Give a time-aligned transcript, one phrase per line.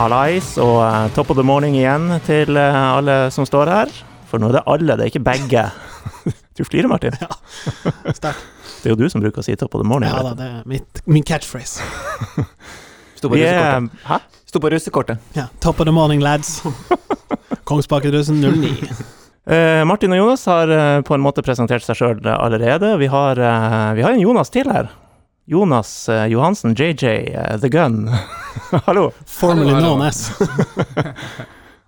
[0.00, 3.90] Hallais og eh, top of the morning igjen til eh, alle som står her.
[4.30, 5.64] For nå er det alle, det er ikke begge.
[6.56, 7.14] Du flirer, Martin.
[7.20, 7.28] Ja,
[8.12, 8.40] Sterkt.
[8.80, 10.08] Det er jo du som bruker å si top of the morning.
[10.08, 11.84] Ja da, det er mitt, min catchphrase.
[13.20, 14.00] Sto på russekortet.
[14.08, 14.18] Hæ?
[14.48, 15.30] Sto på russekortet.
[15.36, 16.62] Ja, top of the morning, lads.
[17.68, 18.72] Kongsbakedrusen 09.
[19.48, 22.94] Uh, Martin og Jonas har uh, på en måte presentert seg sjøl allerede.
[23.00, 24.88] Vi har, uh, vi har en Jonas til her.
[25.50, 28.10] Jonas eh, Johansen, JJ, eh, The Gun.
[28.86, 29.12] Hallo.
[29.26, 30.30] Formally known as.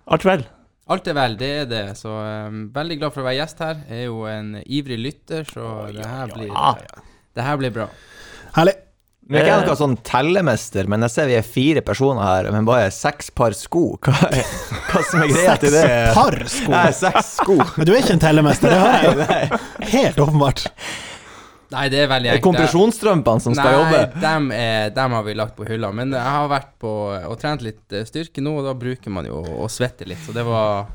[0.05, 0.43] Alt vel?
[0.91, 1.83] Alt er vel, det er det.
[1.95, 3.77] Så um, veldig glad for å være gjest her.
[3.87, 6.73] Jeg er jo en ivrig lytter, så det her blir, ja.
[7.39, 7.87] det her blir bra.
[8.57, 8.75] Herlig.
[9.31, 12.67] Vi er ikke noen sånn tellemester, men jeg ser vi er fire personer her, men
[12.67, 13.85] bare seks par sko.
[14.03, 14.43] Hva, er,
[14.89, 15.85] hva som er greia til det?
[15.87, 16.75] Seks par sko.
[16.75, 17.57] Nei, seks sko.
[17.79, 19.63] Men du er ikke en tellemester, det hører jeg.
[19.95, 20.67] Helt åpenbart.
[21.73, 24.23] Nei, det er veldig er kompresjonsstrømpene som skal Nei, jobbe.
[24.23, 25.91] dem, er, dem har vi lagt på hylla.
[25.95, 29.27] Men jeg har vært på og trent litt eh, styrke nå, og da bruker man
[29.29, 30.21] jo å svette litt.
[30.25, 30.85] Så det var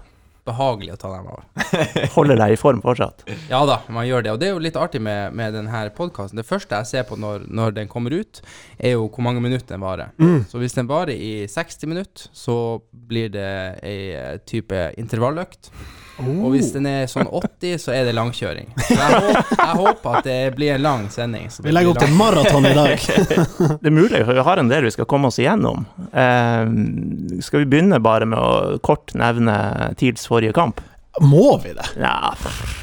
[0.49, 1.43] behagelig å ta dem av.
[2.17, 3.25] Holder deg i form fortsatt?
[3.51, 4.33] Ja da, man gjør det.
[4.33, 6.41] Og det er jo litt artig med, med denne podkasten.
[6.41, 8.41] Det første jeg ser på når, når den kommer ut,
[8.79, 10.15] er jo hvor mange minutter den varer.
[10.49, 12.57] Så hvis den varer i 60 minutter, så
[12.91, 13.49] blir det
[13.85, 15.73] ei type intervalløkt.
[16.19, 18.73] Og hvis den er sånn 80, så er det langkjøring.
[18.81, 21.47] Så jeg, håper, jeg håper at det blir en lang sending.
[21.55, 22.99] så Vi legger opp til maraton i dag.
[23.83, 25.85] Det er mulig, for vi har en del vi skal komme oss igjennom.
[26.11, 29.55] Eh, skal vi begynne bare med å kort nevne
[30.01, 30.83] TILs forrige kamp?
[31.23, 31.87] Må vi det?
[31.99, 32.35] Ja,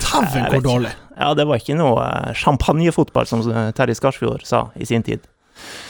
[0.05, 0.89] Dæven, hvor dårlig.
[1.19, 5.23] ja, det var ikke noe eh, champagnefotball, som eh, Terje Skarsfjord sa i sin tid.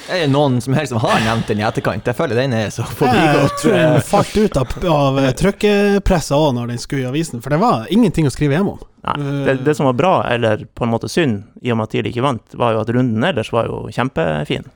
[0.09, 2.05] Er det noen som helst som har nevnt den i etterkant?
[2.05, 6.75] Jeg føler den er så Jeg tror den falt ut av, av trykkepressa òg når
[6.75, 8.83] den skulle i avisen, for det var ingenting å skrive hjem om.
[9.05, 9.15] Nei,
[9.48, 12.11] det, det som var bra, eller på en måte synd, i og med at TIL
[12.11, 14.70] ikke vant, var jo at runden ellers var jo kjempefin.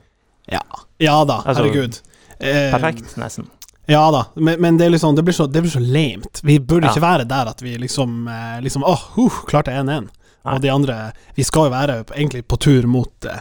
[0.50, 0.64] Ja,
[0.98, 2.02] ja da, Altså, herregud.
[2.40, 3.46] Eh, Perfekt, nesten.
[3.90, 6.40] Ja da, men, men det, er liksom, det, blir så, det blir så lamet.
[6.46, 6.92] Vi burde Ja.
[6.94, 10.08] ikke være der at vi liksom, eh, liksom Åh, uh, klarte 1-1.
[10.44, 10.54] Nei.
[10.56, 10.94] Og de andre
[11.36, 13.40] Vi skal jo være egentlig på tur mot uh,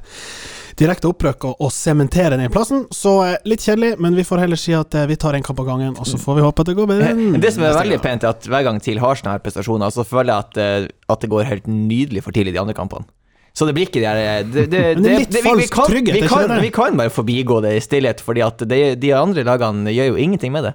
[0.79, 2.85] direkte opprykk og, og sementere den plassen.
[2.95, 5.59] Så uh, litt kjedelig, men vi får heller si at uh, vi tar en kamp
[5.63, 7.13] av gangen, og så får vi håpe at det går bedre.
[7.39, 10.03] Det som er veldig pent, er at hver gang TIL har sånne her prestasjoner, så
[10.07, 13.07] føler jeg at, at det går helt nydelig for TIL i de andre kampene.
[13.55, 16.51] Så det blir ikke de her det, det, det vi- vi kan- trygghet, vi kan,
[16.61, 20.19] vi kan bare forbigå det i stillhet, fordi at de, de andre lagene gjør jo
[20.21, 20.73] ingenting med det.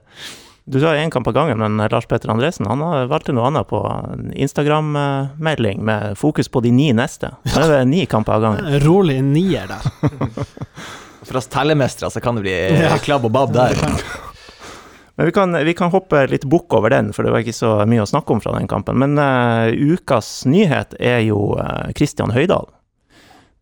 [0.65, 3.69] Du sa én kamp av gangen, men Lars Petter Andresen han har valgte noe annet
[3.69, 3.81] på
[4.33, 7.35] Instagram-melding med fokus på de ni neste.
[7.53, 8.79] Nå er det ni kamper av gangen.
[8.81, 9.85] Rolig nier der.
[11.29, 13.77] For oss tellemestere så kan det bli eh, klabb og babb der.
[15.15, 17.77] Men vi kan, vi kan hoppe litt bukk over den, for det var ikke så
[17.89, 18.99] mye å snakke om fra den kampen.
[18.99, 22.67] Men uh, ukas nyhet er jo uh, Christian Høydahl.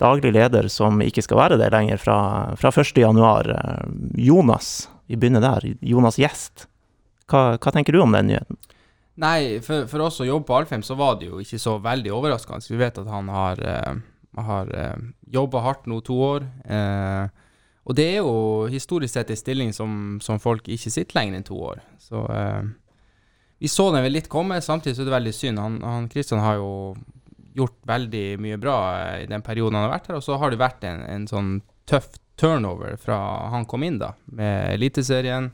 [0.00, 2.18] Daglig leder som ikke skal være det lenger fra,
[2.58, 2.96] fra 1.
[2.98, 3.46] januar.
[3.52, 5.68] Eh, Jonas, vi begynner der.
[5.78, 6.66] Jonas Gjest.
[7.32, 8.58] Hva, hva tenker du om den nyheten?
[9.22, 12.12] Nei, for, for oss som jobber på Alfheim, så var det jo ikke så veldig
[12.16, 12.64] overraskende.
[12.68, 16.46] Vi vet at han har, uh, har uh, jobba hardt nå to år.
[16.64, 17.28] Uh,
[17.82, 21.48] og det er jo historisk sett en stilling som, som folk ikke sitter lenger enn
[21.48, 21.82] to år.
[22.00, 22.62] Så uh,
[23.62, 25.60] vi så den vel litt komme, samtidig så er det veldig synd.
[25.62, 26.72] Han, han Christian har jo
[27.54, 30.50] gjort veldig mye bra eh, i den perioden han har vært her, og så har
[30.50, 31.50] det vært en, en sånn
[31.86, 32.08] tøff
[32.40, 33.18] turnover fra
[33.52, 35.50] han kom inn, da, med Eliteserien.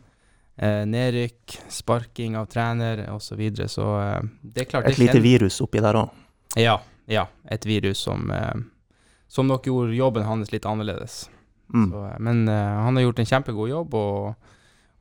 [0.59, 3.21] Eh, nedrykk, sparking av trener osv.
[3.29, 3.69] Så, videre.
[3.69, 6.09] så eh, det er klart Et lite virus oppi der òg.
[6.59, 7.29] Ja, ja.
[7.47, 8.57] Et virus som, eh,
[9.31, 11.29] som nok gjorde jobben hans litt annerledes.
[11.75, 11.93] Mm.
[11.93, 14.51] Så, eh, men eh, han har gjort en kjempegod jobb, og,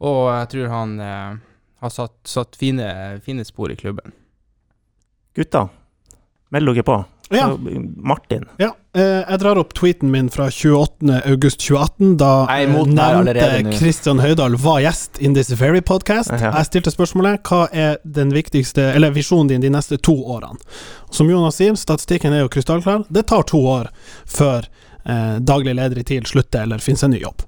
[0.05, 1.41] og jeg tror han eh,
[1.81, 2.85] har satt, satt fine,
[3.25, 4.13] fine spor i klubben.
[5.33, 5.67] Gutta,
[6.53, 6.99] meld dere på.
[7.29, 7.57] Ja.
[7.97, 8.45] Martin.
[8.57, 11.11] Ja, eh, jeg drar opp tweeten min fra 28.
[11.25, 16.31] august 2018, da Jeg eh, nevnte Kristian Christian Høydahl var gjest in this very podcast.
[16.31, 16.53] Ja.
[16.55, 20.59] Jeg stilte spørsmålet hva er den viktigste, eller visjonen din de neste to årene.
[21.11, 23.03] Som Jonas sier, statistikken er jo krystallklar.
[23.09, 23.91] Det tar to år
[24.25, 24.67] før
[25.03, 27.43] eh, daglig leder i TIL slutter eller finner seg en ny jobb.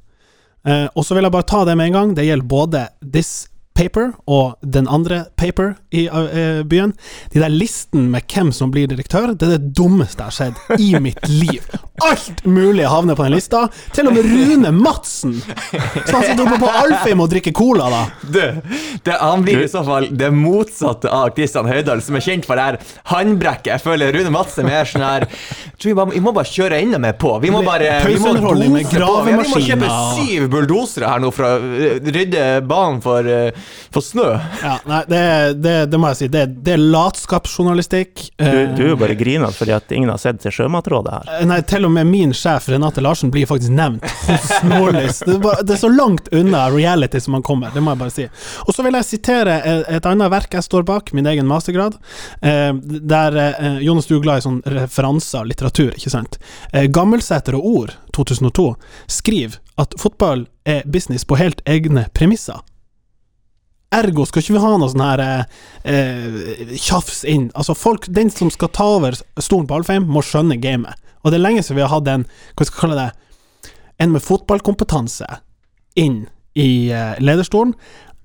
[0.67, 2.13] Eh, og så vil jeg bare ta det med en gang.
[2.17, 3.47] Det gjelder både this
[3.79, 6.93] paper og den andre paper i uh, byen.
[7.33, 10.81] De der listen med hvem som blir direktør, det er det dummeste jeg har sett
[10.81, 11.63] i mitt liv.
[12.05, 13.65] Alt mulig havner på den lista.
[13.95, 15.37] Til og med Rune Madsen!
[15.39, 18.03] Så han sitter oppe på Alfheim og drikker cola, da.
[18.23, 18.41] Du,
[19.05, 22.59] det, han blir i så fall det motsatte av Kristian Høydahl, som er kjent for
[22.59, 22.79] det her
[23.13, 23.73] håndbrekket.
[23.73, 25.27] Jeg føler Rune Madsen er mer sånn her
[25.79, 27.31] vi, bare, vi må bare kjøre enda mer på.
[27.43, 28.99] Vi må bare vi må dose på.
[28.99, 31.53] Ja, vi må kjøpe syv bulldosere her nå for å
[32.03, 34.29] rydde banen for uh, få snø.
[34.63, 35.23] Ja, nei, det,
[35.63, 36.31] det, det må jeg si.
[36.33, 38.27] Det, det er latskapsjournalistikk.
[38.37, 41.29] Du, Eh, du er jo bare grinete fordi at ingen har sett til Sjømatrådet her.
[41.39, 45.21] Eh, Nei, til og med min sjef Renate Larsen blir faktisk nevnt hos Nordlys.
[45.25, 48.27] Det, er så langt unna reality som man kommer, det må jeg bare si.
[48.65, 51.97] Og så vil jeg sitere et, et annet verk jeg står bak, min egen mastergrad,
[52.41, 52.71] eh,
[53.13, 56.39] der eh, Jonas, du er glad i sånn referanser og litteratur, ikke sant?
[56.69, 58.65] Gammelseter Gammelsæter og Ord, 2002,
[59.09, 62.59] skriver at fotball er business på helt egne premisser.
[63.95, 65.45] Ergo skal ikke vi ha noe sånn her eh,
[65.89, 66.73] eh,
[67.31, 67.47] inn.
[67.57, 70.99] Altså folk, Den som skal ta over stolen på Alfheim, må skjønne gamet.
[71.23, 74.13] Og det er lenge siden vi har hatt en hva skal jeg kalle det, en
[74.13, 75.27] med fotballkompetanse
[75.99, 76.21] inn
[76.59, 77.73] i eh, lederstolen.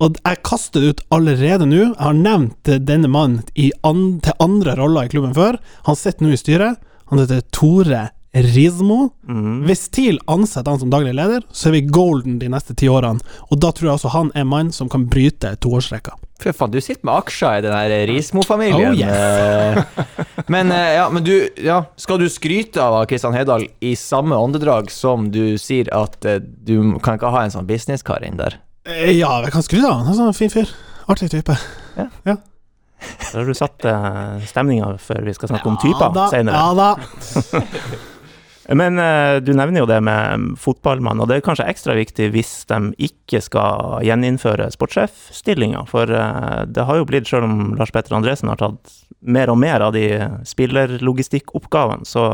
[0.02, 1.80] Og jeg kaster det ut allerede nå.
[1.86, 3.40] Jeg har nevnt eh, denne mannen
[3.86, 5.58] an til andre roller i klubben før.
[5.88, 6.82] Han sitter nå i styret.
[7.10, 9.12] Han heter Tore Rizmo.
[9.28, 9.62] Mhm.
[9.68, 13.22] Hvis TIL ansetter han som daglig leder, så er vi golden de neste ti årene.
[13.50, 16.16] Og da tror jeg altså han er mannen mann som kan bryte toårsrekka.
[16.42, 18.92] Fy faen, du sitter med aksjer i den her Rismo-familien.
[18.92, 19.12] Oh, yes.
[19.14, 24.36] Eh, men eh, ja, men du, ja, skal du skryte av Kristian Hedal i samme
[24.36, 28.58] åndedrag som du sier at eh, du kan ikke ha en sånn businesskar inn der?
[28.84, 30.10] Ja, jeg kan skryte av han.
[30.10, 30.74] Han er sånn fin fyr.
[31.08, 31.54] Artig type.
[31.94, 36.26] Ja Da har du satt uh, stemninga før vi skal snakke om typer da.
[36.32, 36.90] Ja da.
[38.68, 42.52] Men eh, du nevner jo det med fotballmann, og det er kanskje ekstra viktig hvis
[42.70, 45.84] de ikke skal gjeninnføre sportssjefstillinga.
[45.90, 49.60] For eh, det har jo blitt, selv om Lars Petter Andresen har tatt mer og
[49.60, 50.06] mer av de
[50.48, 52.26] spillerlogistikkoppgavene, så,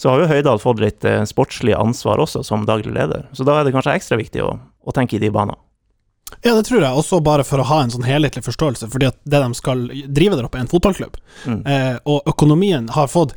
[0.00, 3.26] så har jo Høydal fått litt eh, sportslig ansvar også, som daglig leder.
[3.32, 5.56] Så da er det kanskje ekstra viktig å, å tenke i de baner.
[6.42, 6.92] Ja, det tror jeg.
[6.94, 8.88] Også bare for å ha en sånn helhetlig forståelse.
[8.92, 11.18] Fordi at det de skal drive der oppe, er en fotballklubb.
[11.44, 11.60] Mm.
[11.66, 13.34] Eh, og økonomien har fått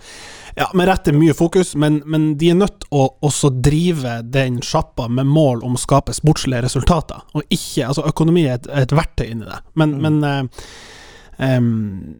[0.55, 5.07] ja, med rette mye fokus, men, men de er nødt å også drive den sjappa
[5.09, 9.25] med mål om å skape sportslige resultater, og ikke Altså, økonomi er et, et verktøy
[9.27, 10.67] inni det, men, men eh,
[11.57, 12.13] um,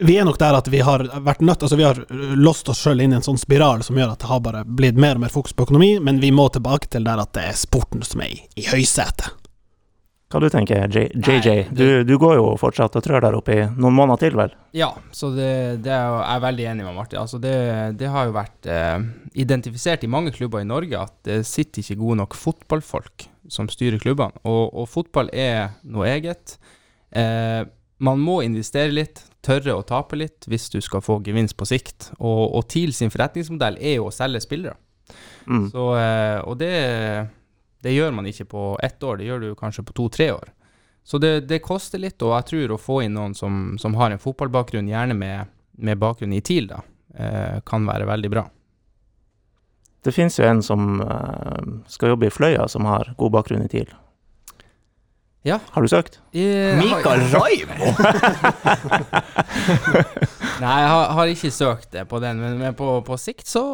[0.00, 1.98] vi er nok der at vi har vært nødt Altså vi har
[2.40, 4.96] låst oss sjøl inn i en sånn spiral som gjør at det har bare blitt
[5.00, 7.58] mer og mer fokus på økonomi, men vi må tilbake til der at det er
[7.58, 9.39] sporten som er i, i høysetet.
[10.30, 11.54] Hva du tenker J JJ?
[11.74, 14.52] Du, du går jo fortsatt og trør der oppe i noen måneder til, vel?
[14.78, 15.48] Ja, så det,
[15.82, 17.18] det er jo- jeg er veldig enig med Martin.
[17.18, 17.54] Altså det,
[17.98, 19.00] det har jo vært eh,
[19.42, 23.98] identifisert i mange klubber i Norge at det sitter ikke gode nok fotballfolk som styrer
[23.98, 24.38] klubbene.
[24.46, 26.54] Og, og fotball er noe eget.
[27.10, 27.64] Eh,
[27.98, 32.12] man må investere litt, tørre å tape litt hvis du skal få gevinst på sikt.
[32.20, 34.78] Og, og TIL sin forretningsmodell er jo å selge spillere.
[35.50, 35.66] Mm.
[35.72, 36.70] Så, eh, og det,
[37.80, 40.52] det gjør man ikke på ett år, det gjør du kanskje på to-tre år.
[41.04, 44.12] Så det, det koster litt, og jeg tror å få inn noen som, som har
[44.12, 46.82] en fotballbakgrunn, gjerne med, med bakgrunn i TIL, da,
[47.16, 48.44] eh, kan være veldig bra.
[50.04, 53.72] Det finnes jo en som eh, skal jobbe i Fløya, som har god bakgrunn i
[53.72, 53.90] TIL.
[55.42, 55.56] Ja.
[55.72, 56.18] Har du søkt?
[56.36, 57.94] Jeg, Mikael Raimo!
[60.60, 63.64] Nei, jeg har, har ikke søkt det på den, men, men på, på sikt så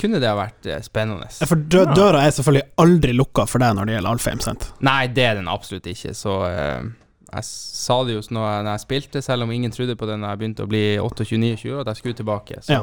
[0.00, 1.28] kunne det ha vært eh, spennende.
[1.40, 4.70] Ja, For dø døra er selvfølgelig aldri lukka for deg når det gjelder Alfheim, sant?
[4.86, 6.14] Nei, det er den absolutt ikke.
[6.16, 6.88] Så uh,
[7.30, 10.16] jeg sa det jo når jeg, når jeg spilte, selv om ingen trodde på det
[10.18, 12.64] når jeg begynte å bli 28-29 år, at jeg skulle tilbake.
[12.66, 12.80] Så,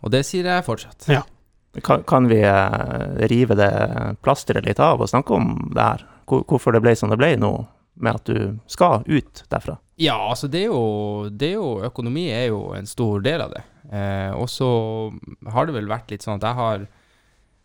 [0.00, 1.10] Og det sier jeg fortsatt.
[1.86, 3.70] Kan, kan vi eh, rive det
[4.24, 6.06] plasteret litt av og snakke om det her?
[6.26, 7.52] Hvor, hvorfor det ble som det ble nå,
[8.00, 9.76] med at du skal ut derfra?
[10.00, 13.52] Ja, altså det er jo, det er jo Økonomi er jo en stor del av
[13.54, 13.62] det.
[13.88, 14.68] Eh, og så
[15.54, 16.86] har det vel vært litt sånn at jeg har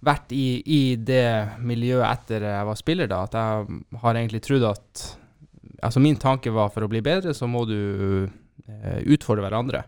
[0.06, 3.24] vært i, i det miljøet etter jeg var spiller, da.
[3.26, 5.06] At jeg har egentlig trodd at
[5.84, 7.76] Altså min tanke var for å bli bedre, så må du
[8.26, 9.84] eh, utfordre hverandre.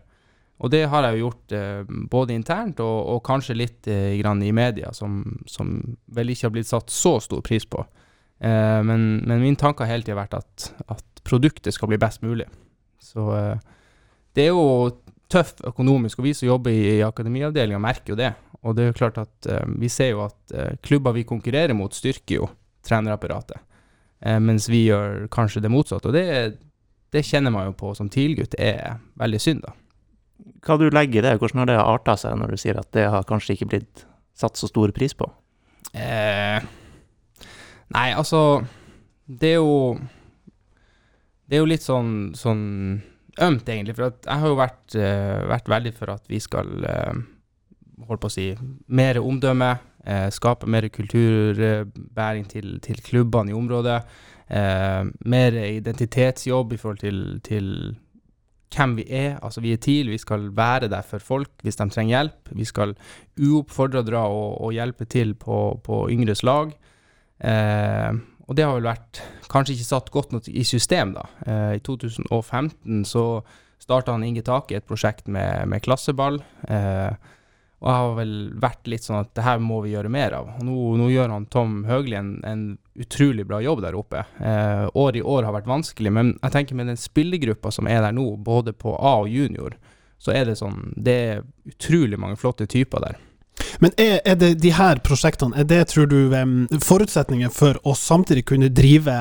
[0.62, 4.52] Og det har jeg jo gjort eh, både internt og, og kanskje litt eh, i
[4.52, 5.72] media, som, som
[6.14, 7.82] vel ikke har blitt satt så stor pris på.
[8.38, 12.22] Eh, men, men min tanke har hele tida vært at, at produktet skal bli best
[12.22, 12.46] mulig.
[13.02, 13.58] Så eh,
[14.34, 14.92] det er jo
[15.28, 18.32] tøff økonomisk, og vi som jobber i, i akademiavdelinga merker jo det.
[18.64, 21.76] Og det er jo klart at eh, vi ser jo at eh, klubber vi konkurrerer
[21.76, 22.48] mot, styrker jo
[22.86, 23.60] trenerapparatet.
[24.20, 26.10] Eh, mens vi gjør kanskje det motsatte.
[26.10, 26.58] Og det,
[27.14, 29.76] det kjenner man jo på som TIL-gutt er veldig synd, da.
[30.64, 31.36] Hva du legger i det?
[31.38, 34.04] Hvordan har det arta seg når du sier at det har kanskje ikke blitt
[34.38, 35.26] satt så stor pris på?
[35.94, 36.58] Eh,
[37.94, 38.60] nei, altså
[39.24, 39.96] Det er jo
[41.48, 42.66] Det er jo litt sånn, sånn
[43.44, 43.96] ømt, egentlig.
[43.96, 47.20] For jeg har jo vært, eh, vært veldig for at vi skal eh,
[48.08, 48.48] holdt på å si
[48.88, 49.70] mer omdømme,
[50.04, 54.02] eh, skape mer kulturbæring til, til klubbene i området.
[54.48, 57.96] Eh, mer identitetsjobb i forhold til, til
[58.74, 59.38] hvem vi er.
[59.42, 62.52] Altså, vi er TIL, vi skal være der for folk hvis de trenger hjelp.
[62.56, 62.96] Vi skal
[63.40, 66.72] uoppfordra dra og, og hjelpe til på, på yngres lag.
[67.40, 68.12] Eh,
[68.48, 71.26] og det har vel vært kanskje ikke satt godt nok i system, da.
[71.46, 73.24] Eh, I 2015 så
[73.78, 76.40] starta han Inge Take et prosjekt med, med klasseball.
[76.68, 77.34] Eh,
[77.78, 80.48] og jeg har vel vært litt sånn at det her må vi gjøre mer av.
[80.58, 82.64] Og nå, nå gjør han Tom Høgli en, en
[82.98, 84.24] utrolig bra jobb der oppe.
[84.42, 88.02] Eh, år i år har vært vanskelig, men jeg tenker med den spillergruppa som er
[88.02, 89.76] der nå, både på A og junior,
[90.18, 93.20] så er det sånn Det er utrolig mange flotte typer der.
[93.78, 96.18] Men er, er det de her prosjektene, er det, tror du,
[96.84, 99.16] forutsetninger for å samtidig kunne drive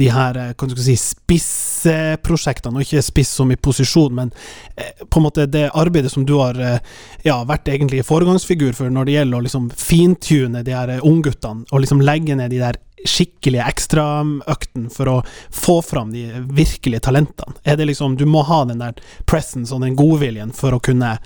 [0.00, 4.34] de her eh, du si, spissprosjektene, og ikke spiss som i posisjon, men
[4.76, 6.78] eh, på en måte det arbeidet som du har eh,
[7.26, 11.84] ja, vært egentlig foregangsfigur for når det gjelder å liksom fintune de her ungguttene, og
[11.84, 15.18] liksom legge ned de der skikkelige ekstraøktene for å
[15.54, 17.56] få fram de virkelige talentene?
[17.64, 21.16] Er det liksom Du må ha den der presence og den godviljen for å kunne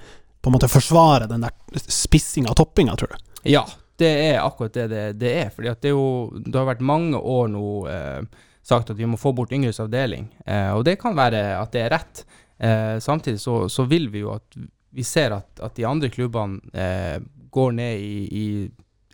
[0.44, 3.30] på en måte forsvare den der spissinga og toppinga, tror du?
[3.48, 3.64] Ja,
[4.00, 5.52] det er akkurat det det, det er.
[5.54, 9.16] fordi det, er jo, det har vært mange år nå eh, sagt at vi må
[9.20, 10.28] få bort yngres avdeling.
[10.44, 12.24] Eh, og det kan være at det er rett.
[12.58, 14.58] Eh, samtidig så, så vil vi jo at
[14.94, 17.16] vi ser at, at de andre klubbene eh,
[17.54, 18.46] går ned i, i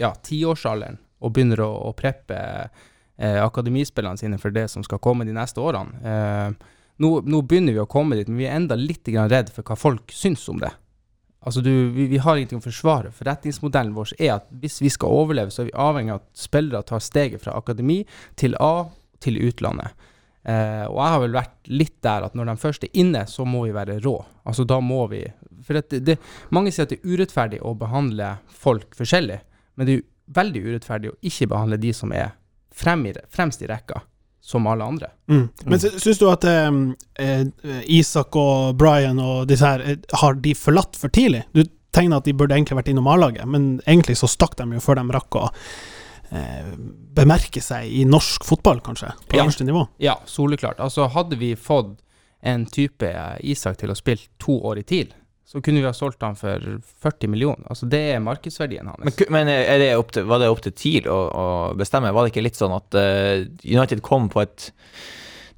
[0.01, 5.27] ja, tiårsalderen og begynner å, å preppe eh, akademispillerne sine for det som skal komme
[5.29, 6.01] de neste årene.
[6.03, 9.65] Eh, nå, nå begynner vi å komme dit, men vi er enda litt redd for
[9.65, 10.73] hva folk syns om det.
[11.41, 13.13] Altså du, vi, vi har ingenting å forsvare.
[13.17, 16.85] Forretningsmodellen vår er at hvis vi skal overleve, så er vi avhengig av at spillere
[16.89, 18.03] tar steget fra akademi
[18.41, 18.91] til A
[19.25, 19.97] til utlandet.
[20.43, 23.45] Eh, og jeg har vel vært litt der at når de først er inne, så
[23.49, 24.19] må vi være rå.
[24.49, 25.25] Altså da må vi
[25.65, 26.17] For det, det,
[26.49, 29.37] mange sier at det er urettferdig å behandle folk forskjellig,
[29.77, 30.07] men det er jo
[30.41, 32.33] veldig urettferdig å ikke behandle de som er
[32.73, 34.01] frem i, fremst i rekka,
[34.41, 35.11] som alle andre.
[35.29, 35.49] Mm.
[35.67, 36.71] Men sy- syns du at eh,
[37.19, 37.45] eh,
[37.87, 41.45] Isak og Brian og disse her, eh, har de forlatt for tidlig?
[41.55, 44.81] Du tegner at de burde egentlig vært innom A-laget, men egentlig så stakk de jo
[44.81, 45.45] før de rakk å
[46.33, 46.71] eh,
[47.15, 49.45] bemerke seg i norsk fotball, kanskje, på Ja.
[49.45, 49.89] øverste nivå.
[49.99, 50.79] Ja, soleklart.
[50.79, 51.97] Altså hadde vi fått
[52.43, 53.11] en type
[53.43, 55.09] Isak til å spille to år i TIL,
[55.51, 56.63] så kunne vi ha solgt han for
[57.03, 57.65] 40 millioner.
[57.73, 59.03] Altså det er markedsverdien hans.
[59.03, 61.47] Men, men er det opp til, var det opp til TIL å, å
[61.79, 62.13] bestemme?
[62.15, 64.69] Var det ikke litt sånn at uh, United kom på et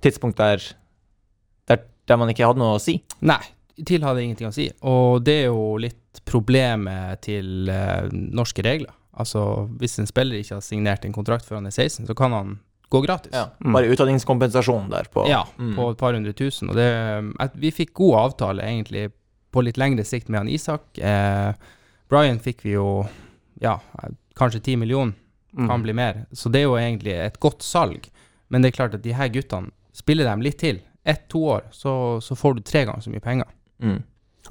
[0.02, 0.64] tidspunkt der,
[1.68, 2.96] der, der man ikke hadde noe å si?
[3.20, 3.40] Nei,
[3.84, 4.70] TIL hadde ingenting å si.
[4.88, 8.92] Og det er jo litt problemet til uh, norske regler.
[9.12, 12.32] Altså hvis en spiller ikke har signert en kontrakt før han er 16, så kan
[12.32, 12.54] han
[12.92, 13.32] gå gratis.
[13.32, 15.74] Ja, Bare utdanningskompensasjon der på Ja, Mm.
[15.76, 16.68] på et par hundre tusen.
[16.72, 16.88] Og det,
[17.40, 19.10] at vi fikk god avtale egentlig
[19.52, 20.98] på litt lengre sikt med han Isak.
[20.98, 21.52] Eh,
[22.10, 23.04] Brian fikk vi jo
[23.62, 23.78] ja,
[24.38, 25.14] kanskje ti millioner,
[25.52, 25.66] Mm.
[25.68, 26.22] kan bli mer.
[26.32, 28.06] Så det er jo egentlig et godt salg.
[28.48, 32.20] Men det er klart at de her guttene, spiller dem litt til, ett-to år, så,
[32.24, 33.50] så får du tre ganger så mye penger.
[33.82, 33.98] Mm.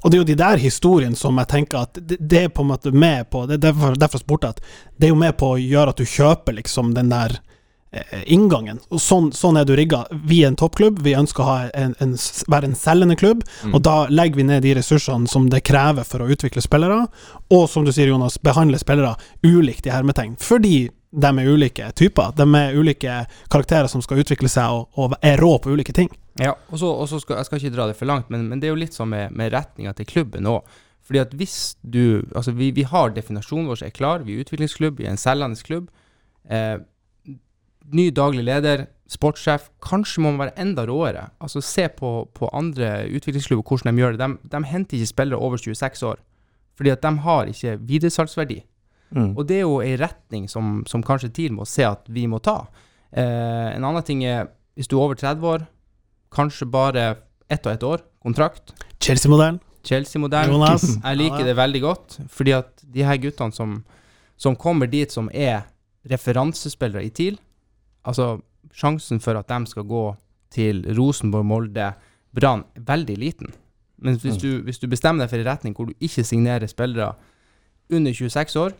[0.04, 2.62] Og det er jo de der historiene som jeg tenker at det, det er på
[2.62, 4.62] en måte med på Det er derfor, derfor jeg spurte at
[4.96, 7.34] det er jo med på å gjøre at du kjøper liksom den der
[8.26, 8.78] inngangen.
[8.90, 10.04] Og sånn, sånn er du rigga.
[10.24, 12.14] Vi er en toppklubb, vi ønsker å ha en, en,
[12.48, 13.74] være en selgende klubb, Mm.
[13.74, 17.06] og da legger vi ned de ressursene som det krever for å utvikle spillere,
[17.52, 20.36] og som du sier, Jonas, behandle spillere ulikt i hermetegn.
[20.40, 22.32] Fordi de er ulike typer.
[22.36, 26.08] De er ulike karakterer som skal utvikle seg og, og er rå på ulike ting.
[26.40, 28.60] Ja, og så, og så skal jeg skal ikke dra det for langt, men, men
[28.62, 30.62] det er jo litt sånn med, med retninga til klubben òg.
[31.02, 34.96] Fordi at hvis du Altså, vi, vi har definasjonen vår er klar, vi er utviklingsklubb,
[35.02, 35.90] vi er en selgende klubb.
[36.48, 36.78] Eh,
[37.96, 39.68] ny daglig leder, sportssjef.
[39.84, 41.28] Kanskje må man være enda råere.
[41.42, 44.28] Altså, se på, på andre utviklingsklubber, hvordan de gjør det.
[44.28, 46.22] De, de henter ikke spillere over 26 år.
[46.76, 48.62] Fordi at de har ikke videresalgsverdi.
[49.12, 49.34] Mm.
[49.36, 52.40] Og det er jo ei retning som, som kanskje TIL må se at vi må
[52.40, 52.62] ta.
[53.12, 55.66] Eh, en annen ting er, hvis du er over 30 år,
[56.32, 57.04] kanskje bare
[57.52, 58.72] ett og ett år, kontrakt.
[59.00, 59.60] Chelsea-modellen.
[59.84, 60.48] Chelsea-modell.
[60.48, 60.86] Jonas.
[61.04, 63.82] Jeg liker det veldig godt, fordi at de her guttene som,
[64.40, 65.66] som kommer dit som er
[66.08, 67.36] referansespillere i TIL,
[68.04, 68.40] altså
[68.74, 70.04] sjansen for at de skal gå
[70.52, 71.92] til Rosenborg, Molde,
[72.34, 73.52] Brann, veldig liten.
[74.02, 77.12] Men hvis, du, hvis du bestemmer deg for en retning hvor du ikke signerer spillere
[77.92, 78.72] under 26 år,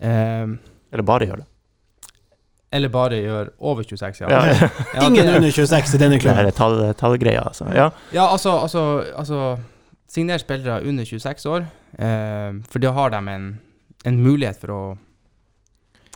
[0.00, 0.46] eh,
[0.92, 1.46] Eller bare gjør det.
[2.72, 4.28] eller bare gjør over 26, ja.
[4.30, 4.68] Ja, ja.
[4.94, 6.46] Ja, Ingen det- under 26 i denne Det klubben.
[6.46, 7.66] er tall, tallgreier, altså.
[7.74, 7.90] Ja.
[8.14, 9.56] Ja, altså, altså, altså
[10.08, 11.66] Signer spillere under 26 år,
[11.98, 13.60] eh, for da har de en,
[14.04, 14.80] en mulighet for å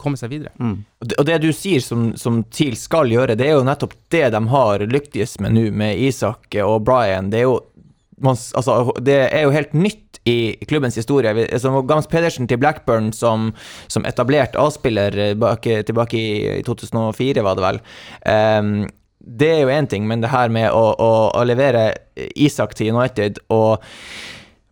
[0.00, 0.52] komme seg videre.
[0.60, 0.76] Mm.
[1.18, 4.40] Og det, du sier som, som TIL skal gjøre, det er jo nettopp det de
[4.52, 7.30] har lyktes med nå, med Isak og Brian.
[7.32, 7.56] Det er jo,
[8.22, 11.32] man, altså, det er jo helt nytt i klubbens historie.
[11.36, 13.52] Vi- Altså, Gams Pedersen til Blackburn som,
[13.88, 15.14] som etablert A-spiller
[15.86, 17.78] tilbake i 2004, var det vel.
[18.26, 18.72] Um,
[19.26, 21.88] det er jo én ting, men det her med å, å, å levere
[22.38, 23.82] Isak til United og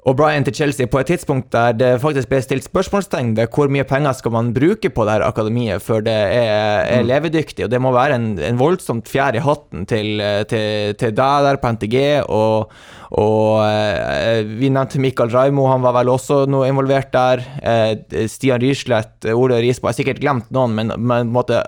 [0.04, 3.86] O'Brien til Chelsea på et tidspunkt der det faktisk ble stilt spørsmålstegn ved hvor mye
[3.88, 7.80] penger skal man bruke på det her akademiet før det er, er levedyktig, og det
[7.80, 10.20] må være en, en voldsomt fjær i hatten til,
[10.50, 11.96] til, til deg der på NTG,
[12.28, 12.74] og,
[13.16, 17.40] og eh, vi nevnte Mikael Raimo, han var vel også noe involvert der.
[17.64, 21.64] Eh, Stian Ryslett, Ole Risbo, jeg har sikkert glemt noen, men, men måtte,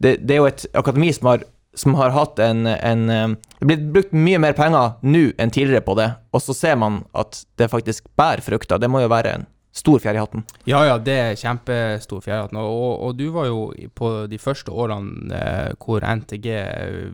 [0.00, 1.44] det, det er jo et akademi som har
[1.74, 3.28] som har hatt en, en eh,
[3.58, 7.02] Det blir brukt mye mer penger nå enn tidligere på det, og så ser man
[7.16, 8.78] at det faktisk bærer frukter.
[8.78, 10.44] Det må jo være en stor fjær i hatten.
[10.70, 12.60] Ja, ja, det er kjempestor fjær i hatten.
[12.62, 13.66] Og, og, du var jo
[13.98, 16.48] på de første årene eh, hvor NTG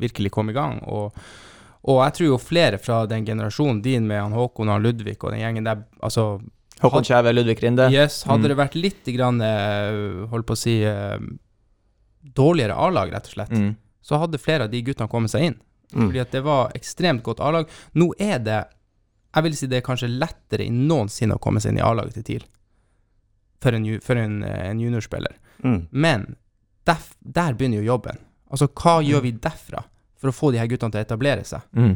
[0.03, 0.83] virkelig kom i gang.
[0.85, 1.17] Og,
[1.87, 5.33] og, jeg tror jo flere fra den generasjonen din med han Håkon og Ludvig og
[5.33, 6.35] den gjengen der altså,
[6.81, 7.89] Håkon Kjæve, Ludvig Rinde.
[7.93, 8.51] Yes, hadde mm.
[8.53, 10.81] det vært litt grann, eh, holdt på å si,
[12.37, 13.57] dårligere A-lag, rett og slett.
[13.57, 15.59] Mm så hadde flere av de guttene kommet seg inn.
[15.93, 16.07] Mm.
[16.07, 17.71] Fordi at det var ekstremt godt A-lag.
[17.99, 18.61] Nå er det
[19.31, 22.17] Jeg vil si det er kanskje lettere enn noensinne å komme seg inn i A-laget
[22.19, 22.47] til TIL
[23.63, 25.37] for en, for en, en juniorspiller.
[25.63, 25.85] Mm.
[25.91, 26.25] Men
[26.89, 28.19] def, der begynner jo jobben.
[28.51, 29.05] Altså, hva mm.
[29.07, 29.85] gjør vi derfra
[30.19, 31.63] for å få de her guttene til å etablere seg?
[31.77, 31.93] Mm.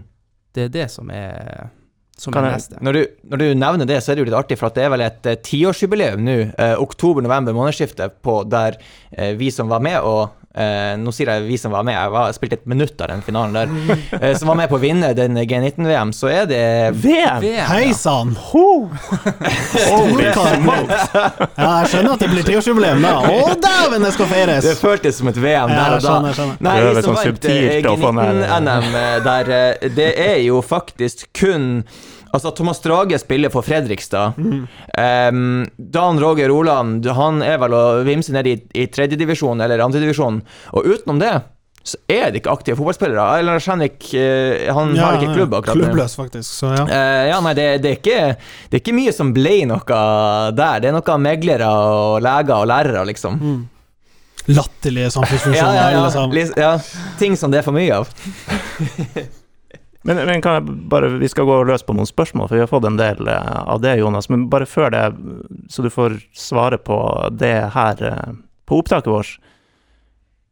[0.55, 1.73] Det er det som er
[2.17, 2.79] som er neste.
[2.85, 4.93] Når du, når du, nevner det, så er det jo litt artig, for det er
[4.93, 8.79] vel et eh, tiårsjubileum nå, eh, oktober-november månedsskiftet, på der
[9.11, 12.11] eh, vi som var med og Uh, nå sier jeg vi som var med, jeg,
[12.15, 13.73] var, spilte et minutt av den finalen der.
[14.15, 16.61] Uh, som var med på å vinne den G19-VM, så er det
[17.03, 17.43] VM!
[17.67, 18.37] Hei sann!
[21.59, 23.17] ja, jeg skjønner at det blir tiårsjubileum da.
[23.27, 24.63] Å dæven, det skal feires!
[24.69, 26.07] Det føltes som et VM der og da.
[26.07, 26.63] Skjønner, skjønner.
[26.69, 28.91] Nei, vi som sånn vant G19-NM
[29.27, 29.55] der,
[29.99, 31.83] det er jo faktisk kun
[32.35, 34.39] Altså, Thomas Drage spiller for Fredrikstad.
[34.39, 34.67] Mm.
[34.99, 40.41] Um, Dan Roger Oland han er vel å vimse ned i, i tredjedivisjon eller andredivisjon.
[40.75, 41.37] Og utenom det
[41.85, 43.25] så er det ikke aktive fotballspillere.
[43.39, 46.49] Eller Henrik uh, han ja, har ikke klubb akkurat Klubbløs, faktisk.
[46.49, 46.87] Så, ja.
[46.89, 50.01] Uh, ja, nei, det, det, er ikke, det, er ikke, mye som ble noe
[50.57, 50.83] der.
[50.83, 53.39] Det er noe meglere og leger og lærere, liksom.
[53.39, 53.63] Mm.
[54.57, 55.79] Latterlige samfunnsfunksjoner.
[55.81, 56.75] ja, ja, ja.
[57.21, 58.11] Ting som det er for mye av.
[60.07, 62.99] Men, men, bare, Vi skal gå løs på noen spørsmål, for vi har fått en
[63.01, 64.29] del eh, av det, Jonas.
[64.29, 65.05] Men bare før det,
[65.73, 66.99] så du får svare på
[67.33, 68.35] det her eh,
[68.69, 69.39] på opptaket vårt.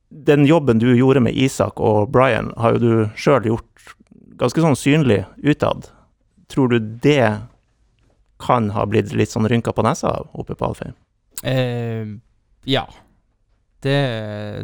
[0.09, 3.93] Den jobben du gjorde med Isak og Brian, har jo du sjøl gjort
[4.41, 5.91] ganske sånn synlig utad.
[6.49, 7.29] Tror du det
[8.43, 10.97] kan ha blitt litt sånn rynka på nesa oppe på Alfheim?
[11.45, 12.09] Eh,
[12.65, 12.87] ja.
[13.83, 14.01] Det,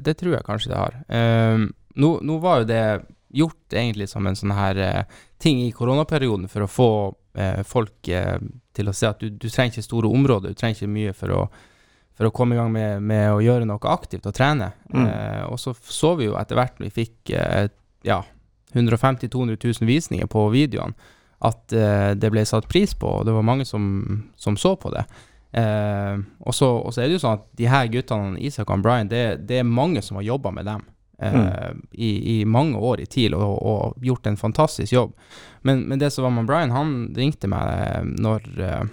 [0.07, 0.99] det, tror jeg kanskje det har.
[1.13, 1.69] Eh,
[2.01, 2.83] nå, nå var jo det
[3.29, 6.91] gjort egentlig som en sånn her eh, ting i koronaperioden for å få
[7.39, 8.39] eh, folk eh,
[8.77, 11.35] til å se at du, du, trenger ikke store områder, du trenger ikke mye for
[11.35, 11.43] å,
[12.17, 14.73] for å komme i gang med, med, å gjøre noe aktivt og trene.
[14.95, 15.05] Mm.
[15.05, 17.37] Eh, og så så vi jo etter hvert når vi fikk
[18.07, 18.23] ja,
[18.73, 21.71] 150 000-200 000 visninger på videoene, at
[22.19, 23.85] det ble satt pris på, og det var mange som,
[24.35, 25.05] som så på det.
[25.55, 29.61] og, så, er det jo sånn at de her guttene, Isak og Brian, det, det
[29.61, 30.83] er mange som har jobba med dem.
[31.23, 31.47] Mm.
[31.47, 35.17] Eh, i, i, mange år i TIL og, og, gjort en fantastisk jobb.
[35.67, 38.85] Men, men det som var med Brian, han ringte meg eh, når uh,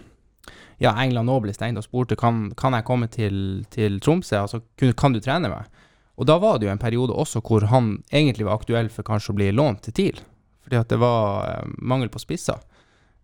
[0.81, 3.37] ja, England òg ble stengt og spurte kan, kan jeg komme til,
[3.69, 5.69] til Tromsø, altså kan, kan, du trene meg?
[6.17, 9.35] Og da var det jo en periode også hvor han egentlig var aktuell for kanskje
[9.35, 10.23] å bli lånt til TIL,
[10.65, 12.57] fordi at det var mangel på spisser.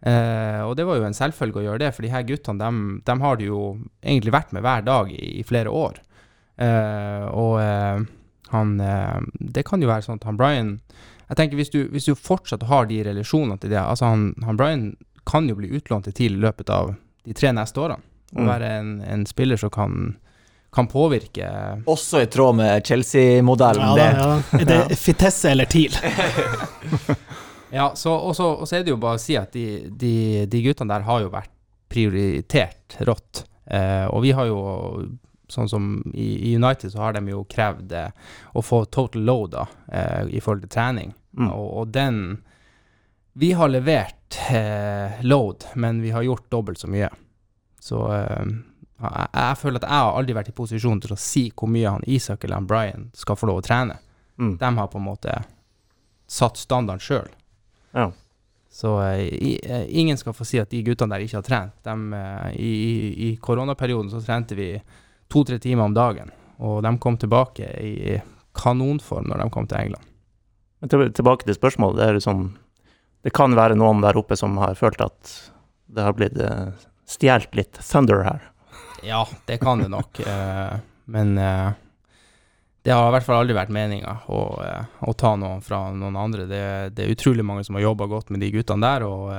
[0.02, 3.02] Uh, og det var jo en selvfølge å gjøre det, for de her guttene de,
[3.08, 3.62] de har det jo
[4.02, 6.02] egentlig vært med hver dag i, i flere år.
[6.62, 7.56] og
[8.52, 10.74] han, eh, det kan jo være sånn at han Brian
[11.30, 14.58] Jeg tenker hvis du, hvis du fortsatt har de relasjonene til det altså han, han,
[14.60, 14.90] Brian
[15.28, 18.02] kan jo bli utlånt til TIL i løpet av de tre neste årene.
[18.34, 18.48] Og mm.
[18.48, 20.16] være en, en, spiller som kan,
[20.74, 21.46] kan påvirke
[21.92, 23.92] Også i tråd med Chelsea-modellen.
[24.00, 24.60] Ja, ja.
[24.60, 25.94] Er det Fitesse eller TIL?
[27.80, 30.14] ja, så, og, så, og, så, er det jo bare å si at de, de,
[30.52, 31.52] de guttene der har jo vært
[31.92, 33.46] prioritert rått.
[33.68, 34.62] Eh, og vi har jo
[35.52, 39.56] sånn som i, i, United så har de jo krevd eh, å få total load
[39.56, 41.14] da, eh, i forhold til trening.
[41.38, 41.52] Mm.
[41.52, 42.42] Og, og, den
[43.34, 47.10] Vi har levert eh, load, men vi har gjort dobbelt så mye.
[47.80, 48.46] Så eh,
[49.02, 51.96] jeg, jeg, føler at jeg har aldri vært i posisjon til å si hvor mye
[51.96, 53.98] han Isak eller han Brian skal få lov å trene.
[54.38, 54.58] Mm.
[54.60, 55.38] De har på en måte
[56.32, 57.32] satt standarden sjøl.
[57.96, 58.12] Ja.
[58.72, 61.80] Så uh, ingen skal få si at de guttene der ikke har trent.
[61.84, 61.96] De,
[62.56, 62.72] i,
[63.30, 64.70] i, koronaperioden så trente vi
[65.32, 66.32] to-tre timer om dagen.
[66.62, 68.20] Og de kom tilbake i
[68.58, 70.08] kanonform når de kom til England.
[70.82, 72.17] Men tilbake til spørsmålet.
[72.17, 72.50] Det, sånn,
[73.26, 75.36] det kan være noen der oppe som har følt at
[75.91, 76.72] det har blitt uh,
[77.10, 78.44] stjålet litt thunder her.
[79.06, 80.22] Ja, det kan det nok.
[80.26, 80.78] uh,
[81.15, 81.72] men uh,
[82.82, 84.41] det har i hvert fall aldri vært meninga å,
[85.06, 86.48] å, ta noen fra noen andre.
[86.50, 86.62] Det,
[86.98, 89.30] det, er utrolig mange som har jobba godt med de guttene der, og,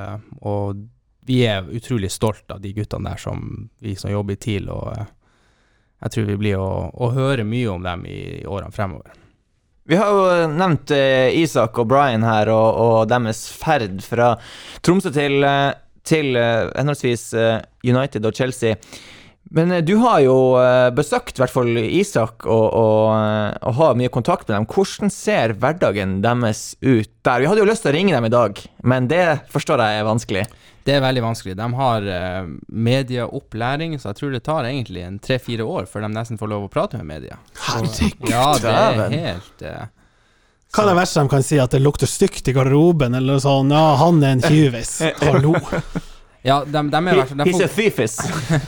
[0.46, 0.84] og
[1.26, 4.92] vi er utrolig stolt av de guttene der som vi som jobber i TIL, og
[4.94, 5.10] eh,
[6.02, 9.18] jeg tror vi blir å, å høre mye om dem i årene fremover.
[9.88, 14.36] Vi har jo nevnt eh, Isak og Brian her, og, og deres ferd fra
[14.84, 15.72] Tromsø til, eh,
[16.06, 18.78] til eh, henholdsvis eh, United og Chelsea.
[19.50, 23.78] Men eh, du har jo eh, besøkt i hvert fall Isak og, og, eh, og
[23.80, 24.68] har mye kontakt med dem.
[24.70, 27.42] Hvordan ser hverdagen deres ut der?
[27.42, 30.08] Vi hadde jo lyst til å ringe dem i dag, men det forstår jeg er
[30.08, 30.46] vanskelig.
[30.82, 31.54] Det er veldig vanskelig.
[31.58, 36.12] De har uh, medieopplæring, så jeg tror det tar egentlig en tre-fire år før de
[36.16, 37.38] nesten får lov å prate med media.
[37.68, 38.30] Herregud.
[38.30, 39.18] Ja, det er dæven.
[39.22, 39.84] helt eh,
[40.72, 41.60] Hva er det verste de kan si?
[41.62, 44.96] At det lukter stygt i garderoben, eller sånn Ja, han er en tyvis.
[45.22, 45.54] Hallo.
[46.42, 47.32] Ja, de, de, er, verst.
[47.32, 48.18] He's a får, thiefis.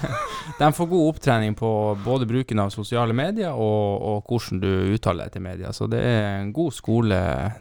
[0.59, 5.25] de får god opptrening på både bruken av sosiale medier og, og hvordan du uttaler
[5.27, 7.17] deg til media, så det er en god skole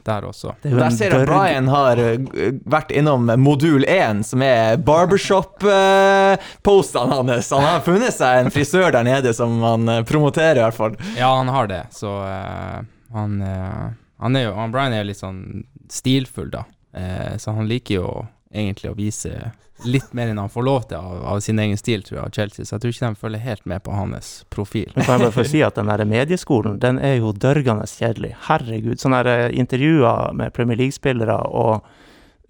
[0.05, 0.53] der også.
[0.61, 2.21] Er Der ser jeg at Brian har eh,
[2.69, 7.49] vært innom modul 1, som er barbershop-postene hans.
[7.55, 10.93] Han har funnet seg en frisør der nede som han eh, promoterer, i hvert fall.
[11.17, 12.85] Ja, han har det, så uh,
[13.17, 13.89] han, uh,
[14.21, 16.63] han er jo han Brian er jo litt sånn stilfull, da.
[16.93, 19.51] Eh, så han liker jo egentlig å vise
[19.83, 22.35] litt mer enn han får lov til av, av sin egen stil, tror jeg, av
[22.37, 22.65] Chelsea.
[22.65, 24.91] Så jeg tror ikke de følger helt med på hans profil.
[24.95, 28.35] Men kan jeg bare få si at den der medieskolen, den er jo dørgende kjedelig.
[28.47, 29.01] Herregud.
[29.01, 31.81] Sånne der eh, intervjuer med Premier League-spillere og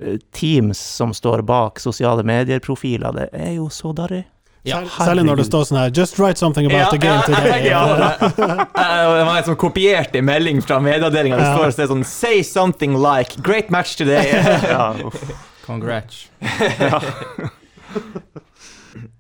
[0.04, 4.26] eh, teams som står bak sosiale medier-profiler, det er jo så darrig.
[4.64, 7.66] Ja, Særlig når det står sånn her Just write something about the game today.
[7.74, 11.36] ja, det, det var en sånn kopiert en melding fra medieavdelinga.
[11.36, 11.58] Det Ja.
[11.74, 14.30] står sånn Say something like Great match today.
[14.72, 15.20] Ja, uff.
[15.66, 16.26] Congrats.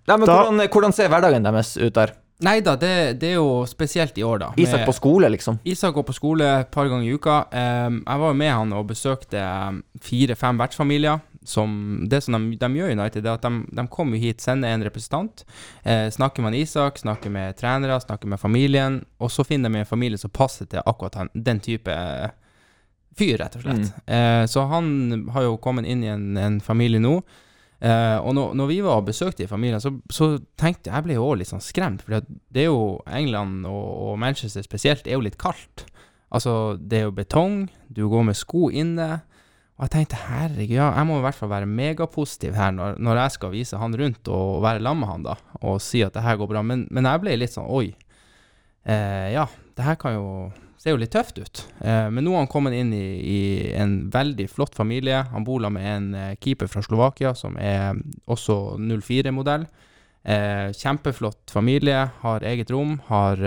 [0.03, 2.12] Nei, men hvordan, hvordan ser hverdagen deres ut der?
[2.43, 2.89] Nei da, det,
[3.21, 4.47] det er jo spesielt i år, da.
[4.60, 5.60] Isak med- på skole, liksom?
[5.69, 7.38] Isak går på skole et par ganger i uka.
[7.53, 9.43] Um, jeg var jo med han og besøkte
[10.03, 11.21] fire-fem vertsfamilier.
[11.45, 14.71] Som, det som de, de gjør i United, er at de, de kommer hit, sender
[14.71, 15.41] en representant.
[15.84, 19.01] Eh, snakker med Isak, snakker med trenere, snakker med familien.
[19.19, 22.29] Og så finner de en familie som passer til akkurat den, den type eh,
[23.17, 23.89] fyr, rett og slett.
[24.08, 27.17] Eh, så han har jo kommet inn i en, en familie nå.
[27.84, 31.04] Eh, og når, når vi var og besøkte i familien, så, så tenkte jeg Jeg
[31.04, 32.06] ble jo òg litt sånn skremt.
[32.06, 35.86] For det er jo England og, og Manchester spesielt er jo litt kaldt.
[36.34, 39.10] Altså, det er jo betong, du går med sko inne.
[39.78, 43.19] Og jeg tenkte herregud, ja, jeg må i hvert fall være megapositiv her når, når
[43.23, 45.34] jeg skal vise han rundt og være sammen med han, da,
[45.65, 46.62] og si at det her går bra.
[46.65, 47.88] Men, men jeg ble litt sånn oi.
[48.86, 50.28] Eh, ja, det her kan jo
[50.83, 51.63] ser jo litt tøft ut.
[51.79, 53.39] Eh, men nå har han kommet inn i, i
[53.79, 55.21] en veldig flott familie.
[55.31, 57.95] Han bor med en eh, keeper fra Slovakia som er
[58.27, 59.63] også 04-modell.
[60.23, 63.39] Eh, kjempeflott familie, har eget rom, har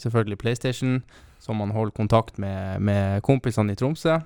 [0.00, 1.00] selvfølgelig PlayStation,
[1.38, 4.18] som man holder kontakt med, med kompisene i Tromsø.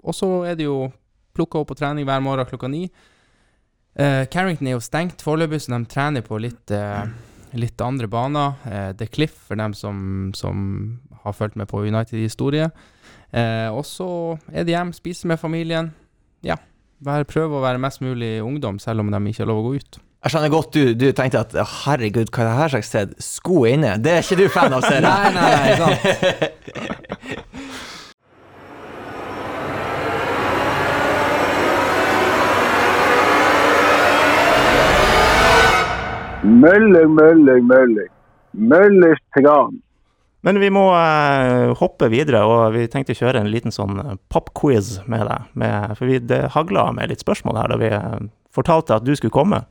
[0.00, 0.90] Og så er det jo
[1.36, 2.86] plukka opp på trening hver morgen klokka ni.
[3.96, 7.08] Carrington er jo stengt foreløpig, så de trener på litt, eh,
[7.58, 8.58] litt andre baner.
[8.68, 12.70] Eh, The Cliff, for dem som, som har fulgt med på United-historie.
[13.30, 15.92] Eh, og så er det hjem, spise med familien.
[16.46, 16.56] Ja,
[17.04, 19.74] vær, prøve å være mest mulig ungdom, selv om de ikke har lov å gå
[19.80, 20.00] ut.
[20.20, 23.14] Jeg skjønner godt du, du tenkte at «Å, herregud, hva er det her slags sted?
[23.24, 23.94] Sko inne?
[24.04, 25.06] Det er ikke du fan av, ser jeg.
[25.08, 26.00] Nei, nei, nei, sant.
[36.50, 38.10] Mølling, mølling, mølling.
[38.52, 39.78] Møllers tran.
[40.42, 44.00] Men vi må eh, hoppe videre, og vi tenkte å kjøre en liten sånn
[44.32, 45.50] popquiz med deg.
[45.60, 48.16] Med, for vi, det hagla med litt spørsmål her da vi eh,
[48.56, 49.62] fortalte at du skulle komme.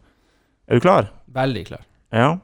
[0.70, 1.10] Er du klar?
[1.34, 1.84] Veldig klar.
[2.16, 2.38] Ja.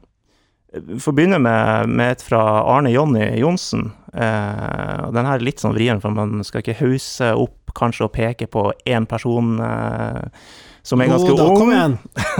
[0.75, 3.91] Vi får begynne med, med et fra Arne Jonny Johnsen.
[4.11, 8.15] Eh, den her er litt sånn vrien, for man skal ikke hause opp kanskje og
[8.15, 10.49] peke på én person eh,
[10.85, 11.97] som er ganske Jo da, ung.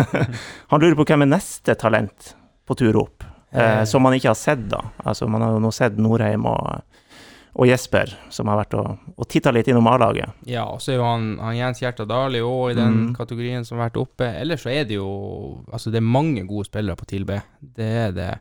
[0.71, 3.83] Han lurer på hvem er neste talent på tur opp, eh, Eh.
[3.89, 4.81] som man ikke har sett, da.
[5.05, 6.81] Altså, man har jo nå sett Norheim og,
[7.55, 10.33] og Jesper, som har vært og, og titta litt innom A-laget.
[10.49, 13.13] Ja, og så er jo han, han Jens Hjerta Dali òg i den Mm.
[13.15, 14.27] kategorien som har vært oppe.
[14.41, 15.07] Ellers så er det jo
[15.71, 17.37] Altså, det er mange gode spillere på TIL B.
[17.61, 18.31] Det er det.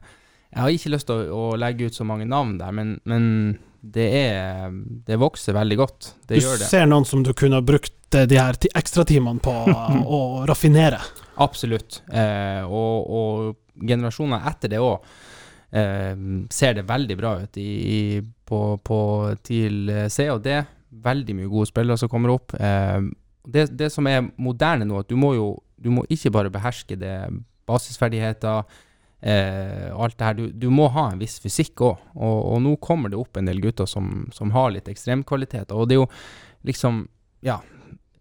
[0.54, 3.58] Jeg har ikke lyst til å, å legge ut så mange navn der, men, men
[3.84, 4.70] det er
[5.06, 6.08] Det vokser veldig godt.
[6.28, 9.52] Det Du ser noen som du kunne brukt eh, de her ti- ekstratimene på
[10.18, 11.00] å raffinere.
[11.44, 12.02] Absolutt.
[12.08, 15.02] Eh, og, og generasjoner etter det òg
[15.74, 16.14] eh,
[16.54, 17.68] ser det veldig bra ut i,
[17.98, 18.00] i,
[18.46, 18.98] på, på
[19.44, 20.56] TIL C og D.
[21.04, 22.54] Veldig mye gode spillere som kommer opp.
[22.54, 23.00] Eh,
[23.44, 25.50] det, det som er moderne nå, at du må jo
[25.84, 27.16] du må ikke bare beherske det
[27.68, 28.62] basisferdigheter,
[29.24, 30.34] eh, alt det her.
[30.38, 32.02] Du, du må ha en viss fysikk òg.
[32.14, 35.74] Og, og nå kommer det opp en del gutter som, som har litt ekstremkvaliteter.
[35.74, 36.10] Og det er jo
[36.68, 37.06] liksom
[37.44, 37.58] Ja.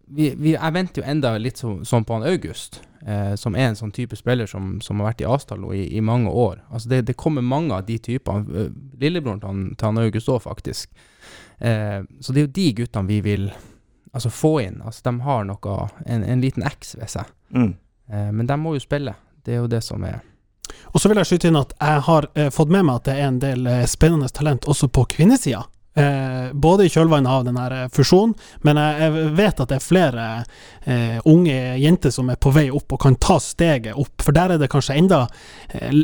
[0.06, 3.70] vi, vi, Jeg venter jo enda litt så, sånn på han August, eh, som er
[3.70, 6.60] en sånn type spiller som, som har vært i Asdal nå i, i mange år.
[6.70, 8.44] Altså det, det kommer mange av de typene.
[8.66, 8.68] eh,
[9.00, 10.92] Lillebroren til han, til han August òg, faktisk.
[11.58, 13.48] Eh, så det er jo de guttene vi vil
[14.12, 14.80] altså, få inn.
[14.84, 17.32] Altså, de har noe, en, en liten X ved seg.
[17.56, 17.72] Mm.
[18.12, 19.16] Eh, men de må jo spille.
[19.44, 20.20] Det er jo det som er
[20.94, 23.14] Og så vil jeg skyte inn at jeg har eh, fått med meg at det
[23.18, 25.64] er en del eh, spennende talent også på kvinnesida.
[25.96, 28.32] Eh, både i kjølvannet av den her eh, fusjonen,
[28.66, 30.24] men jeg, jeg vet at det er flere
[30.90, 34.24] eh, unge jenter som er på vei opp og kan ta steget opp.
[34.26, 35.20] For der er det kanskje enda
[35.70, 35.94] eh,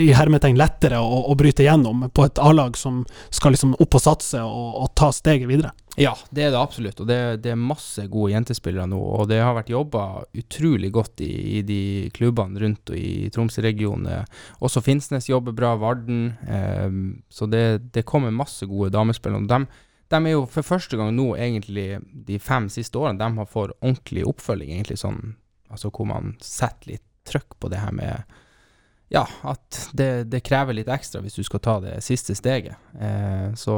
[0.00, 4.04] i hermetegn lettere å, å bryte gjennom på et A-lag som skal liksom opp og
[4.06, 5.74] satse og, og ta steget videre.
[5.96, 6.98] Ja, det er det absolutt.
[7.00, 8.98] Og det, det er masse gode jentespillere nå.
[8.98, 11.80] Og det har vært jobba utrolig godt i, i de
[12.16, 14.26] klubbene rundt og i Tromsø-regionen.
[14.64, 16.32] Også Finnsnes jobber bra, Varden.
[16.50, 16.98] Eh,
[17.30, 19.46] så det, det kommer masse gode damespillere.
[19.50, 19.68] Dem-
[20.12, 21.86] de er jo for første gang nå, egentlig
[22.26, 24.74] de fem siste årene, de har fått ordentlig oppfølging.
[24.76, 25.36] egentlig sånn,
[25.72, 28.34] altså Hvor man setter litt trøkk på det her med
[29.14, 32.74] ja, at det, det krever litt ekstra hvis du skal ta det siste steget.
[32.98, 33.76] Eh, så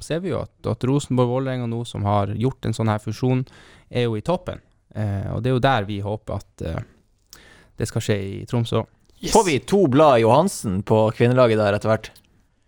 [0.00, 3.44] ser vi jo at, at Rosenborg-Vålerenga nå, som har gjort en sånn her fusjon,
[3.90, 4.62] er jo i toppen.
[4.94, 6.80] Eh, og det er jo der vi håper at eh,
[7.80, 8.88] det skal skje i Tromsø òg.
[9.30, 12.08] Får vi to blad Johansen på kvinnelaget der etter hvert?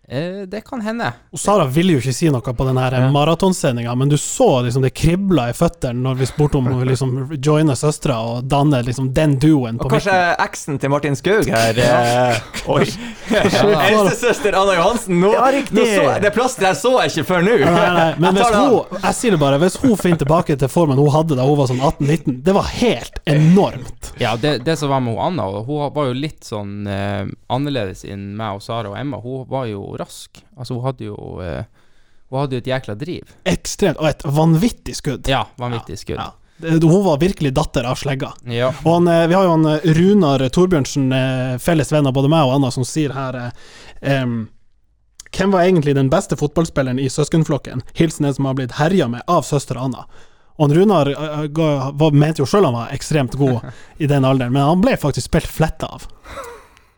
[0.09, 1.13] Eh, det kan hende.
[1.33, 3.09] Og Sara ville jo ikke si noe på den Ja.
[3.15, 7.31] maratonsendinga, men du så liksom det kribla i føttene når vi spurte om å liksom
[7.41, 11.79] joine søstera og danne liksom den duoen på Og kanskje eksen til Martin Skaug her
[11.79, 12.85] eh, Oi.
[13.31, 15.21] Eldstesøster Anna Johansen.
[15.23, 17.57] Nå, Ja, nå så det plasteret så jeg ikke før nå.
[17.63, 20.69] Nei, nei, nei, men hvis hun, jeg sier det bare, hvis hun finner tilbake til
[20.73, 24.13] formen hun hadde da hun var sånn 18-19, det var helt enormt.
[24.21, 28.05] Ja, det, det som var med hun Anna, hun var jo litt sånn eh, annerledes
[28.09, 29.21] enn meg og Sara og Emma.
[29.23, 30.43] Hun var jo rask.
[30.57, 31.65] Altså, hun hadde jo eh,
[32.33, 33.35] Hun hadde jo et jækla driv.
[33.45, 35.29] Ekstremt, og et vanvittig skudd.
[35.29, 36.17] Ja, vanvittig skudd.
[36.17, 36.31] Ja.
[36.63, 36.79] ja.
[36.81, 38.31] Hun var virkelig datter av slegga.
[38.49, 38.71] Ja.
[38.85, 41.13] Og han, eh, vi har jo han eh, Runar Torbjørnsen,
[41.61, 43.39] felles venn av både meg og Anna, som sier her
[44.23, 44.45] um,
[45.33, 47.81] Hvem var egentlig den beste fotballspilleren i søskenflokken?
[47.97, 50.07] Hilsen en som har blitt herja med av søster Anna.
[50.61, 53.65] Og Runar uh, mente jo sjøl han var ekstremt god
[54.03, 56.09] i den alderen, men han ble faktisk spilt fletta av.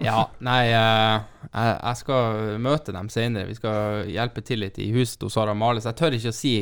[0.03, 1.21] Ja, nei, eh,
[1.55, 3.47] jeg, skal møte dem senere.
[3.49, 5.85] Vi skal hjelpe til litt i huset hos Sara Males.
[5.87, 6.55] jeg tør ikke å si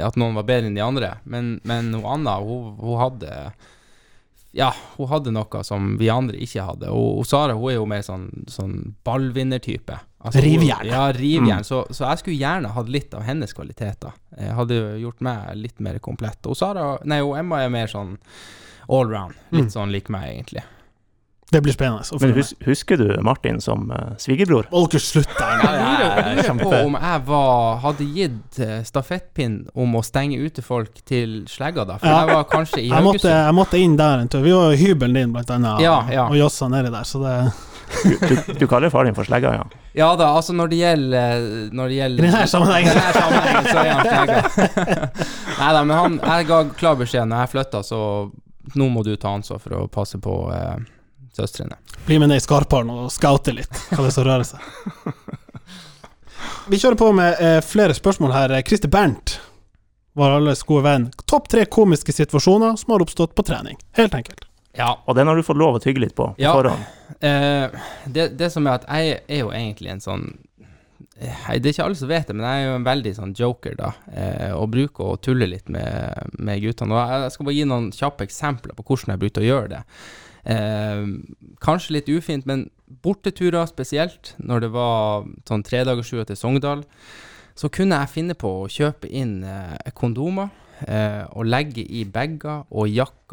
[0.00, 1.16] at noen var bedre enn de andre.
[1.24, 3.52] Men, men Anna, hun, hun hadde
[4.54, 6.90] Ja, hun hadde noe som vi andre ikke hadde.
[6.94, 9.96] Og, og Sara hun er jo mer sånn, sånn ballvinnertype.
[10.24, 10.86] Altså, Rivjern.
[10.88, 11.64] Ja, rivjern.
[11.66, 14.14] Så, så jeg skulle gjerne hatt litt av hennes kvaliteter.
[14.38, 16.40] Jeg hadde gjort meg litt mer komplett.
[16.48, 18.14] Og Sara Nei, og Emma er mer sånn
[18.88, 19.34] allround.
[19.50, 19.74] Litt Mm.
[19.74, 20.62] sånn lik meg, egentlig.
[21.52, 22.02] Det blir spennende.
[22.20, 24.66] Men hus, husker du Martin som uh, svigerbror?
[24.72, 25.60] Å, dere slutte en?
[25.60, 31.02] Jeg lurer, på om jeg var, hadde gitt eh, stafettpinn om å stenge ute folk
[31.06, 31.98] til slegga, da.
[32.00, 32.22] For Ja.
[32.24, 33.44] jeg var kanskje i Jeg måtte, Haugesund.
[33.44, 34.42] jeg måtte inn der en tur.
[34.42, 36.26] Vi var i hybelen din, blant annet, Ja, ja.
[36.30, 37.36] og jossa nedi der, så det
[37.94, 39.64] Du, du kaller far din for slegga, ja?
[39.94, 41.42] Ja da, altså når det gjelder
[41.76, 42.90] Når det gjelder I denne sammenhengen.
[42.90, 45.10] I denne sammenhengen så er han slegga.
[45.60, 48.00] Nei da, men han, jeg ga klar beskjed når jeg flytta, så
[48.80, 50.80] nå må du ta ansvar for å passe på eh,
[51.36, 51.76] søstrene.
[52.06, 54.60] Bli med ned i Skarparen og scoute litt hva det er som rører seg.
[56.68, 58.54] Vi kjører på med eh, flere spørsmål her.
[58.66, 59.38] Christer Bernt,
[60.16, 61.06] vår alles gode venn.
[61.28, 63.78] Topp tre komiske situasjoner som har oppstått på trening.
[63.98, 64.46] Helt enkelt.
[64.74, 66.52] Ja, Og den har du fått lov å tygge litt på på Ja.
[66.56, 66.82] forhånd.
[67.20, 67.70] Eh,
[68.10, 70.24] det, det som er at jeg er jo egentlig en sånn
[71.20, 73.34] eh, Det er ikke alle som vet det, men jeg er jo en veldig sånn
[73.38, 73.92] joker, da.
[74.10, 76.96] Eh, og bruker å tulle litt med, med guttene.
[76.96, 79.82] Og jeg skal bare gi noen kjappe eksempler på hvordan jeg bruker å gjøre det.
[80.44, 81.04] Eh,
[81.64, 82.68] kanskje litt ufint, men
[83.04, 86.84] borteturer spesielt, når det var sånn tredagersjua til Sogndal,
[87.54, 90.52] så kunne jeg finne på å kjøpe inn eh, kondomer.
[90.84, 93.23] Eh, og legge i bager og jakker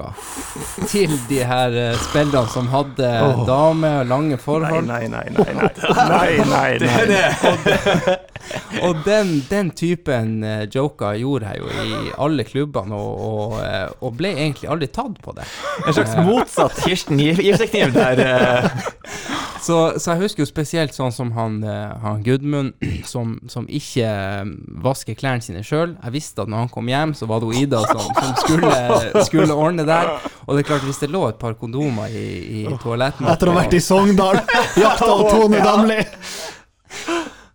[0.87, 3.43] til de her eh, spillerne som hadde oh.
[3.47, 4.87] dame og lange Nei, forhold.
[4.87, 5.53] nei, nei, nei.
[5.57, 5.69] nei,
[6.53, 8.17] nei, nei, nei.
[8.85, 13.87] Og den, den typen eh, joker gjorde jeg jo i alle klubbene, og, og, eh,
[14.01, 15.45] og ble egentlig aldri tatt på det.
[15.85, 18.23] En slags motsatt Kirsten Giftekniv der.
[19.61, 21.59] Så, så jeg husker jo spesielt sånn som han,
[22.01, 22.71] han Gudmund,
[23.11, 24.07] som, som ikke
[24.81, 25.93] vasker klærne sine sjøl.
[25.99, 28.71] Jeg visste at når han kom hjem, så var det Ida som, som skulle,
[29.27, 30.13] skulle ordne der.
[30.45, 32.25] Og det er klart, hvis det lå et par kondomer i,
[32.61, 34.41] i toaletten Etter å ha vært i Sogndal,
[34.83, 35.99] jakta og Tone Damli.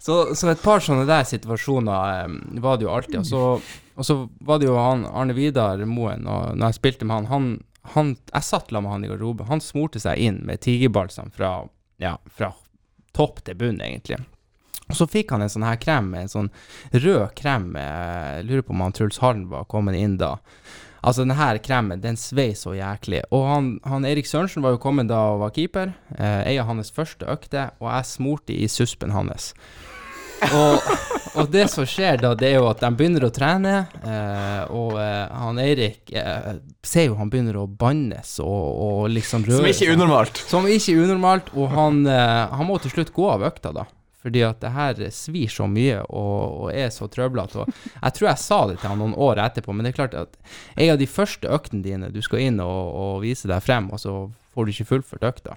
[0.06, 3.18] Så, så et par sånne der situasjoner eh, var det jo alltid.
[3.24, 7.08] Og så, og så var det jo han Arne Vidar Moen, og når jeg spilte
[7.08, 7.48] med han, han,
[7.96, 9.48] han Jeg satt la med han i garderoben.
[9.50, 11.58] Han smurte seg inn med tigerbalsam fra,
[12.02, 12.52] ja, fra
[13.16, 14.20] topp til bunn, egentlig.
[14.86, 16.50] Og så fikk han en sånn her krem, en sånn
[16.94, 17.72] rød krem.
[17.74, 20.36] Jeg lurer på om han Truls Hallen var kommet inn da.
[21.06, 23.22] Altså, den her kremen, den svei så jæklig.
[23.30, 25.92] Og han, han Erik Sørensen var jo kommet da og var keeper.
[26.18, 29.52] Eh, ei av hans første økter, og jeg smurte i suspen hans.
[30.52, 30.82] Og,
[31.38, 34.98] og det som skjer da, det er jo at de begynner å trene, eh, og
[35.00, 39.70] eh, han Eirik eh, ser jo han begynner å bannes og, og liksom røre Som
[39.70, 40.42] ikke er unormalt.
[40.50, 43.86] Som ikke er unormalt, og han, eh, han må til slutt gå av økta, da.
[44.26, 47.62] Fordi at det her svir så mye og, og er så trøblete.
[47.94, 50.34] Jeg tror jeg sa det til han noen år etterpå, men det er klart at
[50.74, 54.02] en av de første øktene dine, du skal inn og, og vise deg frem, og
[54.02, 54.16] så
[54.56, 55.54] får du ikke fullført økta.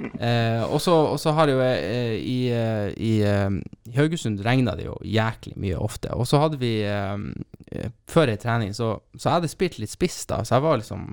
[0.00, 3.56] Eh, og så har det jo eh, i, eh, i, eh,
[3.90, 6.12] I Haugesund regna det jo jæklig mye ofte.
[6.16, 10.24] Og så hadde vi eh, Før ei trening så, så jeg hadde spilt litt spiss,
[10.30, 11.04] da, så jeg var liksom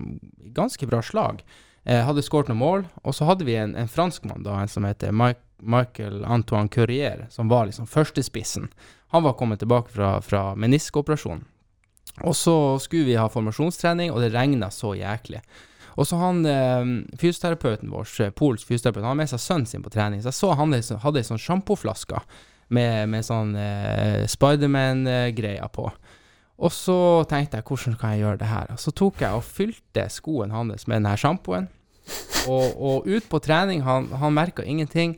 [0.56, 1.43] ganske bra slag.
[1.88, 2.88] Eh, hadde skåret noen mål.
[3.03, 7.26] Og så hadde vi en, en franskmann da, en som heter Mike, Michael Antoine Courier,
[7.30, 8.67] som var liksom førstespissen.
[9.13, 11.46] Han var kommet tilbake fra, fra meniskoperasjon.
[12.26, 15.41] Og så skulle vi ha formasjonstrening, og det regna så jæklig.
[15.98, 19.86] Og så han eh, fysioterapeuten vår, eh, polsk fysioterapeut, han har med seg sønnen sin
[19.86, 20.22] på trening.
[20.22, 22.22] Så jeg så han hadde, hadde ei sånn sjampoflaske
[22.74, 25.89] med, med sånn eh, Spiderman-greier på.
[26.58, 28.78] Og så tenkte jeg, hvordan kan jeg gjøre det her?
[28.82, 31.70] Så tok jeg og fylte skoen hans med denne sjampoen.
[32.48, 35.17] Og, og ut på trening, han, han merka ingenting.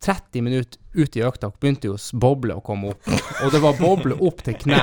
[0.00, 3.10] 30 minutter ut i økta begynte jo boble å komme opp,
[3.44, 4.80] og det var boble opp til kne.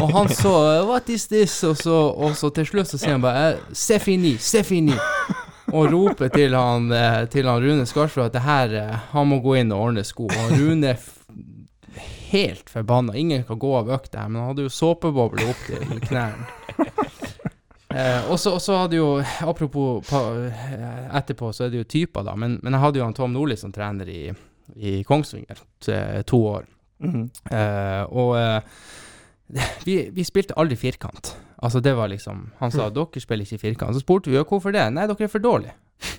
[0.00, 0.54] Og han så
[0.88, 4.36] 'What is this?' Og så, og så til slutt så sier han bare 'C'est fini,
[4.36, 4.98] c'est fini'.
[5.72, 9.38] Og roper til han, eh, til han Rune Skarsfjord at det her, eh, han må
[9.42, 10.26] gå inn og ordne sko.
[10.26, 10.98] Og Rune er
[12.30, 13.14] helt forbanna.
[13.14, 16.46] Ingen kan gå av økta her, men han hadde jo såpeboble opp til knærne.
[17.90, 19.08] Eh, og så hadde jo,
[19.42, 22.36] apropos pa, eh, etterpå, så er det jo typer, da.
[22.38, 24.22] Men, men jeg hadde jo han Tom Nordli som trener i,
[24.76, 25.64] i Kongsvinger
[26.30, 26.68] to år.
[27.00, 27.24] Mhm.
[27.50, 28.60] Eh, og eh,
[29.86, 31.34] vi, vi spilte aldri firkant.
[31.60, 33.96] Altså det var liksom Han sa dere spiller ikke firkant.
[33.96, 34.86] Så spurte vi jo hvorfor det.
[34.94, 35.74] Nei, dere er for dårlige.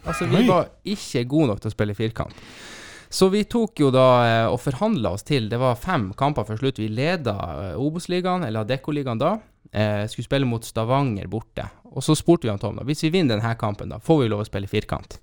[0.05, 2.35] Altså vi var ikke gode nok til å spille firkant.
[3.11, 6.61] Så vi tok jo da eh, og forhandla oss til Det var fem kamper før
[6.61, 6.79] slutt.
[6.79, 7.33] Vi leda
[7.71, 9.33] eh, Obos-ligaen, eller Adeccoligaen da.
[9.71, 11.63] Eh, skulle spille mot Stavanger borte.
[11.95, 14.31] Og så spurte vi han Tom da hvis vi vinner denne kampen, da får vi
[14.31, 15.15] lov å spille firkant.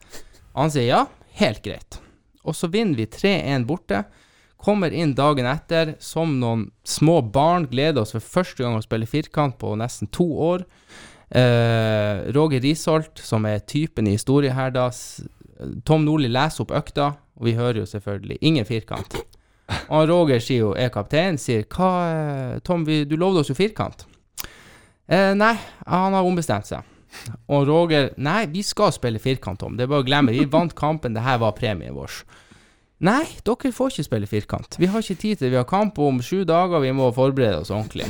[0.56, 1.02] Han sier ja,
[1.40, 2.00] helt greit.
[2.48, 4.06] Og så vinner vi 3-1 borte.
[4.58, 7.68] Kommer inn dagen etter som noen små barn.
[7.70, 10.64] Gleder oss for første gang å spille firkant på nesten to år.
[11.28, 14.88] Eh, Roger Risholt, som er typen i historie her, da.
[15.84, 19.18] Tom Nordli leser opp økta, og vi hører jo selvfølgelig ingen firkant.
[19.92, 24.07] Og Roger sier jo, er kaptein, sier hva Tom, vi, du lovde oss jo firkant.
[25.08, 25.54] Eh, nei,
[25.86, 26.84] han har ombestemt seg.
[27.48, 29.78] Og Roger Nei, vi skal spille firkant, Tom.
[29.78, 30.34] Det er bare å glemme.
[30.36, 32.20] Vi vant kampen, det her var premien vår.
[33.06, 34.76] Nei, dere får ikke spille firkant.
[34.76, 35.52] Vi har ikke tid til det.
[35.52, 38.08] Vi har kamp om sju dager, vi må forberede oss ordentlig.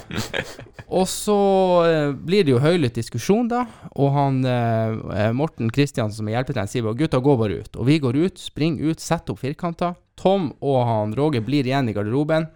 [0.88, 1.36] Og så
[1.84, 3.66] eh, blir det jo høylytt diskusjon, da.
[4.00, 7.76] Og han eh, Morten Kristiansen, som er hjelpetrener, sier bare 'gutta, gå bare ut'.
[7.76, 9.92] Og vi går ut, springer ut, setter opp firkanter.
[10.16, 12.48] Tom og han Roger blir igjen i garderoben.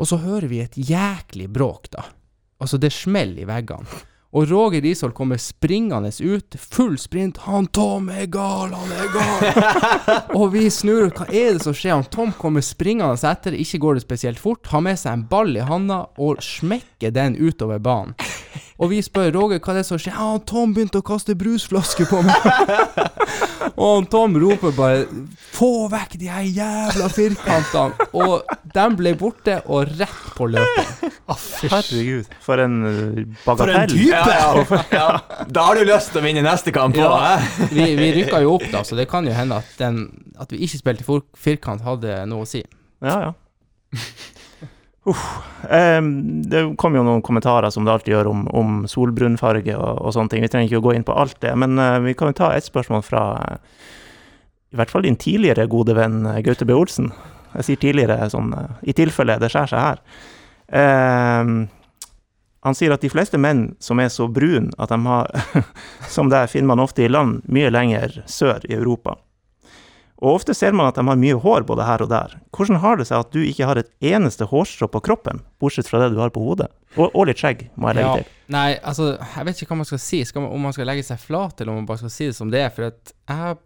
[0.00, 2.08] Og så hører vi et jæklig bråk, da.
[2.60, 4.00] Altså, det smeller i veggene.
[4.30, 7.40] Og Roger Risholt kommer springende ut, full sprint.
[7.42, 11.10] 'Han Tom er gal, han er gal!' og vi snur.
[11.10, 11.96] Hva er det som skjer?
[11.96, 14.70] Han Tom kommer springende etter, ikke går det spesielt fort.
[14.70, 18.14] Har med seg en ball i handa og smekker den utover banen.
[18.80, 20.14] Og vi spør Roger hva det er som skjer.
[20.16, 22.46] Ja, Tom begynte å kaste brusflasker på meg.
[23.86, 25.02] og Tom roper bare
[25.52, 31.04] 'Få vekk de her jævla firkantene!' Og de ble borte og rett på løpet.
[31.68, 33.36] Herregud, for en bagatell.
[33.44, 33.92] For en bagatell.
[33.92, 34.16] type!
[34.16, 35.44] Ja, ja, ja.
[35.44, 37.36] Da har du lyst til å vinne neste kamp òg, Ja.
[37.76, 40.06] Vi, vi rykka jo opp, da, så det kan jo hende at, den,
[40.40, 42.64] at vi ikke spilte for, firkant, hadde noe å si.
[43.04, 44.00] Ja, ja.
[45.08, 45.38] Uff.
[45.70, 50.14] Em, det kom jo noen kommentarer som det alltid gjør om, om solbrunfarge og, og
[50.16, 50.44] sånne ting.
[50.44, 52.52] Vi trenger ikke å gå inn på alt det, men eh, vi kan jo ta
[52.52, 53.82] et spørsmål fra eh,
[54.70, 56.76] i hvert fall din tidligere gode venn eh, Gaute B.
[56.76, 57.10] Olsen.
[57.56, 60.04] Jeg sier tidligere sånn eh, i tilfelle det skjærer seg her.
[62.60, 65.26] Han sier at de fleste menn som er så brun at de har
[66.14, 69.16] Som det finner man ofte i land mye lenger sør i Europa.
[70.20, 72.34] Og ofte ser man at de har mye hår både her og der.
[72.52, 76.02] Hvordan har det seg at du ikke har et eneste hårstrå på kroppen, bortsett fra
[76.02, 76.68] det du har på hodet?
[76.98, 78.14] Og, og litt skjegg, må jeg legge Ja.
[78.20, 78.26] til.
[78.52, 80.20] Nei, altså, jeg vet ikke hva man skal si.
[80.28, 82.36] Skal man, om man skal legge seg flat, eller om man bare skal si det
[82.36, 82.70] som det er.
[82.74, 83.56] For jeg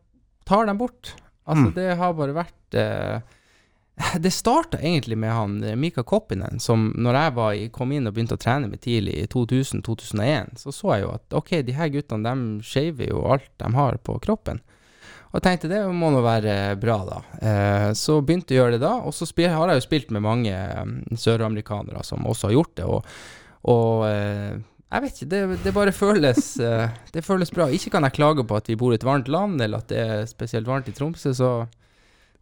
[0.47, 1.15] tar dem bort.
[1.47, 1.75] Altså, Mm.
[1.75, 3.21] det har bare vært eh,
[4.19, 8.07] Det starta egentlig med han eh, Mika Koppinen, som når jeg var i, kom inn
[8.07, 11.73] og begynte å trene med tidlig i 2000-2001, så så jeg jo at ok, de
[11.77, 14.61] her guttene, de shaver jo alt de har på kroppen.
[15.35, 17.17] Og jeg tenkte det må nå være bra, da.
[17.43, 20.23] Eh, så begynte jeg å gjøre det da, og så har jeg jo spilt med
[20.23, 20.85] mange eh,
[21.19, 22.85] søramerikanere som også har gjort det.
[22.87, 23.17] Og,
[23.75, 24.53] og eh,
[24.95, 27.67] Jeg vet ikke, det, det bare føles eh, Det føles bra.
[27.67, 30.05] Ikke kan jeg klage på at vi bor i et varmt land, eller at det
[30.05, 31.51] er spesielt varmt i Tromsø, så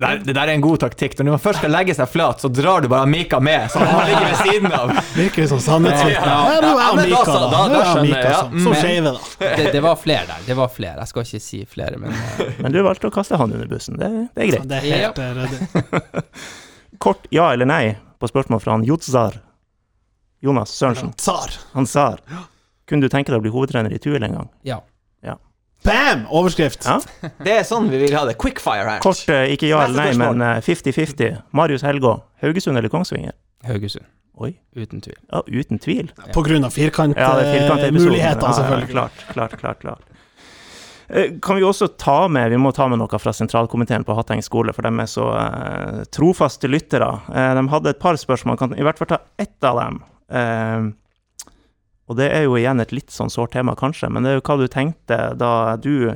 [0.03, 1.15] Det, der, det der er en god taktikk.
[1.23, 4.03] Når man først skal legge seg flat, så drar du bare Mika med, så han
[4.11, 4.93] ligger ved siden av.
[5.21, 6.27] Virker som sånn sannhetsvitne.
[6.27, 6.57] Ja, ja.
[6.57, 7.51] Ja, nå er Ja, han men da Mika, da.
[7.53, 9.53] da- Nå er skjønner Mika jeg, Så som, som skeive, da.
[9.63, 10.45] det, det var flere der.
[10.51, 10.97] Det var flere.
[11.07, 13.97] Jeg skal ikke si flere, men eh, Men du valgte å kaste han under bussen.
[14.03, 14.69] Det, det er greit.
[14.69, 16.25] Det er helt eh, ryddig.
[17.03, 17.83] Kort ja eller nei
[18.23, 19.41] på spørsmål fra han Jotzar.
[20.43, 21.13] Jonas Sørensen.
[21.73, 22.21] Han Tsar.
[22.91, 24.49] Kunne du tenke deg å bli hovedtrener i Tuel en gang?
[24.67, 24.81] ja.
[25.85, 26.27] Bam!
[26.31, 26.85] Overskrift.
[26.87, 27.01] Ja.
[27.47, 28.37] Det er sånn vi vil ha det.
[28.41, 29.01] Quickfire her.
[29.05, 31.41] Kort eh, ikke ja eller nei, men eh, 50-50.
[31.59, 32.17] Marius Helgå.
[32.43, 33.35] Haugesund eller Kongsvinger?
[33.67, 34.07] Haugesund.
[34.43, 34.55] Oi.
[34.79, 35.19] Uten tvil.
[35.29, 36.09] Ja, uten tvil.
[36.35, 38.17] På grunn av Ja, firkantmuligheter, firkantepisoden.
[38.23, 38.89] Ja, selvfølgelig.
[38.95, 40.09] klart, klart, klart, klart.
[41.13, 44.41] Eh, Kan vi også ta med Vi må ta med noe fra sentralkomiteen på Hatteng
[44.43, 47.11] skole, for de er så eh, trofaste lyttere.
[47.29, 50.03] Eh, de hadde et par spørsmål, kan i hvert fall ta ett av dem.
[52.13, 54.45] Og det er jo igjen et litt sånn sårt tema, kanskje, men det er jo
[54.51, 56.13] hva du tenkte da du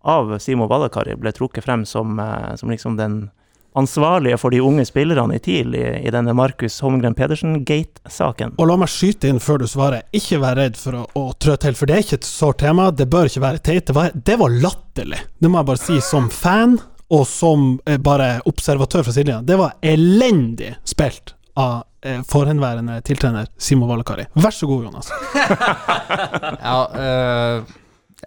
[0.00, 3.28] av Simo Valakari ble trukket frem som, eh, som liksom den
[3.76, 8.56] ansvarlige for de unge spillerne i TIL i, i denne Markus Holmgren Pedersen-gate-saken.
[8.58, 11.54] Og la meg skyte inn før du svarer, ikke vær redd for å, å trø
[11.60, 13.86] til, for det er ikke et sårt tema, det bør ikke være teit.
[13.90, 16.80] Det var, det var latterlig, det må jeg bare si, som fan
[17.10, 19.44] og som eh, bare observatør fra sidelinja.
[19.46, 21.82] Det var elendig spilt av
[22.28, 24.24] forhenværende tiltrener Simo Valakari.
[24.34, 25.12] Vær så god, Jonas.
[26.66, 27.64] Ja, øh,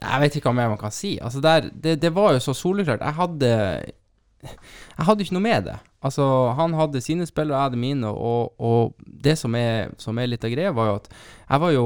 [0.02, 1.18] jeg vet ikke hva mer man kan si.
[1.22, 3.02] Altså der, det, det var jo så soleklart.
[3.02, 3.50] Jeg hadde
[4.98, 5.78] Jeg hadde ikke noe med det.
[6.04, 6.26] Altså,
[6.58, 10.44] han hadde sine spillere, jeg hadde mine, og, og det som er, som er litt
[10.44, 11.86] av greia, var jo at jeg var jo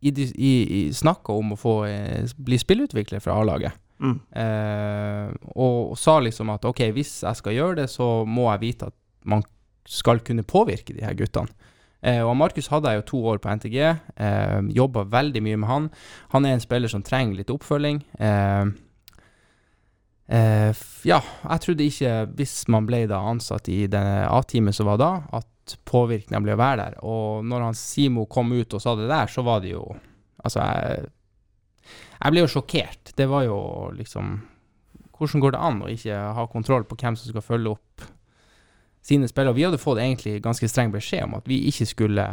[0.00, 3.76] i, i, i snakka om å få eh, bli spillutvikler fra A-laget.
[4.02, 4.16] Mm.
[4.34, 8.64] Eh, og, og sa liksom at ok, hvis jeg skal gjøre det, så må jeg
[8.64, 8.96] vite at
[9.28, 9.44] man
[9.88, 11.50] skal kunne påvirke de her guttene.
[12.02, 15.70] Eh, og Markus hadde jeg jo to år på NTG, eh, jobba veldig mye med
[15.70, 15.90] han.
[16.34, 18.02] Han er en spiller som trenger litt oppfølging.
[18.18, 18.72] Eh,
[20.34, 24.98] eh, ja, jeg trodde ikke, hvis man ble da ansatt i det A-teamet som var
[24.98, 27.00] da, at påvirkningen ble å være der.
[27.06, 29.86] Og når han Simo kom ut og sa det der, så var det jo
[30.42, 31.04] Altså, jeg
[32.22, 33.12] jeg ble jo sjokkert.
[33.18, 33.58] Det var jo
[33.96, 34.40] liksom
[35.22, 38.04] Hvordan går det an å ikke ha kontroll på hvem som skal følge opp
[39.02, 39.56] sine spillere?
[39.56, 42.26] Vi hadde fått egentlig ganske streng beskjed om at vi ikke skulle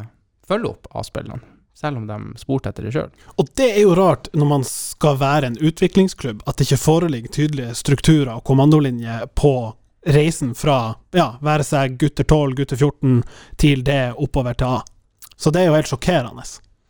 [0.48, 1.42] følge opp A-spillerne,
[1.78, 3.10] selv om de spurte etter det sjøl.
[3.38, 7.36] Og det er jo rart når man skal være en utviklingsklubb, at det ikke foreligger
[7.36, 9.54] tydelige strukturer og kommandolinjer på
[10.08, 13.22] reisen fra ja, være seg gutter 12, gutter 14
[13.60, 14.82] til det oppover til A.
[15.40, 16.44] Så det er jo helt sjokkerende,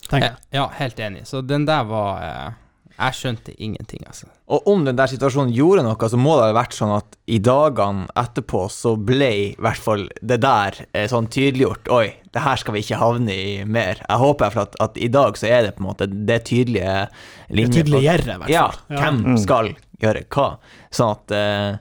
[0.07, 0.41] tenker jeg.
[0.57, 1.25] Ja, helt enig.
[1.29, 2.57] Så den der var eh,
[2.99, 4.27] Jeg skjønte ingenting, altså.
[4.51, 7.37] Og om den der situasjonen gjorde noe, så må det ha vært sånn at i
[7.39, 11.87] dagene etterpå så ble i hvert fall det der eh, sånn tydeliggjort.
[11.95, 14.01] Oi, det her skal vi ikke havne i mer.
[14.03, 17.07] Jeg håper for at, at i dag så er det på en måte det tydelige
[17.47, 18.97] Det tydelige gjerdet, i hvert Ja, fall.
[18.99, 19.37] hvem Mm.
[19.45, 19.71] skal
[20.03, 20.49] gjøre hva.
[20.91, 21.77] Sånn at eh,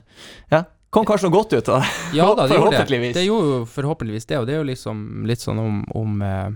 [0.55, 0.63] Ja,
[0.95, 1.91] kom kanskje noe godt ut av det.
[2.17, 3.13] Ja da, det gjorde det.
[3.19, 6.49] Det gjorde jo forhåpentligvis det, og det er jo liksom litt sånn om, om eh,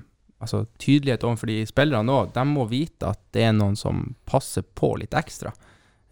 [0.42, 2.18] altså tydelighet overfor de spillerne nå.
[2.34, 5.52] De må vite at det er noen som passer på litt ekstra.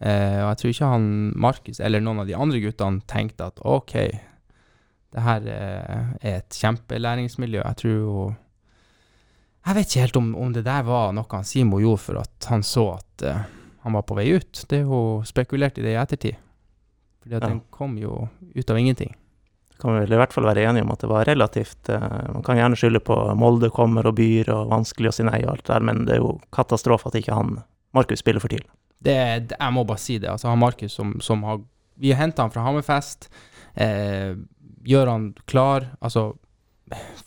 [0.01, 1.07] Eh, og jeg tror ikke han
[1.37, 3.93] Markus eller noen av de andre guttene tenkte at OK,
[5.11, 7.61] det her eh, er et kjempelæringsmiljø.
[7.61, 8.35] Jeg tror jo
[9.61, 12.47] Jeg vet ikke helt om, om det der var noe han Simo gjorde for at
[12.49, 13.43] han så at eh,
[13.83, 14.63] han var på vei ut.
[14.69, 16.39] Det er jo spekulert i det i ettertid.
[17.21, 17.49] Fordi at Ja.
[17.51, 19.13] den kom jo ut av ingenting.
[19.81, 22.45] Kan vi vel i hvert fall være enige om at det var relativt eh, Man
[22.45, 25.65] kan gjerne skylde på Molde kommer og byr og vanskelig å si nei og alt
[25.65, 27.59] det der, men det er jo katastrofe at ikke han
[27.95, 28.61] Markus spiller for det,
[29.59, 30.29] jeg må bare si det.
[30.29, 31.61] Altså, han Markus som, som har
[32.01, 33.29] Vi har henta han fra Hammerfest.
[33.73, 34.33] Eh,
[34.85, 35.85] gjør han klar.
[36.01, 36.33] Altså,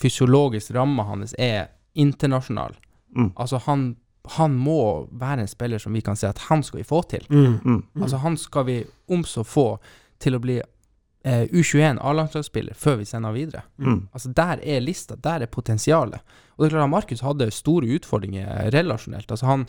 [0.00, 2.74] fysiologisk ramma hans er internasjonal.
[3.16, 3.32] Mm.
[3.36, 3.96] Altså, han,
[4.38, 7.26] han må være en spiller som vi kan si at han skal vi få til.
[7.30, 7.60] Mm.
[7.64, 7.82] Mm.
[8.02, 9.78] Altså, han skal vi om så få
[10.18, 10.58] til å bli
[11.24, 13.64] eh, U21 A-landslagsspiller før vi sender videre.
[13.78, 14.06] Mm.
[14.12, 16.22] Altså, der er lista, der er potensialet.
[16.54, 19.30] Og det er klart at Markus hadde store utfordringer relasjonelt.
[19.30, 19.68] Altså, han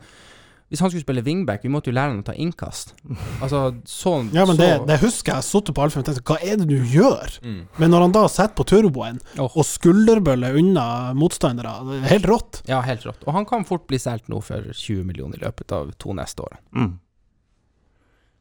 [0.65, 2.95] hvis han skulle spille wingback, vi måtte jo lære han å ta innkast.
[3.43, 5.45] Altså, sånn Ja, men så, det, det husker jeg.
[5.45, 7.35] Jeg har på Alfheim og tenkte hva er det du gjør?
[7.45, 7.59] Mm.
[7.81, 9.51] Men når han da setter på turboen oh.
[9.51, 10.87] og skulderbøller unna
[11.17, 12.61] motstandere, det er helt rått.
[12.71, 13.21] Ja, helt rått.
[13.27, 16.47] Og han kan fort bli solgt nå for 20 millioner i løpet av to neste
[16.47, 16.57] år.
[16.73, 16.95] Mm.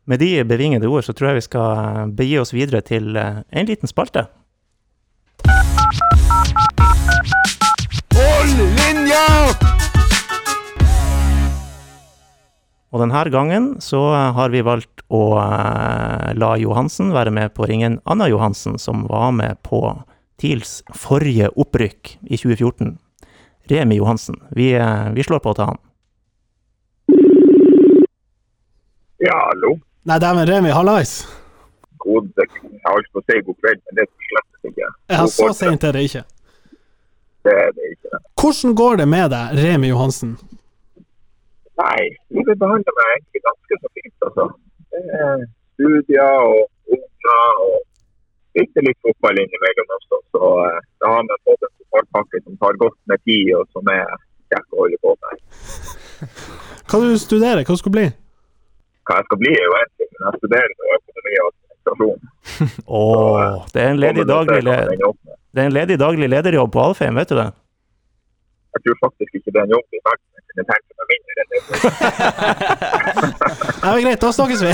[0.04, 3.40] Med de bevingede ord så tror jeg vi skal eh, begi oss videre til eh,
[3.56, 4.26] en liten spalte.
[8.12, 9.22] Hold linja!
[12.92, 15.22] Og denne gangen så eh, har vi valgt å
[16.36, 19.80] la Johansen være med på ringen Anna Johansen, som var med på
[20.36, 22.92] TILs forrige opprykk i 2014.
[23.72, 24.36] Remi Johansen.
[24.52, 24.68] Vi,
[25.16, 25.82] vi slår på til han.
[29.24, 29.78] Ja, hallo?
[30.04, 31.12] Nei, dæven, Remi, hallais!
[32.04, 32.48] God, jeg
[32.84, 34.88] har ikke på å si god kveld, men det er slett ikke.
[35.14, 36.20] Ja, så sent er det ikke.
[37.48, 38.18] Det er det ikke.
[38.40, 40.34] Hvordan går det med deg, Remi Johansen?
[41.80, 42.02] Nei,
[42.36, 44.46] livet behandler meg egentlig ganske så fint, altså.
[44.92, 47.78] Det er studier og unger og
[48.60, 50.18] litt litt fotball innimellom også.
[50.36, 53.88] Så eh, da har vi fått en fotballpakke som tar godt med tid, og som
[53.94, 54.12] er
[54.52, 55.40] kjekk å holde på med.
[56.92, 57.64] Hva du studerer?
[57.64, 58.06] Hva du skal bli?
[59.04, 62.20] Hva jeg skal bli, er jo en ting, men jeg studerer jo økonomi og administrasjon.
[63.00, 67.30] Åh, det er en ledig daglig, det er en ledig daglig lederjobb på Alfheim, vet
[67.32, 67.50] du det?
[68.74, 71.30] Jeg tror faktisk ikke det er en jobb i verden jeg kunne tenke meg mindre
[71.42, 71.58] enn det.
[73.84, 74.72] er men greit, da snakkes vi.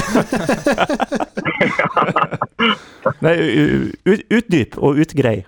[3.26, 3.34] Nei,
[4.38, 5.38] utdyp og utgrei.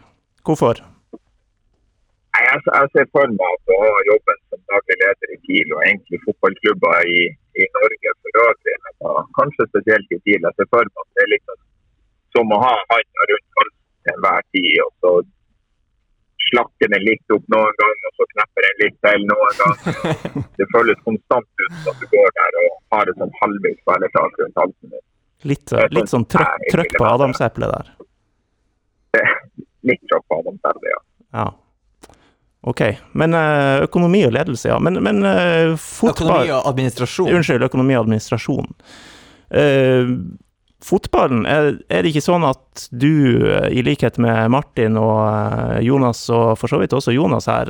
[0.44, 0.74] Hvorfor?
[2.42, 5.84] Jeg, jeg ser for meg at å ha jobben som daglig leder i TIL, og
[5.86, 7.20] egentlig fotballklubber i,
[7.60, 11.12] i Norge for øvrig, men da, kanskje spesielt i TIL, jeg ser for meg at
[11.18, 11.60] det er liksom
[12.32, 15.12] som å ha handa rundt halsen til enhver tid, og så
[16.48, 19.76] slakker den litt opp noen gang, og så knepper den litt til noen gang.
[20.58, 24.62] Det føles konstant ut som du går der og har et sånn halvveis spilletak rundt
[24.62, 25.04] halsen din.
[25.52, 27.92] Litt, litt sånn trøkk, trøkk på adamseplet der.
[29.18, 29.32] Er
[29.90, 31.00] Litt trøkk på adamseplet, ja.
[31.32, 31.46] Ja.
[32.62, 32.82] Ok.
[33.18, 34.78] Men eh, økonomi og ledelse, ja.
[34.78, 37.32] Men, men eh, fotball Økonomi og administrasjon.
[37.34, 38.70] Unnskyld, økonomi og administrasjon.
[39.52, 40.14] Uh,
[40.80, 43.10] fotballen, er, er det ikke sånn at du,
[43.68, 47.68] i likhet med Martin og Jonas, og for så vidt også Jonas her,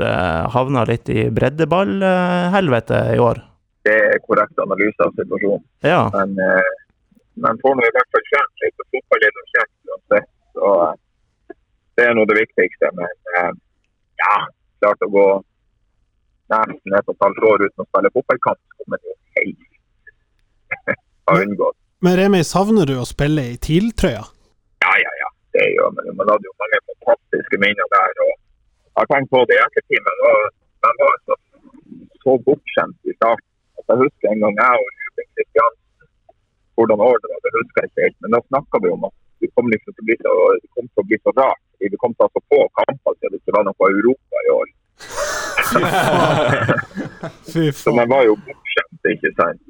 [0.54, 3.42] havna litt i breddeballhelvete i år?
[3.82, 5.66] Det er korrekt analyse av situasjonen.
[5.82, 6.06] Ja.
[6.14, 6.38] Men
[7.42, 10.32] man får nå i hvert fall kjent litt, og fotball er noe kjent uansett.
[10.54, 10.72] Så
[11.98, 12.94] det er nå det viktigste.
[12.96, 13.60] Men
[14.22, 14.36] ja,
[14.82, 15.26] klart å gå
[16.52, 21.78] nesten et og et halvt år uten å spille fotballkamp, kommer det helt ha unngått.
[22.02, 24.24] Men Remi, savner du å spille i TIL-trøya?
[24.82, 25.28] Ja, ja, ja.
[25.54, 26.08] Det gjør man.
[26.18, 28.20] Man hadde jo mange fantastiske minner der.
[28.24, 30.16] og Jeg har tenkt på det i ettertid, men
[30.86, 31.36] man var så,
[32.24, 33.48] så bortskjemt i starten.
[33.78, 36.10] at Jeg husker en gang jeg og Ruben Kristiansen,
[36.74, 38.18] hvordan år det var, det husker jeg ikke helt.
[38.24, 40.32] Men da snakka vi om at det kom, liksom til å bli så,
[40.62, 41.62] det kom til å bli så rart.
[41.82, 44.68] Vi kom til å få få kamper til det ikke var noe Europa i år.
[47.82, 49.62] Så man var jo bortskjemt, ikke sant.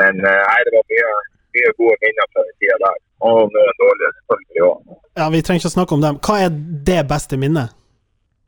[0.00, 1.10] Men eh, nei, det var mye,
[1.56, 2.98] mye gode minner fra den tida der.
[3.28, 4.78] Og noen dårlige selvfølgelig òg.
[5.20, 6.20] Ja, vi trenger ikke snakke om dem.
[6.24, 6.50] Hva er
[6.90, 7.76] det beste minnet?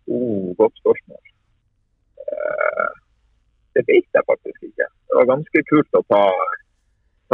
[0.08, 1.22] Oh, godt spørsmål.
[2.32, 2.90] Eh,
[3.76, 4.86] det vet jeg faktisk ikke.
[5.08, 6.24] Det var ganske kult å ta,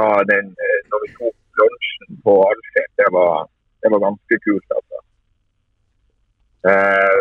[0.00, 2.90] ta den eh, når vi tok lunsjen på Alfheim.
[3.00, 3.48] Det var,
[3.82, 5.02] det var ganske kult, altså.
[6.72, 7.18] Eh,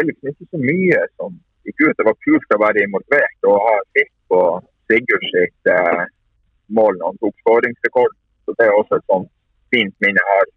[0.00, 1.96] ellers er liksom ikke så mye som gikk ut.
[1.98, 4.40] Det var kult å være involvert og ha sitt på
[4.86, 6.04] Sigurd sitt eh,
[6.78, 8.14] mål når han tok skåringsrekord.
[8.46, 9.30] Så det er også et sånt
[9.74, 10.50] fint minne jeg har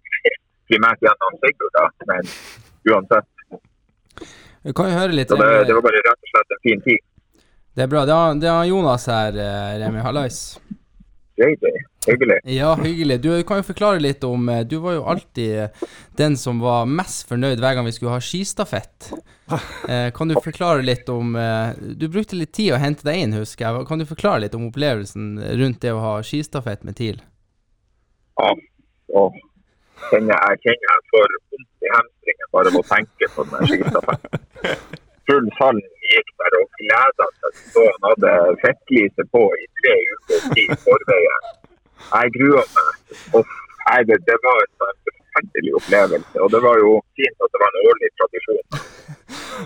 [0.69, 1.85] primært gjennom Sigurd, da.
[2.11, 2.33] Men
[2.93, 3.29] uansett.
[4.67, 7.05] Vi kan jo høre litt det, det var bare rett og slett en fin tid.
[7.73, 8.03] Det er bra.
[8.05, 10.01] Det har, det Jonas her, eh, Remi.
[10.03, 10.59] Hallais.
[11.39, 11.71] JJ,
[12.11, 12.39] hyggelig.
[12.43, 13.21] Ja, hyggelig.
[13.21, 15.87] Du kan jo forklare litt om eh, Du var jo alltid eh,
[16.17, 19.11] den som var mest fornøyd hver gang vi skulle ha skistafett.
[19.89, 21.31] Eh, kan du forklare litt om
[21.97, 23.87] Du brukte litt tid å hente deg inn, husker jeg.
[23.89, 27.17] Kan du forklare litt om opplevelsen rundt det å ha skistafett med TIL?
[28.37, 28.51] Ja,
[29.17, 29.39] og
[30.11, 34.45] kjenner, jeg kjenner jeg får vondt i hamstringen bare av å tenke på den skistafetten.
[35.31, 40.47] Full salen gikk der og gleda seg så han hadde fettlise på i tre ukers
[40.55, 41.49] tid i forveien.
[42.09, 43.17] Jeg grua meg.
[43.37, 43.55] Og
[43.89, 46.37] nei, det, det var en sånn forferdelig opplevelse.
[46.43, 48.63] Og det var jo fint at det var en årlig tradisjon.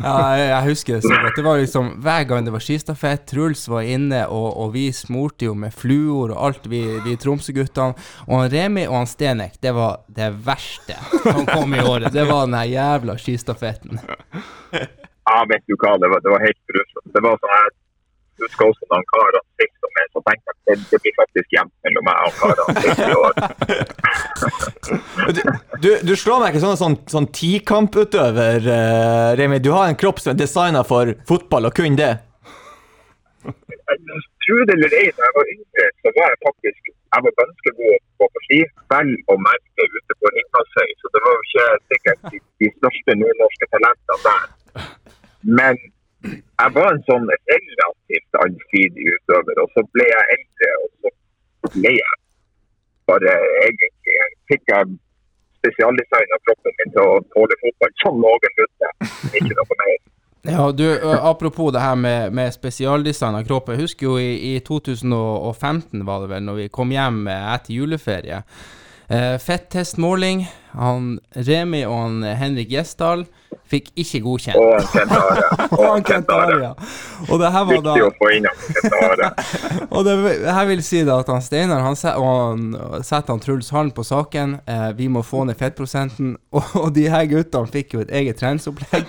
[0.03, 1.36] Ja, jeg, jeg husker det så godt.
[1.38, 5.47] Det var liksom Hver gang det var skistafett, Truls var inne, og, og vi smurte
[5.47, 7.93] jo med fluor og alt, vi, vi Tromsø-guttene.
[8.25, 12.09] Og han Remi og han Stenek, det var det verste som kom i året.
[12.15, 14.01] Det var den jævla skistafetten.
[14.73, 17.09] Ja, vet du hva, det var, det var helt grusomt.
[17.13, 17.55] Det var sånn
[18.43, 21.73] jeg husker også han Karan fikk som er så at det, det blir faktisk jevnt
[21.87, 22.33] mellom meg og
[23.23, 23.33] år.
[25.33, 25.39] Du,
[25.79, 29.61] du, du slår meg ikke sånn, en sånn, sånn tikamputøver, uh, Remi.
[29.63, 32.11] Du har en kropp som er designa for fotball, og kun det.
[33.43, 37.71] Tro det eller ei, da jeg var yngre, så var jeg faktisk jeg var ganske
[37.79, 38.59] god på å ski.
[38.93, 43.17] Vel å merke ute på Ringhaldshøy, så det var jo ikke sikkert de, de største
[43.19, 44.87] nordnorske talentene der.
[45.59, 45.81] Men
[46.24, 50.89] jeg var en sånn relativt allsidig utøver, og så ble jeg eldre, og
[51.63, 52.19] så ble jeg
[53.11, 53.34] bare
[53.67, 54.19] egentlig
[54.51, 54.95] Fikk jeg
[55.63, 58.89] spesialdesigna kroppen min til å tåle fotball sånn noenlunde.
[59.39, 59.93] Ikke noe mer.
[60.43, 60.84] Ja, du,
[61.24, 63.71] Apropos det her med, med spesialdesigna kropp.
[63.71, 67.78] Jeg husker jo i, i 2015 var det vel, når vi kom hjem eh, etter
[67.78, 68.41] juleferie.
[69.07, 70.43] Eh, Fettestmåling.
[70.76, 71.15] Han
[71.47, 73.24] Remi og han Henrik Gjesdal
[73.70, 74.57] fikk ikke godkjent.
[74.59, 76.72] Og han Kent Are.
[77.30, 78.30] Og han Og det her var da Viktig å få
[79.07, 79.30] Are.
[79.95, 80.16] Og det
[80.57, 82.66] her vil si da at han Steinar han han
[83.03, 84.57] setter han Truls Hallen på saken.
[84.68, 86.36] Eh, vi må få ned fettprosenten.
[86.55, 89.07] Og, og de her guttene fikk jo et eget treningsopplegg.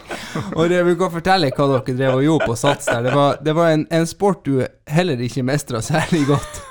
[0.57, 3.03] Og det vil godt fortelle hva dere drev og gjorde på Sats der.
[3.05, 6.63] Det var, det var en, en sport du heller ikke mestra særlig godt.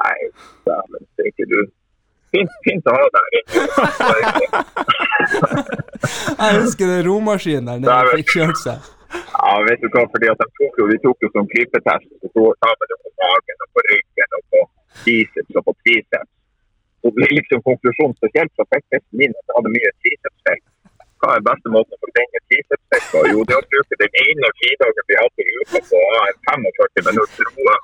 [0.00, 0.16] Nei,
[0.68, 1.60] dæven steike, du.
[2.30, 3.30] Fint, fint å ha deg.
[6.40, 8.78] Jeg husker den romaskinen der nede fikk kjørt seg.
[9.10, 12.26] Ja, vet du hva, fordi at de tok jo, vi tok jo som krypetest, så
[12.36, 14.60] tok ta det på magen og på ryggen og på
[15.06, 16.32] biceps og på triceps.
[17.08, 20.64] Og liksom konklusjonen spesielt fikk jeg min at jeg hadde mye tricepsfett.
[21.20, 23.22] Hva er beste måten å forbrenne tricepsfett på?
[23.28, 26.22] Jo, det er å bruke den ene fridagen vi hadde i uka på å ha
[26.30, 27.74] en 45 minutter roe.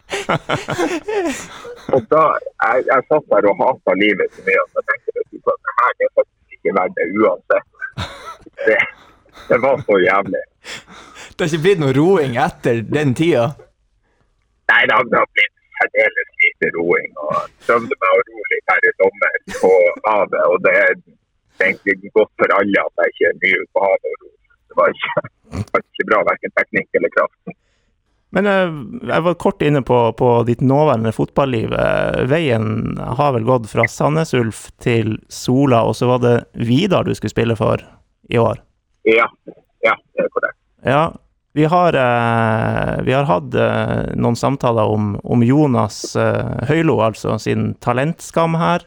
[1.97, 2.22] Og da,
[2.64, 5.93] jeg, jeg satt der og hata livet så mye at jeg tenkte at det her
[6.07, 7.68] er faktisk ikke verdt det uansett.
[8.64, 8.78] Det,
[9.51, 10.43] det var så jævlig.
[11.37, 13.51] Det har ikke blitt noe roing etter den tida?
[14.72, 17.12] Nei, det har, blitt særdeles lite roing.
[17.20, 19.72] og Prøvde meg å ro litt her i sommer på
[20.09, 20.41] havet.
[20.49, 20.97] og det er
[21.64, 24.26] egentlig godt for alle at jeg ikke er mye ute på havet.
[24.66, 25.28] Det var ikke,
[25.72, 27.57] var ikke bra, verken teknikk eller kraft.
[28.36, 28.72] Men eh,
[29.09, 31.72] jeg var kort inne på, på ditt nåværende fotballiv.
[31.72, 37.07] Eh, Veien har vel gått fra Sandnes Ulf til Sola, og så var det Vidar
[37.07, 37.80] du skulle spille for
[38.28, 38.61] i år?
[39.09, 39.28] Ja,
[39.86, 40.59] ja det er korrekt.
[40.86, 41.04] Ja,
[41.57, 43.57] vi har, eh, vi har hatt
[44.18, 46.16] noen samtaler om, om Jonas
[46.68, 48.84] Høylo, altså sin talentskam her.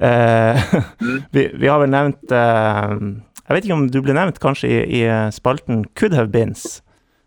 [0.00, 0.74] Eh,
[1.34, 2.92] vi, vi har vel nevnt eh,
[3.44, 5.02] Jeg vet ikke om du ble nevnt kanskje i, i
[5.34, 6.80] spalten Could have beens.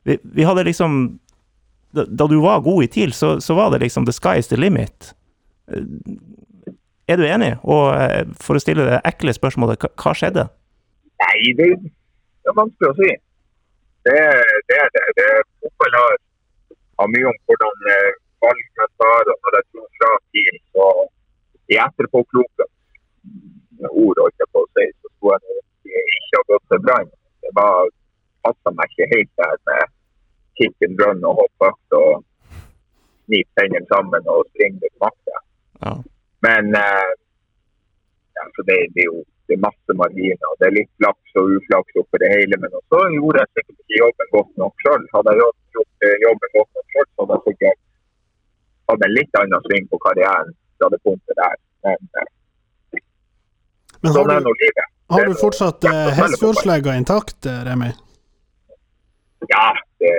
[0.07, 1.19] Vi, vi hadde liksom
[1.93, 4.49] da, da du var god i TIL, så, så var det liksom the sky is
[4.49, 5.13] the limit.
[5.71, 5.85] Eh,
[7.11, 7.57] Er du enig?
[7.67, 10.47] Og eh, for å stille det ekle spørsmålet, hva, skjedde?
[11.19, 13.09] Nei, det, det er vanskelig å si.
[14.07, 14.19] Det,
[14.71, 15.03] det er det.
[15.19, 15.27] det
[15.63, 16.15] fotball har,
[17.01, 18.13] har mye om hvordan valgene
[18.43, 20.87] valg man tar, og når jeg tror fra TIL, så
[21.73, 22.69] i etterpåkloke
[23.89, 27.09] ord, holdt jeg på å si, så skulle jeg nok ikke ha gått til Brann.
[27.43, 27.91] Det var
[28.45, 29.91] passa meg ikke helt der med
[30.59, 32.23] kick and run og hoppe økt og
[33.27, 35.37] knipe tennene sammen og springe litt masse.
[35.83, 35.93] Ja.
[36.45, 37.11] Men eh,
[38.37, 40.55] ja, så det, det er jo det er masse marginer.
[40.59, 42.59] Det er litt flaks og uflaks oppi det hele.
[42.63, 45.07] Men så gjorde jeg sikkert ikke jobben godt nok sjøl.
[45.15, 45.41] Hadde jeg
[45.75, 47.81] gjort- eh, jobben godt nok sjøl, så hadde jeg sikkert
[48.91, 51.55] hatt en litt annen sving på karrieren fra det punktet der.
[51.87, 52.29] Men eh,
[54.03, 54.87] Men sånn har du, nå livet.
[55.15, 57.91] har du fortsatt eh, Hestfjordslegga intakt, eh, Remi?
[59.51, 59.67] Ja,
[59.99, 60.13] det,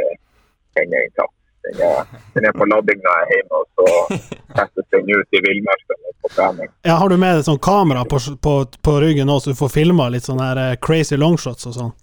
[0.79, 1.33] den er intakt.
[1.65, 4.17] Den er, den er på ladinga hjemme, og så
[4.57, 6.69] settes den ut i villmarka på trening.
[6.85, 9.73] Ja, har du med deg sånn kamera på, på, på ryggen nå, så du får
[9.73, 11.95] filma litt sånne her eh, crazy longshots og sånn?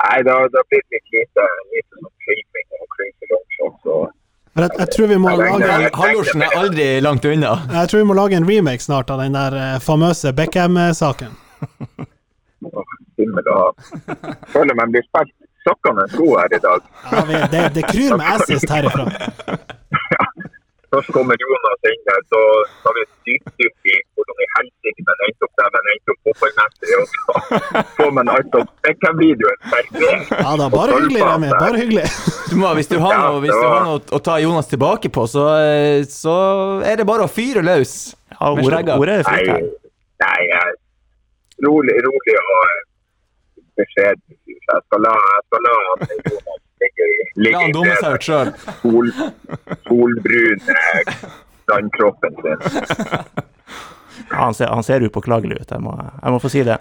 [0.00, 3.90] Nei, det har blitt litt lite, lite sånn filming og crazy longshots.
[3.92, 4.16] Og,
[4.54, 7.52] For jeg, jeg tror vi må Ja, lage Halvorsen er aldri langt unna.
[7.70, 11.36] Jeg tror vi må lage en remake snart av den der eh, famøse Beckham-saken.
[14.52, 15.32] føler man blir spilt
[15.66, 16.80] sokkene sko her i dag.
[17.12, 19.06] Ja, vi- det, det kryr med assist herifra.
[20.90, 22.38] Først kommer Jonas inn der, så
[22.80, 23.66] skal vi i
[24.16, 26.96] hvordan i helsike man endte opp der man endte opp fotballmessig.
[26.98, 28.72] Og så får man alt opp.
[28.86, 30.32] Det kan bli du en perfekt.
[30.40, 31.50] Ja da, bare hyggelig, Remi.
[31.54, 32.06] Bare hyggelig.
[32.50, 35.12] Du må, hvis du har Ja, noe, hvis du har noe å ta Jonas tilbake
[35.14, 36.34] på, så, eh, så
[36.86, 37.94] er det bare å fyre løs.
[38.34, 39.68] Ja, ordet, ordet er fritt her.
[40.24, 40.72] nei nei,
[41.66, 42.74] rolig, rolig og
[43.78, 44.26] beskjeden.
[44.50, 47.16] Jeg skal la, jeg skal la han Jonas ligge i,
[47.50, 48.50] La han dumme seg ut sjøl.
[48.82, 49.10] sol,
[49.88, 50.64] solbrun
[51.70, 52.58] landkroppen sin.
[54.30, 56.76] Ja, han, ser, han ser upåklagelig ut, jeg må, jeg må få si det.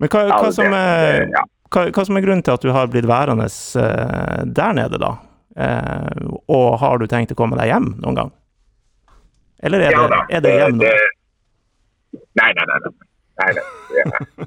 [0.00, 1.24] Men hva, hva, som er,
[1.72, 5.14] hva, hva som er grunnen til at du har blitt værende eh, der nede, da?
[5.56, 8.32] Eh, og har du tenkt å komme deg hjem noen gang?
[9.64, 10.84] Eller er det, er det hjem nå?
[10.86, 11.06] Nei,
[12.36, 12.78] Nei, nei, nei.
[13.40, 13.50] nei.
[13.96, 14.46] nei, nei.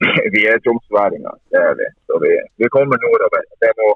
[0.34, 1.88] Vi er, er tromsværinger, det er vi.
[2.08, 3.42] Så vi, vi kommer nordover.
[3.62, 3.88] Det må,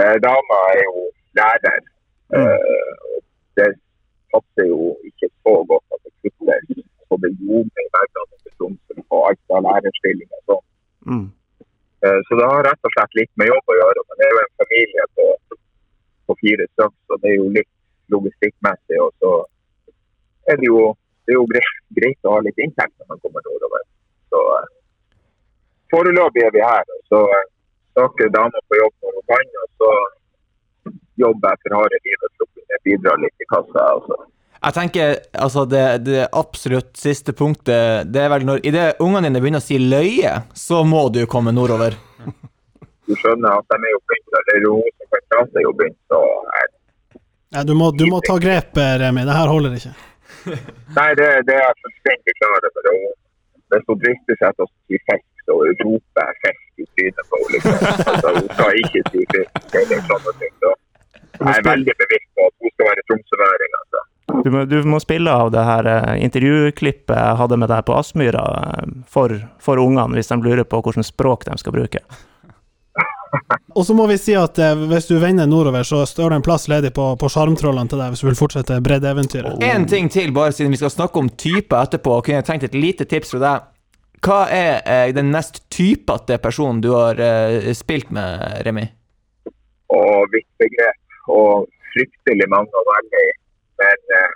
[0.00, 1.04] eh, dama er jo
[1.38, 1.82] lærer.
[2.36, 3.20] Eh, og
[3.60, 3.68] det
[4.32, 9.04] passer jo ikke så godt at det kuttes så det ljomer i hverdagen til Tromsø
[9.12, 10.66] på alt av lærerstillinger og sånn.
[11.12, 11.26] Mm.
[12.06, 14.04] Eh, Så det har rett og slett litt med jobb å gjøre.
[14.08, 15.26] Men det er jo en familie på,
[16.26, 17.72] på fire stykker, så det er jo litt
[18.14, 18.98] logistikkmessig.
[19.04, 19.32] Og så
[20.50, 20.86] er det jo,
[21.26, 23.84] det er jo greit, greit å ha litt inntekt når man kommer nordover.
[24.32, 24.70] Så eh,
[26.22, 26.84] foreløpig er vi her.
[26.94, 27.48] og Så eh,
[27.96, 29.90] snakker dama på jobb når hun kan, og så
[31.22, 33.88] jobber jeg for harde livet for å kunne bidra litt i kassa.
[33.96, 34.18] Altså.
[34.62, 39.40] Jeg tenker, altså det, det absolutt siste punktet Det er vel når Idet ungene dine
[39.42, 41.98] begynner å si løye, så må du komme nordover.
[43.10, 45.96] Du skjønner at de er jo begynt, eller hun som kan prate, er jo begynt,
[46.08, 46.20] så
[46.54, 46.68] jeg,
[47.52, 49.24] Ja, du, må, du må ta grep, eh, Remi.
[49.26, 49.90] Det her holder ikke.
[50.96, 53.10] Nei, det, det er jeg fullstendig klar over.
[53.74, 55.26] Hvis hun drister seg til å si fisk,
[55.72, 57.52] så roper fisk i trynet på henne.
[57.56, 57.74] Liksom.
[58.12, 60.56] Altså, hun skal ikke si fisk eller sånne ting.
[60.62, 60.72] Så
[61.42, 63.78] jeg er veldig bevisst på at hun skal være tromsøværing.
[63.80, 64.02] Altså.
[64.44, 67.96] Du må, du må spille av det her eh, intervjuklippet jeg hadde med deg på
[67.98, 72.04] Aspmyra eh, for, for ungene, hvis de lurer på hvilket språk de skal bruke.
[73.76, 76.46] Og så må vi si at eh, hvis du vender nordover, så står det en
[76.46, 79.62] plass ledig på, på Sjarmtrollene til deg hvis du vil fortsette breddeeventyret.
[79.68, 82.78] En ting til, bare siden vi skal snakke om type etterpå, kunne jeg tenkt et
[82.78, 83.68] lite tips fra deg.
[84.22, 88.84] Hva er eh, den nest typete personen du har eh, spilt med, Remi?
[89.90, 91.02] Og vidt begrep
[91.34, 93.32] og fryktelig mange å velge i.
[93.82, 94.32] Men eh,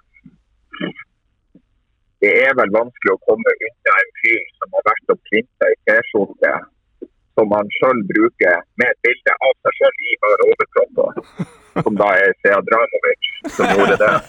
[2.24, 5.78] det er vel vanskelig å komme unna en fyr som har vært og printa i
[5.86, 6.52] T-skjorte
[7.36, 10.94] som han sjøl bruker med et bilde av seg sjøl i bare overkropp,
[11.84, 13.22] som da er Seadranovic
[13.54, 14.14] som gjorde det.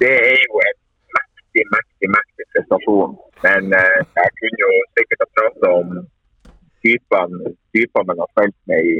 [0.00, 0.76] Det er jo en
[1.16, 3.16] mektig, mektig, mektig prestasjon.
[3.44, 5.94] Men eh, jeg kunne jo sikkert ha pratet om
[6.84, 7.54] typene,
[8.08, 8.96] man har spilt med i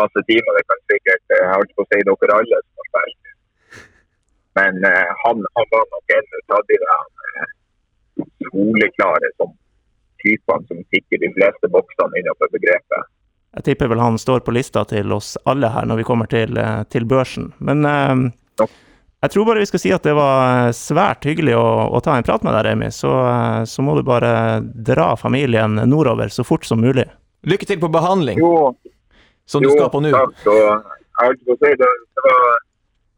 [0.00, 0.58] masse timer.
[0.58, 3.20] Det kan sikkert, eh, jeg ikke på å si dere alle som har spilt.
[4.58, 7.50] Men eh, han, han var nok en av de der eh,
[8.46, 9.50] soleklare som
[10.24, 13.10] typene som tikker de fleste boksene innenfor begrepet.
[13.54, 16.56] Jeg tipper vel han står på lista til oss alle her når vi kommer til,
[16.58, 17.52] eh, til børsen.
[17.58, 18.64] Men eh.
[19.24, 21.64] Jeg tror bare vi skal si at det var svært hyggelig å,
[21.96, 22.88] å ta en prat med deg, Remi.
[22.92, 23.08] Så,
[23.70, 27.06] så må du bare dra familien nordover så fort som mulig.
[27.48, 28.72] Lykke til på behandling, Jo,
[29.48, 30.10] som du jo, skal på nå.
[30.12, 30.44] takk.
[30.48, 30.56] Og
[31.24, 32.40] jeg på å si det, det var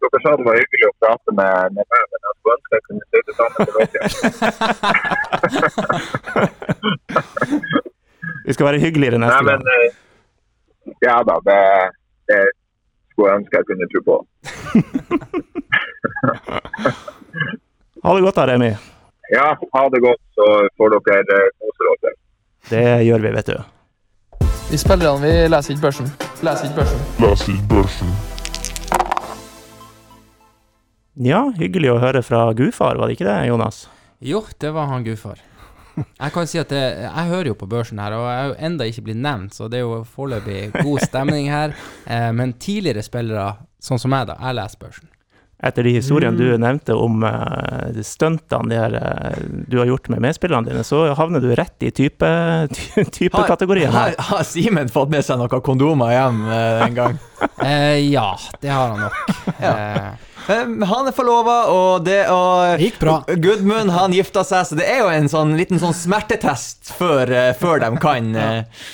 [0.06, 2.84] dere sa det var hyggelig å prate med, med meg, men jeg skulle ønske jeg
[2.86, 3.98] kunne si det samme til dere.
[8.46, 9.72] Vi skal være hyggeligere neste Nei, men gang.
[9.74, 9.90] eh,
[11.08, 11.60] ja da, det,
[12.30, 12.40] det
[13.10, 14.16] skulle jeg ønske jeg kunne tro på.
[18.06, 18.68] Ha det godt da, Remi.
[19.34, 20.44] Ja, ha det godt, så
[20.78, 22.12] får dere eh, kose dere.
[22.70, 23.56] Det gjør vi, vet du.
[24.70, 26.06] Vi spillerne vi leser ikke børsen.
[26.46, 26.68] Leser
[27.50, 28.14] ikke børsen.
[31.16, 33.86] Ja, hyggelig å høre fra gudfar, var det ikke det, Jonas?
[34.20, 35.40] Jo, det var han gudfar.
[35.96, 38.56] Jeg kan si at det, jeg hører jo på børsen her, og jeg er jo
[38.68, 41.74] enda ikke blitt nevnt, så det er jo foreløpig god stemning her.
[42.06, 43.48] Eh, men tidligere spillere,
[43.82, 45.08] sånn som meg, da, jeg leser børsen.
[45.64, 49.38] Etter de historiene du nevnte om uh, stuntene de her, eh,
[49.70, 52.28] du har gjort med medspillerne dine, så havner du rett i type,
[52.76, 54.20] ty, typekategorien Har, her.
[54.34, 57.18] har Simen fått med seg noen kondomer hjem uh, en gang?
[57.40, 58.28] uh, ja,
[58.60, 59.22] det har han nok.
[59.56, 60.12] Eh,
[60.46, 63.18] Eh, han er forlova, og det og gikk bra.
[63.42, 67.82] Gudmund han gifta seg, så det er jo en sånn liten sånn smertetest før, før
[67.82, 68.84] de kan eh,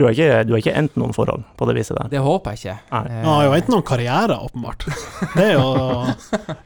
[0.00, 2.06] Du har ikke, du har ikke endt noen forhold på det viset der?
[2.08, 2.76] det håper jeg ikke.
[2.94, 3.00] Nei.
[3.10, 4.86] Eh, Han har jo endt noen karriere, åpenbart.
[5.36, 5.66] Det er jo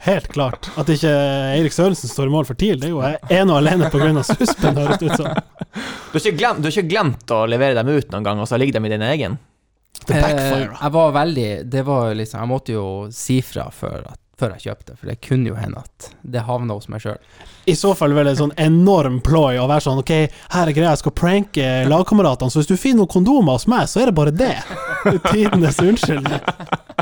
[0.06, 0.68] helt klart.
[0.78, 1.10] At ikke
[1.56, 4.12] Eirik Sørensen står i mål for TIL, det er jo ene og alene pga.
[4.22, 5.34] suspen, høres det ut som.
[5.34, 8.46] du, har ikke glemt, du har ikke glemt å levere dem ut noen gang, og
[8.46, 9.36] så ligger de i din egen?
[10.06, 14.18] Det Eh, jeg var veldig Det var liksom Jeg måtte jo si fra før, at,
[14.40, 17.18] før jeg kjøpte, for det kunne jo hende at det havna hos meg sjøl.
[17.70, 20.10] I så fall vel en sånn enorm ploy å være sånn Ok,
[20.52, 23.86] her er greia, jeg skal pranke lagkameratene, så hvis du finner noen kondomer hos meg,
[23.88, 24.52] så er det bare det.
[25.04, 26.42] Det Tidenes unnskyldning.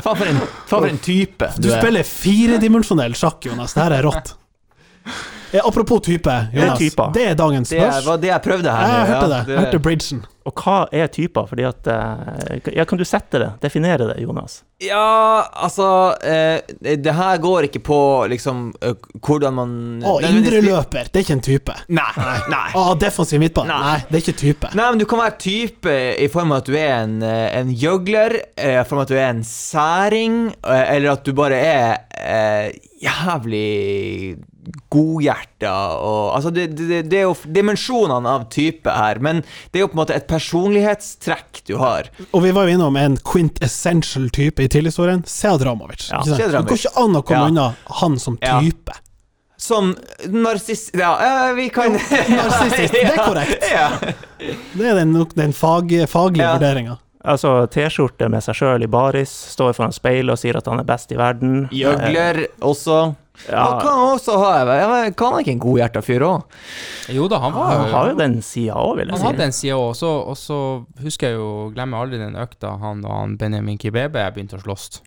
[0.03, 1.79] Faen for en, for en type Du er.
[1.81, 3.73] spiller firedimensjonell sjakk, Jonas.
[3.75, 4.33] Det her er rått.
[5.53, 6.79] Eh, apropos type, Jonas.
[6.79, 7.11] typer.
[7.13, 8.87] Det er dagens Det var det jeg prøvde her.
[8.87, 9.43] Jeg hørte ja.
[9.45, 9.57] det.
[9.59, 10.23] Hørte bridgen.
[10.43, 11.45] Og hva er typer?
[11.47, 13.49] Fordi at eh, Ja, kan du sette det?
[13.61, 14.63] Definere det, Jonas?
[14.83, 17.99] Ja, altså eh, Det her går ikke på
[18.33, 18.73] liksom
[19.23, 21.11] hvordan man Å, indreløper.
[21.13, 21.75] Det er ikke en type.
[21.87, 22.09] Nei.
[22.51, 22.65] nei.
[22.79, 23.69] Å, defensiv midtbane.
[23.69, 23.91] Nei.
[23.93, 24.71] Nei, det er ikke type.
[24.73, 28.39] Nei, men du kan være type i form av at du er en, en gjøgler,
[28.57, 31.87] eh, i form av at du er en særing, eller at du bare er
[32.17, 32.73] eh,
[33.03, 33.69] jævlig
[34.93, 39.41] godhjerta og Altså, det, det, det er jo dimensjonene av type her, men
[39.71, 42.09] det er jo på en måte et personlighetstrekk du har.
[42.31, 45.23] Og vi var jo innom en quintessential type i TIL-historien.
[45.27, 46.09] Seadramovic.
[46.11, 46.21] Ja?
[46.27, 47.49] Det går ikke an å komme Ja.
[47.53, 47.67] unna
[48.01, 48.59] han som Ja.
[48.61, 48.93] type.
[49.57, 49.93] Som
[50.27, 50.91] narsist...
[50.99, 53.63] Ja, vi kan narsissist, det er korrekt.
[53.71, 53.89] Ja.
[54.73, 56.57] Det er den, den fag, faglige Ja.
[56.57, 56.97] vurderinga.
[57.23, 60.87] Altså T-skjorte med seg sjøl i baris, står foran speilet og sier at han er
[60.87, 61.67] best i verden.
[61.71, 63.15] Gjøgler også.
[63.49, 64.57] Ja, Han kan også ha
[65.17, 66.43] Kan han ikke en godhjerta fyr òg?
[67.15, 69.25] Jo da, han var han har jo den sida òg, vil jeg Han si.
[69.25, 70.59] hadde den sida òg, og så- og så
[71.01, 75.01] husker jeg jo Glemmer aldri den økta han og han Benjamin Kibebe begynte å slåss.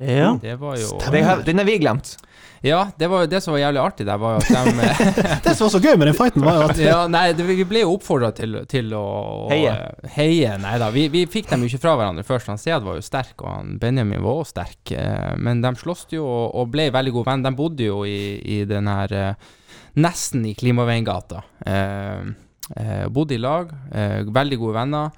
[0.00, 0.32] Ja.
[0.42, 1.44] Det var jo Stemmer.
[1.44, 2.16] Den har vi glemt.
[2.62, 4.90] Ja, det var jo det som var jævlig artig der, var jo at de
[5.46, 7.64] Det som var så gøy med den fighten, var jo at Ja, nei, det, vi
[7.66, 9.02] ble jo oppfordra til, til å
[9.50, 9.72] Heie.
[9.74, 10.52] å, heie.
[10.62, 12.52] Nei da, vi, vi fikk dem jo ikke fra hverandre først.
[12.52, 14.94] Han Sead var jo sterk, og han Benjamin var også sterk.
[14.94, 17.42] eh, Men de sloss jo og, og ble veldig gode venn.
[17.48, 19.50] De bodde jo i, i den her eh,
[19.98, 21.42] Nesten i Klimaveingata.
[21.66, 22.30] Eh,
[22.78, 25.10] eh, bodde i lag, eh, veldig gode venner.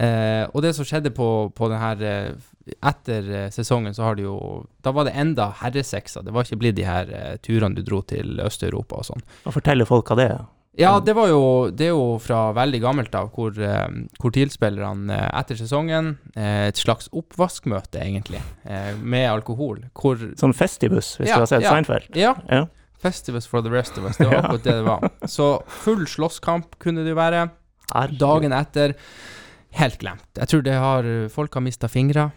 [0.00, 2.46] Eh, og det som skjedde på, på den her eh,
[2.84, 4.36] Etter eh, sesongen så har det jo
[4.84, 6.24] Da var det enda herresekser.
[6.24, 9.22] Det var ikke blitt de her eh, turene du dro til Øst-Europa og sånn.
[9.48, 10.42] Og fortelle folk hva det er.
[10.78, 11.40] Ja, det var jo
[11.74, 13.86] Det er jo fra veldig gammelt av, hvor, eh,
[14.20, 18.42] hvor tilspillerne etter sesongen Et slags oppvaskmøte, egentlig,
[19.02, 19.82] med alkohol.
[19.96, 21.72] Hvor Sånn Festibus, hvis Ja, du har sett ja.
[21.74, 22.12] Seinfeld.
[22.16, 22.34] Ja.
[22.48, 22.66] Ja.
[23.00, 24.18] Festivus for the rest of us.
[24.20, 25.08] Det var akkurat det det var.
[25.24, 25.48] Så
[25.80, 27.46] full slåsskamp kunne det jo være.
[28.20, 28.94] Dagen etter
[29.80, 30.28] helt glemt.
[30.36, 32.28] Jeg tror det har folk har mista fingre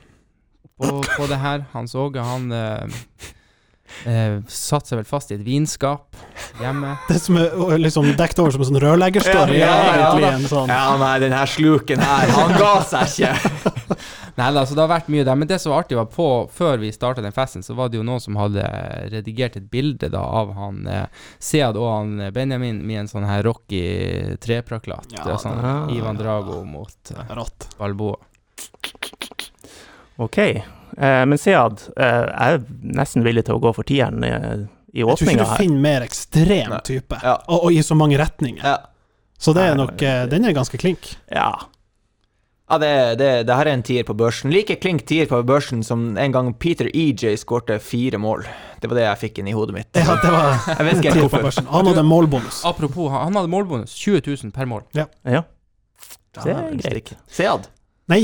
[0.79, 1.65] på, på det her.
[1.73, 3.03] Hans Åge, han eh,
[4.09, 6.17] eh, satte seg vel fast i et vinskap
[6.61, 6.95] hjemme.
[7.09, 10.97] det som er liksom dekt over som en sånn rørleggerstory, Ja, ja, ja, sånn Ja,
[11.01, 14.01] nei, den her sluken her, han ga seg ikke.
[14.33, 15.37] Nei da, så det har vært mye der.
[15.37, 17.99] Men det som var artig, var på før vi starta den festen, så var det
[17.99, 18.65] jo noen som hadde
[19.13, 23.27] redigert et bilde da av han eh, Sead og han eh, Benjamin med en sånn
[23.29, 23.83] her Rocky
[24.41, 25.13] trepraklat.
[25.13, 25.61] Ja, er sånn.
[25.93, 27.35] Ivan Drago mot eh.
[27.77, 28.17] Balboa.
[30.21, 30.37] Ok.
[30.37, 32.63] Eh, men Sead, eh, jeg er
[32.99, 35.57] nesten villig til å gå for tieren eh, i Jeg tror ikke du her.
[35.57, 36.81] finner mer ekstrem Nei.
[36.85, 37.37] type, Ja.
[37.47, 38.61] og, og i så mange retninger.
[38.63, 38.77] Ja,
[39.41, 41.15] Så det er nok eh, Den er ganske klink.
[41.33, 41.47] Ja.
[42.69, 44.53] ja det, det, det her er en tier på børsen.
[44.53, 48.45] Like klink tier på børsen som en gang Peter EJ skårte fire mål.
[48.79, 49.89] Det var det jeg fikk inn i hodet mitt.
[49.97, 51.47] Ja, det var Jeg vet ikke tier på hvorfor.
[51.49, 51.65] børsen.
[51.73, 52.61] Han hadde målbonus.
[52.69, 53.97] Apropos, han hadde målbonus.
[53.97, 54.85] 20 000 per mål.
[54.93, 55.07] ja.
[56.33, 57.11] Det er greit.
[57.29, 57.65] Sead.
[58.11, 58.19] Nei!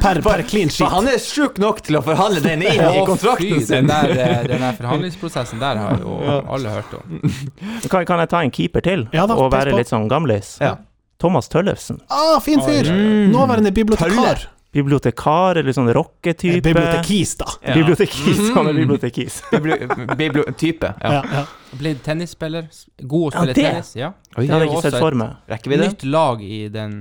[0.00, 0.88] per, per clean sheet.
[0.88, 3.84] han er sjuk nok til å forhandle den inn i kontrakten fy, sin.
[3.84, 6.16] Den der, eh, den der forhandlingsprosessen der har jo
[6.48, 7.20] alle hørt om.
[7.92, 10.56] Kan, kan jeg ta en keeper til, Ja da, og være litt sånn gamlis?
[10.64, 10.76] Ja.
[11.20, 12.00] Thomas Tøllefsen.
[12.12, 12.88] Ah, fin fyr!
[12.90, 13.30] Mm.
[13.32, 14.48] Nåværende bibliotekar.
[14.74, 16.62] Bibliotekar, eller sånn Eh, rocketype.
[16.66, 17.46] Bibliotekis, da.
[17.68, 17.76] Ja.
[17.78, 18.40] Bibliotekis.
[18.56, 19.36] Han er bibliotekis.
[19.52, 19.76] Bibli-
[20.18, 20.90] bibli- type.
[21.04, 21.12] Ja.
[21.20, 21.44] Ja, ja.
[21.78, 22.66] Blitt tennisspiller.
[23.04, 23.92] God å spille ja, tennis.
[24.00, 24.10] Ja.
[24.34, 25.36] Oi, Det hadde jeg ikke sett for meg.
[25.52, 25.90] rekker vi det?
[25.92, 26.96] Nytt lag i den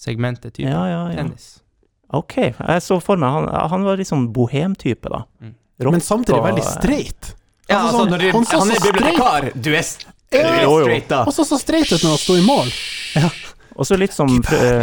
[0.00, 1.16] segmentet type Ja, ja, ja.
[1.20, 1.50] tennis.
[2.16, 5.20] Ok, jeg så for meg Han, han var litt sånn bohemtype, da.
[5.44, 5.52] Mm.
[5.86, 7.34] Rock Men samtidig veldig streit.
[7.70, 9.84] Ja, Altså, altså, sånn- når du, han så han er bibliotekar, du er,
[10.32, 11.20] du er straight, da.
[11.24, 12.72] Og så så streit ut når han sto i mål.
[13.14, 13.30] Ja.
[13.76, 14.28] Og så litt som,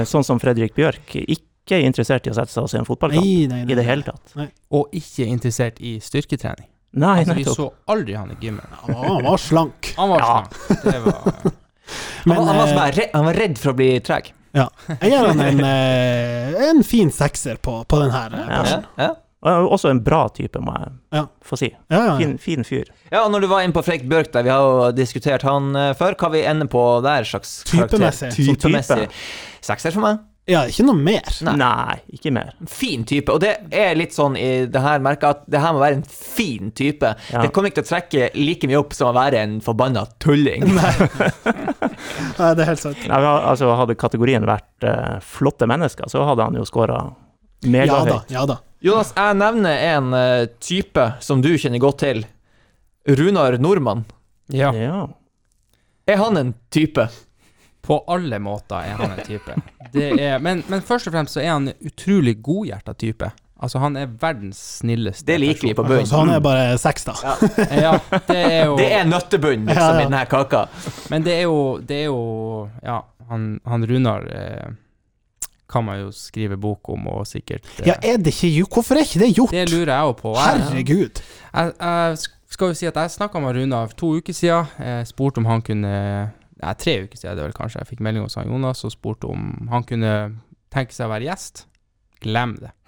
[0.07, 1.11] sånn som Fredrik Bjørk.
[1.27, 3.71] Ikke interessert i å sette seg og se en fotballkamp Nei, nei, nei.
[3.73, 4.33] i det hele tatt.
[4.71, 6.69] Og ikke interessert i styrketrening.
[6.97, 8.63] Nei, Altså, vi så aldri han i gymmen.
[8.85, 9.91] Han var, han var slank.
[9.99, 10.31] Han var Ja.
[10.47, 10.81] slank.
[10.87, 11.51] Det var Han,
[12.25, 14.31] Men var- han, var eh, redd, han var redd for å bli treg.
[14.57, 14.67] Ja.
[14.97, 18.33] jeg gir han en, eh, en fin sekser på, på den her.
[18.33, 18.63] eh, Ja.
[18.73, 19.13] Ja, ja.
[19.47, 21.21] Og også en bra type, må jeg Ja.
[21.45, 21.67] få si.
[21.93, 22.15] Ja, ja, ja.
[22.17, 22.89] Fin, fin fyr.
[23.11, 25.69] ja, og når du var inne på Fredrik Bjørk der, vi har jo diskutert han
[25.77, 27.97] eh, før, hva vi ender på der slags karakter?
[28.01, 28.31] Typemessig.
[28.57, 29.07] Typemessig.
[29.61, 30.17] Sekser for meg.
[30.47, 31.27] Ja, ikke noe mer.
[31.43, 31.53] Nei.
[31.59, 32.53] Nei, ikke mer.
[32.71, 35.81] Fin type, og det er litt sånn i det her merket at det her må
[35.81, 37.09] være en fin type.
[37.33, 37.41] Ja.
[37.43, 40.63] Det kommer ikke til å trekke like mye opp som å være en forbanna tulling.
[40.71, 43.03] Nei, det er helt sant.
[43.11, 47.03] Nei, altså, hadde kategorien vært uh, flotte mennesker, så hadde han jo skåra
[47.67, 48.61] Ja da, ja da.
[48.87, 52.23] Jonas, jeg nevner en uh, type som du kjenner godt til.
[53.19, 54.07] Runar Nordmann.
[54.55, 54.71] Ja.
[54.71, 55.07] Ja.
[56.07, 57.09] Er han en type?
[57.87, 59.55] På alle måter er han en type.
[59.93, 63.29] Det er, men, men først og fremst så er han en utrolig godhjerta type.
[63.57, 66.03] Altså, han er verdens snilleste Det liker vi på bunnen.
[66.03, 66.09] bunn.
[66.09, 67.15] så han er bare seks, da.
[67.87, 67.93] Ja,
[68.27, 70.01] det er jo Det er nøttebunn, liksom, Ja, ja.
[70.01, 70.65] i denne kaka.
[71.09, 72.19] Men det er jo, det er jo
[72.85, 72.99] Ja,
[73.31, 74.67] han, han Runar eh,
[75.67, 78.77] kan man jo skrive bok om, og sikkert eh, Ja, er det ikke gjort?
[78.77, 79.51] Hvorfor er ikke det gjort?
[79.57, 80.35] Det lurer jeg jo på.
[80.37, 81.23] Jeg, Herregud.
[81.53, 82.17] jeg, jeg
[82.53, 84.69] skal jo si at jeg snakka med Runar for to uker siden.
[84.79, 85.95] Jeg spurte om han kunne
[86.61, 87.83] Nei, tre uker siden, det er vel kanskje.
[87.83, 90.13] Jeg fikk melding hos han Jonas og spurte om han kunne
[90.73, 91.65] tenke seg å være gjest.
[92.23, 92.71] Glem det.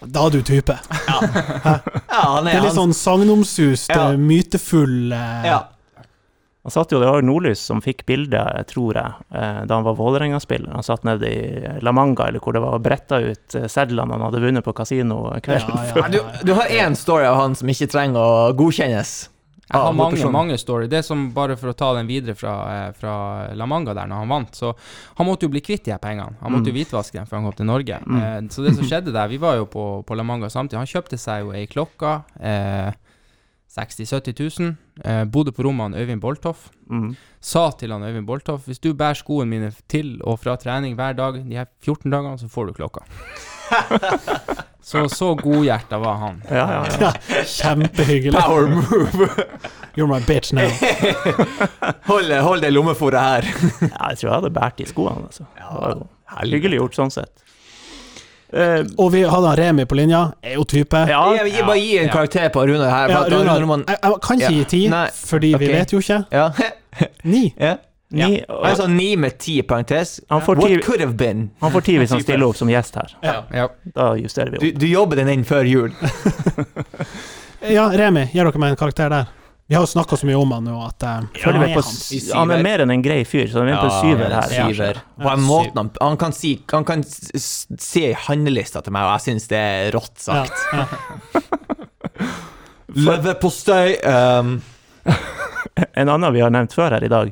[0.00, 0.72] Da er du type.
[0.80, 4.06] Ja, han Det er, er litt sånn sagnomsust, Ja.
[4.14, 5.58] eh, mytefull eh, ja.
[6.64, 9.94] Han satt jo, Det var Nordlys som fikk bildet, tror jeg, eh, da han var
[9.98, 10.72] Vålerenga-spiller.
[10.76, 14.24] Han satt nede i La Manga, eller hvor det var bretta ut eh, sedlene han
[14.24, 16.02] hadde vunnet på kasino kvelden Ja, ja, før.
[16.04, 19.14] ja, Du, du har én story av han som ikke trenger å godkjennes.
[19.70, 20.32] Jeg Ah, har mange, hovedpersonen.
[20.34, 20.86] mange story.
[20.90, 22.54] Det som bare for å ta den videre fra,
[22.88, 24.72] eh, fra La Manga der når han vant, så
[25.16, 26.34] han måtte jo bli kvitt de her pengene.
[26.42, 28.00] Han måtte jo hvitvaske dem før han kom til Norge.
[28.02, 30.90] Eh, så det som skjedde der, vi var jo på, på La Manga samtidig, han
[30.90, 32.90] kjøpte seg jo ei klokke, eh,
[33.70, 36.70] 60 000-70 000, eh, bodde på rommet han Øyvind Boltoff.
[36.90, 37.12] Mm.
[37.40, 41.14] Sa til han Øyvind Boltoff, hvis du bærer skoene mine til og fra trening hver
[41.14, 43.06] dag de her 14 dagene, så får du klokka.
[44.82, 46.42] så så godhjerta var han.
[46.50, 47.12] Ja, ja, ja.
[47.44, 48.38] Kjempehyggelig.
[48.40, 49.28] Power move!
[49.96, 50.68] You're my bitch now.
[52.10, 53.42] hold, hold det lommefòret her.
[53.80, 55.26] ja jeg tror jeg hadde båret de skoene.
[55.26, 55.44] Altså.
[55.58, 57.32] Ja, hyggelig gjort sånn sett.
[58.50, 60.24] Uh, Og vi hadde han Remi på linja.
[60.42, 61.04] Er jo type.
[61.06, 63.12] ja, Jeg, jeg, bare gi en karakter på Rune her.
[63.30, 64.56] Når man, jeg, jeg kan ikke Ja.
[64.58, 66.24] gi ti, Nei, fordi vi vet jo ikke.
[66.32, 67.76] ja.
[68.10, 68.40] Ni.
[68.40, 68.56] ja.
[68.66, 70.16] Altså ni med ti parentes.
[70.28, 71.50] Han får What could have been?
[71.60, 73.12] han får ti hvis han stiller opp som gjest her.
[73.22, 73.68] Ja.
[73.94, 74.80] Da justerer vi Du, opp.
[74.80, 75.92] du jobber den inn før jul.
[77.60, 79.26] Ja, Remi, gir dere meg en karakter der?
[79.68, 81.82] Vi har jo snakka så mye om han nå at uh, ja, vi er på,
[82.34, 82.50] han.
[82.56, 84.54] er mer enn en grei fyr, så han er på syver her.
[84.72, 85.00] Syver.
[85.20, 89.12] På en måte han, han kan si Han kan se i handlelista til meg, og
[89.18, 90.58] jeg syns det er rått Ja, sagt.
[90.72, 90.86] ja.
[92.86, 93.96] Leverpostei
[94.40, 94.56] um,
[96.00, 97.30] En annen vi har nevnt før her i dag,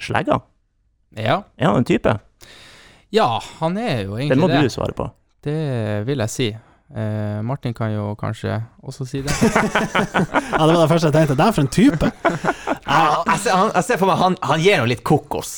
[0.00, 0.40] Slegga.
[1.16, 1.42] ja.
[1.58, 2.18] Er han en type?
[3.14, 4.62] Ja, han er jo Den egentlig må det.
[4.62, 5.10] du svare på.
[5.44, 6.48] Det vil jeg si.
[6.94, 9.30] Eh, Martin kan jo kanskje også si det.
[9.42, 11.36] ja, det var det første jeg tenkte.
[11.38, 12.10] Det er for en type.
[12.24, 15.54] jeg, ser, han, jeg ser for meg han, han gir noe litt kokos.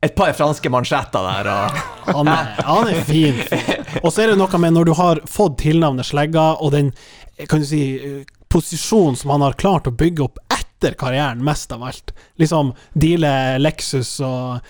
[0.00, 3.36] Et par franske mansjetter der, og Han er, han er fin.
[4.00, 6.88] Og så er det noe med når du har fått tilnavnet Slegga, og den
[7.50, 10.40] kan du si, eh, posisjonen som han har klart å bygge opp
[10.80, 12.12] etter karrieren, mest av alt.
[12.40, 14.60] Liksom deale Lexus og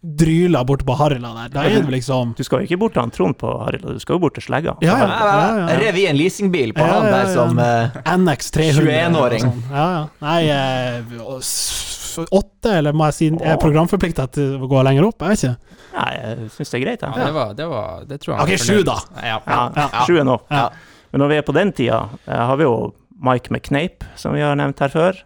[0.00, 1.52] dryla bort på Harila der.
[1.54, 4.00] Da er det liksom Du skal jo ikke bort til han Trond på Harila, du
[4.02, 4.76] skal jo bort til Slegga.
[4.84, 5.08] Ja, ja.
[5.08, 5.66] ja, ja.
[5.72, 7.32] jeg rev i en leasingbil på Ja, han der ja.
[7.32, 8.84] som eh, NX 300.
[8.92, 9.46] 21-åring.
[9.46, 9.62] og sånn.
[9.72, 10.02] Ja, ja.
[10.26, 15.24] Nei, eh, åtte, eller må jeg si Er jeg programforplikta til å gå lenger opp?
[15.24, 15.78] Jeg vet ikke.
[15.94, 18.60] Nei, jeg syns det er greit, Ja, det, var, det, var, det tror jeg Ok,
[18.60, 18.98] sju da.
[19.22, 19.38] Ja.
[19.48, 20.04] Ja, Ja.
[20.04, 20.36] sju er nå.
[20.50, 22.76] Men når vi er på den tida, eh, har vi jo
[23.24, 25.20] Mike McNape, som vi har nevnt her før.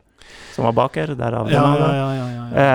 [0.55, 1.15] Som var baker.
[1.19, 2.67] Derav Ja, ja, ja, ja, ja, ja.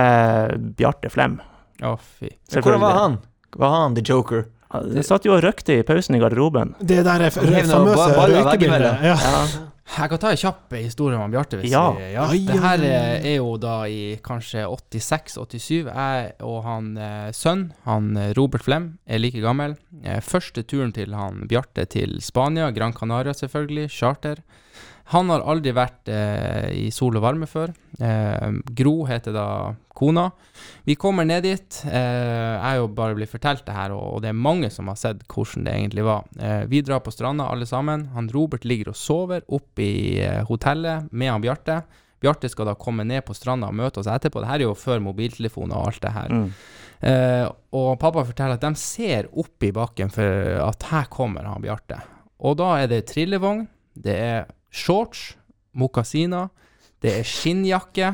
[0.50, 1.40] Eh, Bjarte Flem.
[1.84, 2.30] Å, fy.
[2.54, 3.18] Hvordan var han?
[3.60, 4.46] Var han the joker?
[4.74, 6.74] Han satt jo og røkte i pausen i garderoben.
[6.82, 9.04] Det der er famøse røykebildet.
[9.06, 9.14] Ja.
[9.22, 9.46] Ja.
[9.94, 11.58] Jeg kan ta en kjapp historie om Bjarte.
[11.60, 11.92] Hvis Ja.
[11.92, 12.24] vi, ja.
[12.32, 15.92] Det her er, er jo da i kanskje 86-87.
[15.92, 19.76] Jeg og han eh, sønn, han eh, Robert Flem, er like gammel.
[20.02, 24.42] Eh, første turen til han Bjarte til Spania, Gran Canaria selvfølgelig, charter.
[25.12, 27.74] Han har aldri vært eh, i sol og varme før.
[28.00, 29.48] Eh, Gro heter da
[29.94, 30.30] kona.
[30.88, 31.82] Vi kommer ned dit.
[31.86, 34.88] Eh, jeg er jo bare blitt fortalt det her, og, og det er mange som
[34.92, 36.24] har sett hvordan det egentlig var.
[36.40, 38.08] Eh, vi drar på stranda alle sammen.
[38.16, 41.82] Han Robert ligger og sover oppe i eh, hotellet med han Bjarte.
[42.24, 44.40] Bjarte skal da komme ned på stranda og møte oss etterpå.
[44.40, 46.32] Det her er jo før mobiltelefon og alt det her.
[46.32, 46.50] Mm.
[47.04, 47.46] Eh,
[47.76, 52.00] og pappa forteller at de ser opp i bakken for at her kommer han Bjarte.
[52.44, 53.66] Og da er det trillevogn,
[54.00, 55.34] det er shorts,
[55.78, 56.50] mokasiner,
[57.04, 58.14] det er skinnjakke,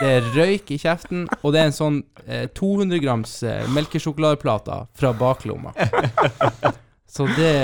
[0.00, 4.82] det er røyk i kjeften, og det er en sånn eh, 200 grams eh, melkesjokoladeplate
[4.98, 5.72] fra baklomma.
[7.16, 7.54] Så det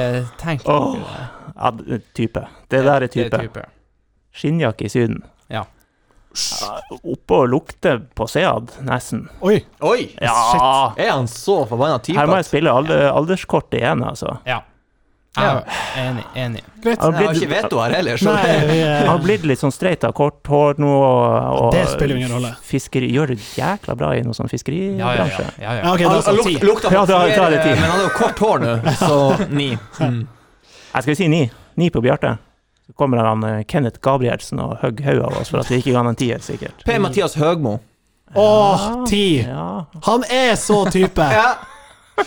[0.41, 2.45] Tenk jeg dere ja, type.
[2.73, 3.29] Det der er type.
[3.37, 3.65] er type.
[4.33, 5.19] Skinnjakke i Syden.
[5.53, 5.67] Ja.
[7.03, 9.27] Oppe og lukte på Sead, nesten.
[9.45, 9.59] Oi.
[9.85, 10.07] Oi!
[10.23, 10.95] Ja!
[10.97, 12.17] Er han så forbanna type?
[12.17, 14.39] Her må jeg spille alder, alderskortet igjen, altså.
[14.49, 14.63] Ja.
[15.41, 15.63] Er
[15.97, 16.25] enig.
[16.37, 16.61] Enig.
[16.83, 16.99] Greit.
[17.01, 19.73] Han Jeg har ikke veto her heller, så Nei, vi, han har blitt litt sånn
[19.73, 22.51] streit av kort hår nå, og, og Det spiller ingen rolle.
[22.69, 25.47] Fiskeri, gjør det jækla bra i noe sånn Ja, ja, fiskeribransje.
[25.47, 25.65] ja.
[25.65, 25.93] ja, ja, ja.
[25.95, 27.71] okay, Han, da han luk, lukta Ja, da- da det flere, ti.
[27.81, 29.19] men han har jo kort hår nå, så
[29.63, 29.71] ni.
[30.05, 30.21] Mm.
[30.93, 31.43] Jeg skal si ni.
[31.81, 32.35] Ni på Bjarte.
[32.87, 35.95] Så kommer han eh, Kenneth Gabrielsen og hogger hodet av oss for at vi ikke
[35.95, 36.85] ga han en tier, sikkert.
[36.85, 37.79] Per-Mathias Høgmo.
[38.37, 39.41] Åh, ti!
[39.49, 39.87] Ja.
[40.05, 41.25] Han er så type!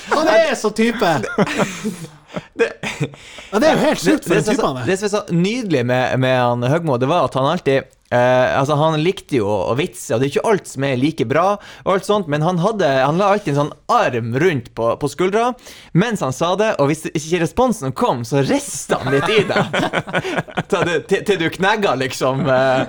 [0.09, 1.13] Han er så type!
[2.59, 4.87] Ja, det er jo helt det, sjukt for det, en som er type han er.
[4.89, 8.57] det som er så nydelig med, med han Høgmo, det var at han alltid eh,
[8.59, 11.45] Altså, han likte jo å vitse, og det er ikke alt som er like bra,
[11.85, 15.09] og alt sånt, men han hadde Han la alltid en sånn arm rundt på, på
[15.11, 15.51] skuldra
[15.95, 19.77] mens han sa det, og hvis ikke responsen kom, så rista han litt i deg.
[20.69, 22.41] Til, det- til, til du knegga, liksom.
[22.47, 22.85] Uh.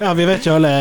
[0.00, 0.72] Ja, vi vet jo alle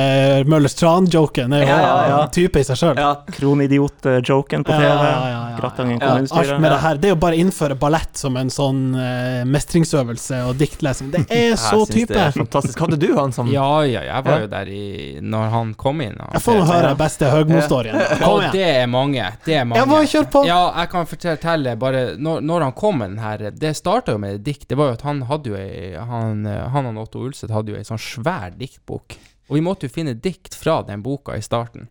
[0.50, 2.18] Møllers Tran-joken er jo Ja, ja, ja.
[2.26, 3.00] en type i seg sjøl.
[3.00, 3.12] Ja.
[3.38, 4.84] Kronidiot-joken på TV.
[4.84, 5.58] ja, ja, ja, ja.
[5.62, 6.60] Grattangen Alt kommunestyre.
[6.62, 10.42] med det her, det er jo bare å innføre ballett som en sånn uh, mestringsøvelse
[10.50, 11.12] og diktlesing.
[11.14, 12.14] Det er så type!
[12.14, 12.80] Det er fantastisk.
[12.84, 14.40] Hadde du han som Ja, ja, jeg var Ja.
[14.46, 16.16] jo der i Når han kom inn.
[16.20, 17.98] Han, Jeg får nå høre beste Høgmo-storyen.
[18.22, 18.52] Kom Og igjen.
[18.54, 19.28] det er mange.
[19.46, 19.80] Det er mange.
[19.82, 20.46] Ja, bare kjør på.
[20.48, 24.18] Ja, jeg kan fortelle bare Når, når han kom med den her Det starta jo
[24.18, 24.68] med et dikt.
[24.68, 27.78] Det var jo at han hadde jo ei Han, han og Otto Ulseth hadde jo
[27.78, 29.18] ei sånn svær diktbok.
[29.50, 31.88] Og vi måtte jo finne dikt fra den boka i starten.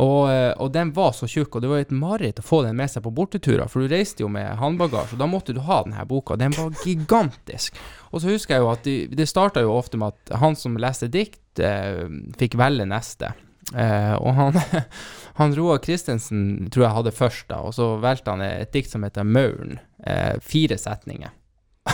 [0.00, 2.78] Og, eh, og den var så tjukk, og det var et mareritt å få den
[2.78, 5.82] med seg på borteturer, for du reiste jo med håndbagasje, og da måtte du ha
[5.84, 6.38] denne boka.
[6.40, 7.76] Den var gigantisk.
[8.10, 10.80] Og så husker jeg jo at de, det starta jo ofte med at han som
[10.80, 12.06] leste dikt, eh,
[12.40, 13.34] fikk velge neste.
[13.76, 14.56] Eh, og han,
[15.38, 19.04] han Roar Christensen tror jeg hadde først, da, og så valgte han et dikt som
[19.04, 19.76] heter Mauren.
[20.02, 21.36] Eh, fire setninger.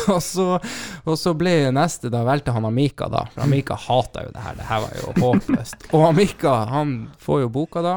[0.15, 0.49] og, så,
[1.05, 3.27] og så ble neste, da valgte han Amika, da.
[3.35, 5.89] For Amika hata jo det her, det her var jo håpløst.
[5.93, 7.97] Og Amika, han får jo boka da.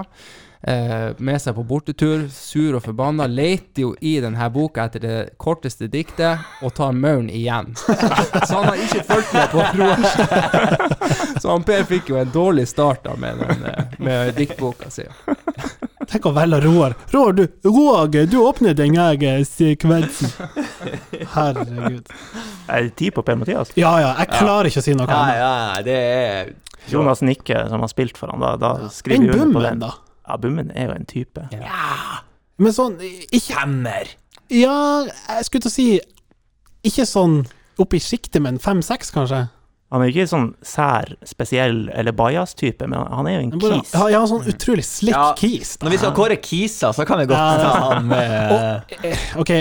[0.63, 5.15] Eh, med seg på bortetur, sur og forbanna, leter jo i denne boka etter det
[5.41, 7.71] korteste diktet, og tar mauren igjen.
[8.47, 10.05] Så han har ikke fulgt med på broren.
[11.41, 15.07] Så han Per fikk jo en dårlig start da med, den, eh, med diktboka si.
[16.11, 16.93] Tenk å velge Roar.
[17.13, 20.31] Roar, du, Roar, du åpner den her eh, sekvensen.
[21.35, 22.09] Herregud.
[22.67, 23.71] Er det tid på Per-Mathias?
[23.79, 25.39] Ja ja, jeg klarer ikke å si noe annet.
[25.39, 25.53] ja,
[25.85, 26.51] det er
[26.91, 29.83] Jonas Nikke, som har spilt for han, da, da skriver vi under på Bummen, den.
[29.85, 29.93] da?
[30.27, 31.45] Ja, Bummen er jo en type.
[31.55, 32.21] Ja,
[32.61, 34.11] Men sånn ikke Femmer!
[34.51, 34.75] Ja,
[35.07, 35.85] jeg skulle til å si
[36.89, 37.37] Ikke sånn
[37.79, 39.45] oppe i sjiktet, men fem-seks, kanskje?
[39.91, 43.89] Han er ikke sånn sær, spesiell eller bajas-type, men han er jo en kis.
[43.93, 45.73] Ja, ja, sånn utrolig slick Ja, kis.
[45.77, 45.85] da.
[45.85, 47.57] Når vi skal kåre Kisa, så kan vi godt Ja.
[47.65, 49.51] ta han med Og, eh, ok,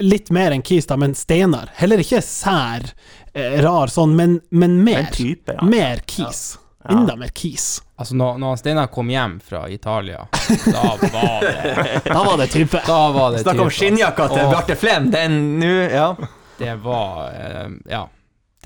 [0.00, 1.68] litt mer enn Kis, da, men Steinar.
[1.76, 2.88] Heller ikke sær,
[3.34, 5.02] eh, rar sånn, men, men mer.
[5.04, 5.68] En type, ja.
[5.68, 6.56] Mer Kis.
[6.88, 6.94] Ja.
[6.96, 7.82] Enda mer Kis.
[7.98, 12.80] Altså, når, når Steinar kom hjem fra Italia, da var det Da var det type.
[12.86, 16.14] Da var det Snakk om typ, skinnjakka til Bjarte Flem, den nå, ja.
[16.60, 18.06] Det var eh, Ja.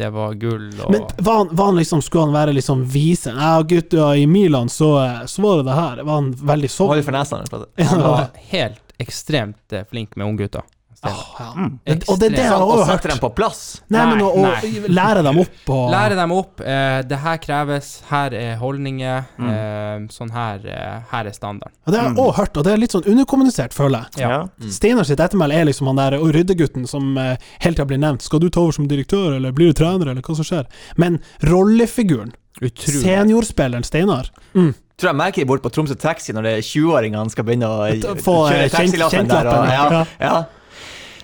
[0.01, 3.35] Det var gull og Men var han, var han liksom, skulle han være liksom vise?
[3.37, 4.95] Ja, gutta, i Milan så,
[5.29, 6.03] så var det det her.
[6.09, 6.89] Var han veldig sånn?
[6.95, 7.43] Hold for nesa.
[7.51, 7.89] Plasser.
[7.91, 10.65] Han var helt ekstremt eh, flink med unggutter.
[11.01, 11.27] Steinar.
[11.41, 11.51] Ja.
[11.57, 11.79] Mm.
[12.09, 13.61] Og det er det jeg har også sette dem på plass.
[13.89, 14.45] Nei, men å,
[14.93, 16.61] lære dem opp og Lære dem opp.
[16.61, 17.89] Eh, det her kreves.
[18.11, 19.25] Her er holdninger.
[19.41, 19.49] Mm.
[19.55, 21.73] Eh, sånn her, eh, her er standarden.
[21.87, 24.27] Ja, Det har jeg også hørt, og det er litt sånn underkommunisert, føler jeg.
[24.27, 24.43] Ja.
[24.69, 28.23] Steinar sitt ettermæle er liksom han der ryddegutten som eh, hele tida blir nevnt.
[28.27, 30.69] Skal du ta over som direktør, eller blir du trener, eller hva som skjer?
[31.01, 33.01] Men rollefiguren, Utrolig.
[33.07, 34.73] seniorspilleren Steinar mm.
[35.01, 37.77] Tror jeg merker det bort på Tromsø Taxi når det er 20-åringene skal begynne å
[38.21, 39.49] Få, eh, kjøre kjent- taxilappen der.
[39.49, 40.41] Og, ja, ja.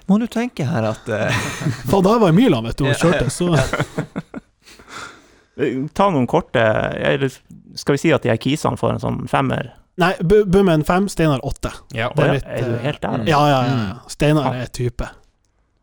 [0.08, 1.34] Må du tenke her at eh,
[1.90, 3.50] Faen, da var i Milan, vet du, og kjørte, så
[5.56, 7.30] Eh, Ta noen korte Eller
[7.80, 9.70] skal vi si at de her kisene får en sånn femmer?
[10.00, 11.70] Nei, Bummen fem, Steinar åtte.
[11.96, 12.10] Ja.
[12.12, 13.22] Det er litt, er du eh, helt der?
[13.24, 13.76] Ja, ja, ja.
[13.86, 13.94] ja.
[14.12, 15.06] Steinar er type.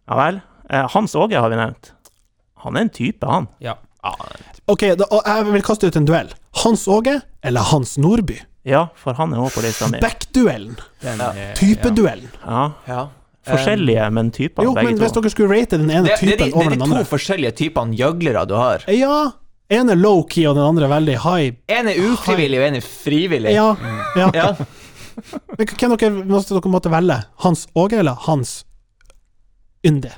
[0.09, 0.37] Ja vel.
[0.69, 1.89] Eh, Hans Åge har vi nevnt.
[2.61, 3.47] Han er en type, han.
[3.65, 3.73] Ja.
[4.69, 6.29] Ok, da, jeg vil kaste ut en duell.
[6.61, 8.37] Hans Åge eller Hans Nordby?
[8.69, 9.97] Ja, for han er òg på lista mi.
[9.97, 12.29] Er- Typeduellen.
[12.45, 12.67] Ja.
[12.87, 13.01] ja.
[13.47, 15.03] Forskjellige, men typer, Jo, men to.
[15.03, 17.09] hvis dere skulle rate den ene Det, det, det, over den andre det er de
[17.09, 18.85] to forskjellige typene gjøglere du har.
[18.87, 19.17] Ja.
[19.73, 21.55] En er low-key, og den andre er veldig high.
[21.71, 23.55] En er ufrivillig, og en er frivillig.
[23.55, 23.69] Ja.
[24.19, 24.29] ja.
[24.35, 24.49] Ja.
[25.57, 27.19] Men hvem dere, måtte dere måtte velge?
[27.45, 28.61] Hans Åge eller Hans
[29.85, 30.13] Ynde?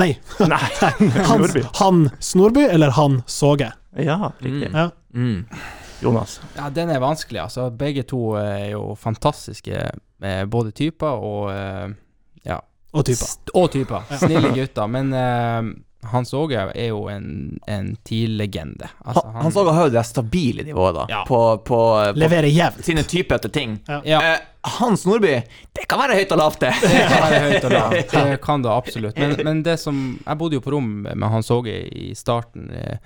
[0.00, 0.14] Nei.
[0.40, 0.60] Nei,
[1.30, 3.72] Hans, han Snorby eller han Såge?
[3.96, 4.70] Ja, riktig.
[4.70, 4.76] Mm.
[4.76, 4.90] Ja.
[5.14, 5.46] Mm.
[6.00, 6.40] Jonas.
[6.56, 7.68] Ja, den er vanskelig, altså.
[7.70, 9.90] Begge to er jo fantastiske,
[10.22, 11.90] eh, både typer og eh.
[12.92, 13.26] Og typer.
[13.54, 14.02] Og typer.
[14.18, 14.86] Snille gutter.
[14.90, 15.62] Men uh,
[16.10, 18.88] Hans Åge er jo en, en TIL-legende.
[19.04, 21.04] Altså, Han, Hans Åge har jo det stabile nivået, da.
[21.12, 21.20] Ja.
[21.28, 22.80] På, på, på Leverer jevnt.
[22.86, 23.76] sine typer til ting.
[23.86, 24.00] Ja.
[24.08, 24.20] Ja.
[24.32, 24.38] Eh,
[24.80, 25.36] Hans Nordby,
[25.76, 26.72] det kan være høyt og lavt, det.
[26.82, 28.10] Det kan være høyt og lavt.
[28.16, 29.16] Det kan det absolutt.
[29.20, 32.96] Men, men det som Jeg bodde jo på rom med Hans Åge i starten, eh,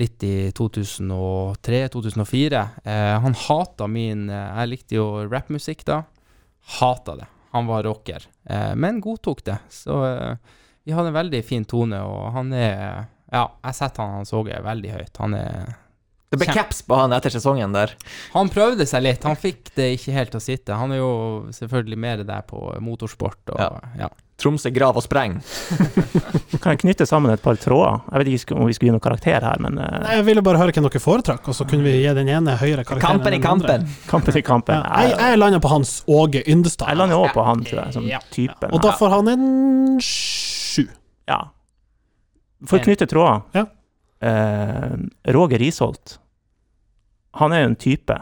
[0.00, 2.60] litt i 2003-2004.
[2.84, 6.02] Eh, han hata min Jeg likte jo rappmusikk da.
[6.80, 7.28] Hata det.
[7.50, 9.58] Han var rocker, eh, men godtok det.
[9.68, 10.36] Så eh,
[10.86, 14.42] vi hadde en veldig fin tone, og han er Ja, jeg setter han han så
[14.42, 15.18] veldig høyt.
[15.22, 15.74] Han er
[16.30, 17.90] Det ble caps på han etter sesongen der.
[18.36, 20.76] Han prøvde seg litt, han fikk det ikke helt til å sitte.
[20.78, 21.12] Han er jo
[21.56, 23.70] selvfølgelig mer der på motorsport og Ja.
[23.98, 24.08] ja.
[24.40, 25.34] Tromsø grav og spreng.
[26.62, 27.98] Kan jeg knytte sammen et par tråder?
[28.12, 29.88] Jeg vet ikke om vi skulle gi noen karakter her, men uh...
[30.00, 32.54] Nei, Jeg ville bare høre hvem dere foretrakk, og så kunne vi gi den ene
[32.62, 33.84] høyere karakter Kampen i kampen.
[34.08, 36.88] kampen i kampen Ja, jeg, jeg lander på Hans Åge Yndestad.
[36.94, 38.22] Jeg lander òg på han, tror jeg, som Ja.
[38.32, 38.70] typen.
[38.70, 40.86] Og da får han en sju.
[41.28, 41.42] Ja.
[42.70, 43.66] For å knytte tråder Ja.
[44.22, 44.96] Eh,
[45.34, 46.18] Roger Risholt.
[47.40, 48.16] Han er jo en type.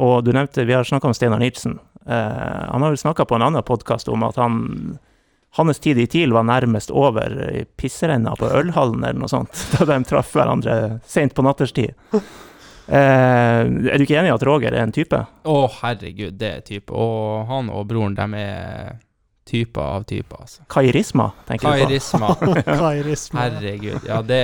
[0.00, 1.78] Og du nevnte Vi har snakka om Steinar Nilsen.
[2.06, 4.98] Eh, han har vel snakka på en annen podkast om at han
[5.56, 9.86] hans tid i TIL var nærmest over i pisserenna på ølhallen eller noe sånt, da
[9.86, 11.94] de traff hverandre sent på natterstid.
[12.84, 15.20] Eh, er du ikke enig i at Roger er en type?
[15.46, 16.90] Å, herregud, det er type.
[16.92, 18.98] Og han og broren, de er
[19.44, 20.64] typer av typer, altså.
[20.72, 21.88] Kairisma, tenker du på?
[21.88, 22.30] Kairisma.
[22.80, 23.40] Kairisma.
[23.40, 24.08] Herregud.
[24.08, 24.40] Ja, det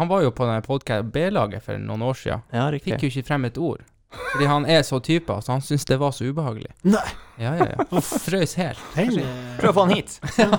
[0.00, 2.44] Han var jo på den podcast B-laget for noen år siden.
[2.54, 2.94] Ja, riktig.
[2.94, 3.84] Fikk jo ikke frem et ord.
[4.10, 5.52] Fordi han er så type, altså.
[5.52, 6.70] Han syntes det var så ubehagelig.
[6.82, 7.02] Nei.
[7.40, 8.00] Ja, ja, ja.
[8.04, 8.80] Frøys helt.
[8.96, 9.06] Hei.
[9.60, 10.16] Prøv å få han hit.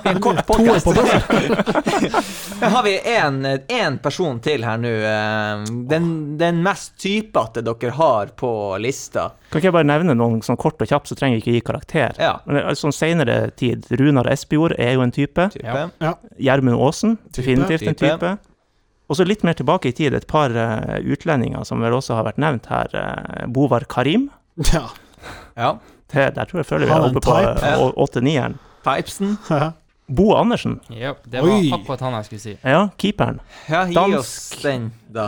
[0.07, 0.87] En kort podkast.
[2.61, 4.89] har vi én person til her nå.
[5.05, 6.07] eh, Den,
[6.41, 8.51] den mest typete dere har på
[8.81, 9.27] lista.
[9.51, 11.65] Kan ikke jeg bare nevne noen sånn kort og kjapt, så trenger jeg ikke gi
[11.71, 12.17] karakter.
[12.21, 12.37] Ja.
[12.47, 15.49] Men altså, Sånn senere tid, Runar Espejord er jo en type.
[15.53, 15.83] Type.
[16.01, 16.15] Ja.
[16.41, 17.43] Gjermund Aasen, Type.
[17.43, 18.31] definitivt en Type.
[19.11, 22.23] Og så litt mer tilbake i tid, et par eh, utlendinger som vel også har
[22.29, 22.93] vært nevnt her.
[22.95, 24.29] eh, Bovar Karim.
[24.71, 24.85] Ja.
[25.59, 25.73] Ja.
[26.11, 28.55] Det, der tror jeg føler vi er oppe på eh, åtte-nieren.
[28.85, 29.35] Pipesen.
[30.11, 30.77] Bo Andersen.
[30.91, 31.69] Ja, det Oi.
[31.69, 32.53] var akkurat han jeg skulle si.
[32.67, 33.37] Ja, keeperen.
[33.71, 34.17] Ja, gi Dansk.
[34.19, 35.27] oss den, da.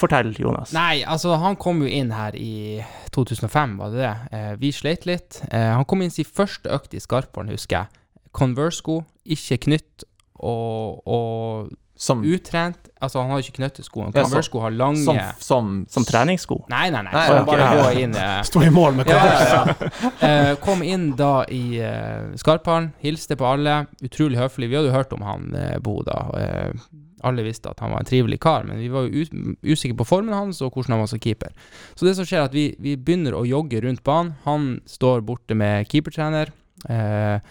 [0.00, 0.72] Fortell, Jonas.
[0.76, 2.78] Nei, altså, han kom jo inn her i
[3.12, 4.44] 2005, var det det?
[4.62, 5.42] Vi sleit litt.
[5.52, 8.00] Han kom inn sin første økt i Skarpvollen, husker jeg.
[8.38, 10.06] Converse-sko, ikke knytt
[10.38, 11.68] og, og
[11.98, 12.88] Som, utrent.
[13.02, 14.04] Altså, han har ikke knøttesko.
[14.04, 16.60] Ja, så- Converse-sko har lange som, som, Som treningssko.
[16.70, 17.10] Nei, nei, nei.
[17.14, 17.82] Nei, så bare ja.
[17.82, 19.90] gå inn uh, Stå i mål med Ja, Converse.
[19.90, 20.52] ja, ja.
[20.52, 23.80] uh, kom inn da i uh, Skarphallen, hilste på alle.
[24.06, 24.70] Utrolig høflig.
[24.70, 26.22] Vi hadde jo hørt om han uh, Bo, da.
[26.38, 26.88] Uh,
[27.26, 29.24] alle visste at han var en trivelig kar, men vi var jo
[29.66, 31.50] usikre på formen hans og hvordan han var som keeper.
[31.98, 34.36] Så det som skjer, er at vi, vi begynner å jogge rundt banen.
[34.44, 36.52] Han står borte med keepertrener.
[36.86, 37.42] Eh,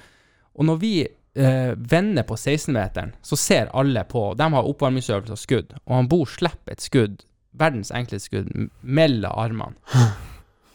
[0.57, 0.93] og når vi
[1.37, 6.09] eh, vender på 16-meteren, så ser alle på De har oppvarmingsøvelse og skudd, og han
[6.11, 7.21] Bo slipper et skudd,
[7.57, 10.07] verdens enkleste skudd, mellom armene.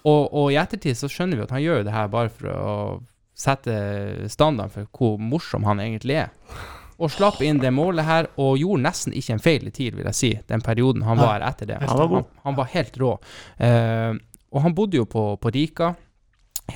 [0.03, 2.51] Og, og i ettertid så skjønner vi at han gjør jo det her bare for
[2.53, 2.77] å
[3.39, 3.75] sette
[4.31, 6.33] standarden for hvor morsom han egentlig er.
[7.03, 10.07] Og slapp inn det målet her, og gjorde nesten ikke en feil i tid, vil
[10.11, 11.81] jeg si, den perioden han var her etter det.
[11.83, 12.13] Han var.
[12.13, 13.13] Han, han var helt rå.
[13.59, 14.13] Eh,
[14.53, 15.95] og han bodde jo på, på Rika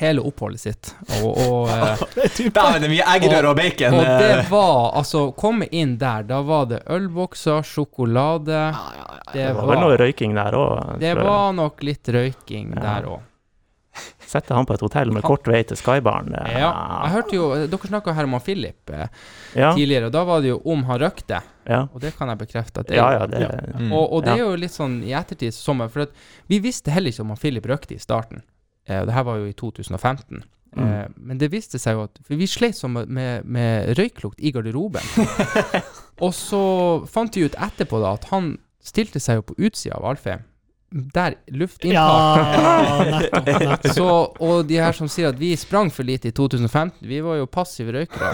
[0.00, 0.90] hele oppholdet sitt,
[1.22, 2.50] og, og eh, er.
[2.56, 3.96] Dæven, det mye eggerøre og bacon.
[3.98, 4.50] og det eh.
[4.50, 8.60] var Altså, komme inn der, da var det ølbokser, sjokolade
[9.32, 10.98] Det Det var vel noe røyking der òg.
[11.02, 12.82] det var nok litt røyking Ja.
[12.82, 13.24] der òg.
[14.26, 16.34] Sette han på et hotell med kort vei til Skybaren.
[16.34, 16.66] Ja.
[17.06, 19.06] Jeg hørte jo Dere snakka her om han Philip eh,
[19.56, 21.38] ja, tidligere, og da var det jo om han røykte.
[21.64, 21.78] ja.
[21.94, 23.48] Og det kan jeg bekrefte at det Ja, ja, det Ja.
[23.78, 23.92] Mm.
[23.92, 26.12] Og, og det er jo litt sånn i ettertid sommer, for at
[26.50, 28.42] vi visste heller ikke om han Philip røykte i starten.
[28.86, 30.42] Eh, det her var jo i 2015.
[30.42, 31.12] Eh, Mm.
[31.16, 35.00] men det viste seg jo at For vi sleit sånn med, med, røyklukt i garderoben.
[36.24, 36.60] og så
[37.08, 40.44] fant vi ut etterpå da at han stilte seg jo på utsida av Alfheim.
[41.16, 43.78] Der luftinntak Ja.
[43.96, 44.06] Så,
[44.38, 47.48] og de her som sier at vi sprang for lite i 2015, vi var jo
[47.50, 48.30] passive røykere.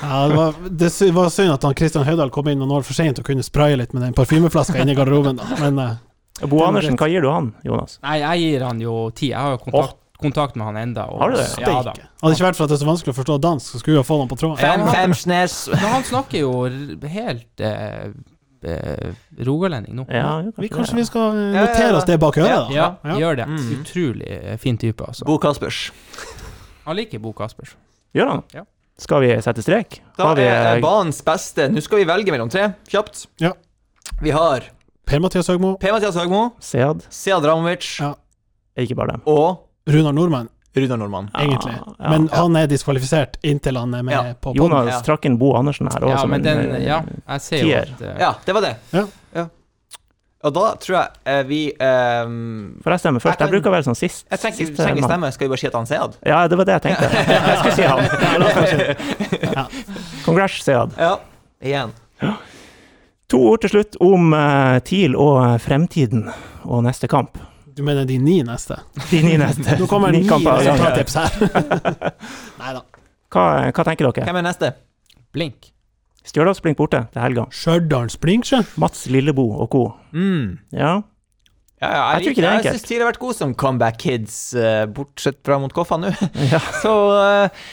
[0.00, 2.94] Ja, det, var, det var synd at han Christian Høydahl kom inn noen år for
[2.96, 5.46] sent og kunne spraye litt med den parfymeflaska inni garderoben, da.
[5.60, 5.94] Men eh,
[6.44, 7.98] Bo Andersen, hva gir du han, Jonas?
[8.04, 9.30] Nei, jeg gir han jo ti.
[9.32, 11.06] Jeg har jo kontakt, kontakt med han enda.
[11.12, 11.46] Og, Har du det?
[11.62, 11.94] Ja da.
[11.96, 13.96] Hadde det ikke vært for at det er så vanskelig å forstå dansk, så skulle
[13.96, 14.60] vi ha fått han på tråden.
[14.60, 15.56] Fem, fem snes.
[15.72, 16.52] Men han snakker jo
[17.16, 18.12] helt eh,
[18.68, 19.10] eh,
[19.48, 20.06] rogalending nå.
[20.12, 20.30] Ja,
[20.60, 21.00] Vi, kanskje det, ja.
[21.00, 22.76] vi skal eh, notere oss det bak øret, da?
[22.76, 23.16] Ja, Ja.
[23.24, 23.48] gjør det.
[23.54, 23.66] Mm.
[23.80, 25.24] Utrolig eh, fin type, altså.
[25.28, 25.86] Bo Kaspers.
[26.86, 27.76] Han liker Bo Kaspers.
[28.16, 28.44] Gjør han?
[28.54, 28.68] Ja.
[29.00, 29.98] Skal vi sette strek?
[30.16, 33.26] Da Har vi, er banens beste Nå skal vi velge mellom tre, kjapt.
[33.44, 33.50] Ja.
[34.24, 34.70] Vi har
[35.06, 37.04] Per-Mathias Høgmo, Per-Mathias Høgmo, Sead?
[37.14, 38.14] Sead Ramovic Ja.
[38.76, 39.22] Ikke bare dem.
[39.26, 41.28] og Runar Nordmann, Runar Nordmann.
[41.38, 41.72] egentlig.
[41.78, 42.10] ja.
[42.10, 44.22] Men han er diskvalifisert inntil han er med Ja.
[44.34, 44.56] på podden.
[44.56, 45.00] Jonas Ja.
[45.06, 47.56] trakk inn Bo Andersen her òg, Ja, som men en den eh, Ja, jeg ser
[47.64, 48.18] jo at uh...
[48.18, 48.76] Ja, det var det.
[48.92, 49.46] Ja.
[50.44, 53.24] Og da tror jeg eh, vi um, Får jeg stemme først?
[53.24, 54.26] Jeg kan- Jeg bruker vel sånn sist.
[54.30, 56.16] Jeg trenger siste trenger ikke stemme, skal vi bare si at han Sead?
[56.26, 57.08] Ja, det var det jeg tenkte.
[57.48, 59.54] Jeg skulle si han.
[59.54, 59.66] Ja.
[60.26, 60.92] Congrats, Sead.
[60.98, 61.16] Ja.
[61.62, 61.92] Igjen.
[63.32, 66.28] To ord til slutt om uh, TIL og eh, fremtiden
[66.62, 67.40] og neste kamp.
[67.76, 68.78] Du mener de ni neste?
[69.10, 69.74] De ni neste.
[69.80, 71.34] Nå kommer Ni ni resultattips her.
[72.60, 72.84] Nei da.
[73.34, 74.28] Hva, hva tenker dere?
[74.30, 74.70] Hvem er neste?
[75.34, 75.72] Blink.
[76.26, 77.48] Stjørdals Blink borte til helga.
[77.54, 78.62] Stjørdals Blink, sjø?
[78.80, 79.84] Mats Lillebo og co.
[80.14, 80.56] Mm.
[80.72, 80.94] Ja.
[81.82, 83.98] Ja, ja, Jeg jeg, tror ikke er jeg syns TIL har vært god som comeback
[84.00, 86.14] kids, eh, bortsett fra mot Koffa nå.
[86.54, 86.62] ja.
[86.82, 87.66] Så uh,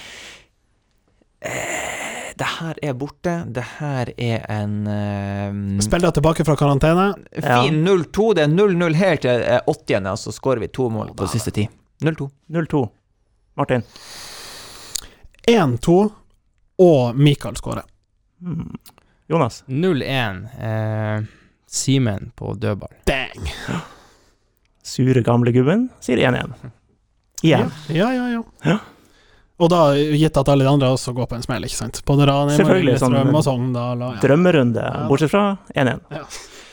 [1.46, 2.03] eh,
[2.38, 3.34] Det her er borte.
[3.54, 7.10] Det her er en Spill Spiller tilbake fra karantene.
[7.36, 8.34] fin 0-2.
[8.36, 10.10] Det er 0-0 helt til eh, 80.
[10.12, 11.68] og så skårer vi to mål på siste ti.
[12.04, 12.30] 0-2.
[12.50, 12.84] 0-2.
[13.56, 13.84] Martin.
[15.48, 16.12] 1-2,
[16.80, 17.84] og Mikael skårer.
[18.42, 18.72] Hmm.
[19.30, 19.64] Jonas.
[19.68, 20.46] 0-1.
[20.60, 21.24] Eh,
[21.68, 22.94] Simen på dødball.
[23.06, 23.50] Dang!
[24.84, 26.54] Sure gamle gubben sier 1-1.
[27.44, 27.72] Igjen.
[27.90, 28.28] Ja, ja,
[28.64, 28.78] ja.
[29.62, 32.02] Og da gitt at alle de andre også går på en smell, ikke sant.
[32.08, 34.22] Både Ranheim, og Selvfølgelig, sånn- Lillestrøm og Sogndal og ja.
[34.24, 35.44] Drømmerunde, bortsett fra
[35.76, 36.00] 1-1.
[36.10, 36.24] Ja.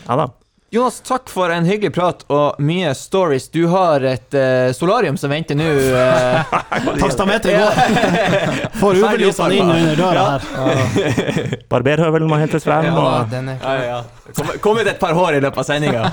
[0.08, 0.30] Ja da.
[0.72, 3.48] Jonas, takk for en hyggelig prat og mye stories.
[3.50, 5.66] Du har et uh, solarium som venter nå.
[5.90, 8.70] Uh, Takstameteret går!
[8.80, 11.58] Får ubelysene inn under døra her.
[11.70, 12.86] Barberhøvelen må hentes frem.
[12.86, 14.32] Ja, Og, den er Ja, ja.
[14.36, 16.06] Kom, kom ut et par hår i løpet av sendinga.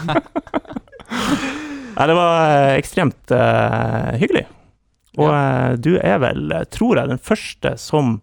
[1.94, 4.48] ja, det var eh, ekstremt uh, hyggelig.
[5.18, 5.76] Og ja.
[5.76, 8.20] du er vel, eh, tror jeg, den første som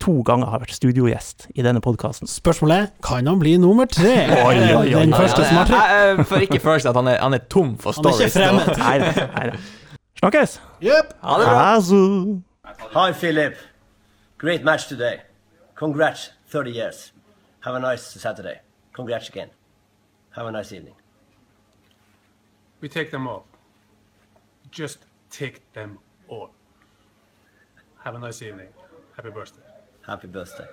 [0.00, 2.28] to ganger har vært studiogjest i denne podkasten.
[2.30, 4.14] Spørsmålet er kan han bli nummer tre?
[4.46, 4.92] Oi, oi, oi.
[4.94, 5.80] Den første som har tre.
[5.90, 8.30] Jeg, jeg får ikke følelsen at han er, han er tom for Han er ikke
[8.30, 8.36] stories.
[8.36, 8.78] fremmed.
[8.78, 9.58] Nei, nei, nei.
[10.20, 10.60] Snakkes!
[10.82, 11.14] Jepp.
[11.22, 11.64] Ha det bra.
[11.74, 12.40] Altså.
[12.94, 13.58] Hi, Philip.
[14.38, 15.18] Great match today.
[15.74, 17.12] Congrats, 30 years.
[17.60, 18.60] Have a nice Saturday.
[18.92, 19.48] Congrats again.
[20.36, 20.94] Have a nice evening.
[22.80, 23.46] We take them all.
[24.70, 24.98] Just
[25.30, 25.98] take them
[26.28, 26.50] all.
[28.04, 28.68] Have a nice evening.
[29.16, 29.62] Happy birthday.
[30.06, 30.66] Happy birthday.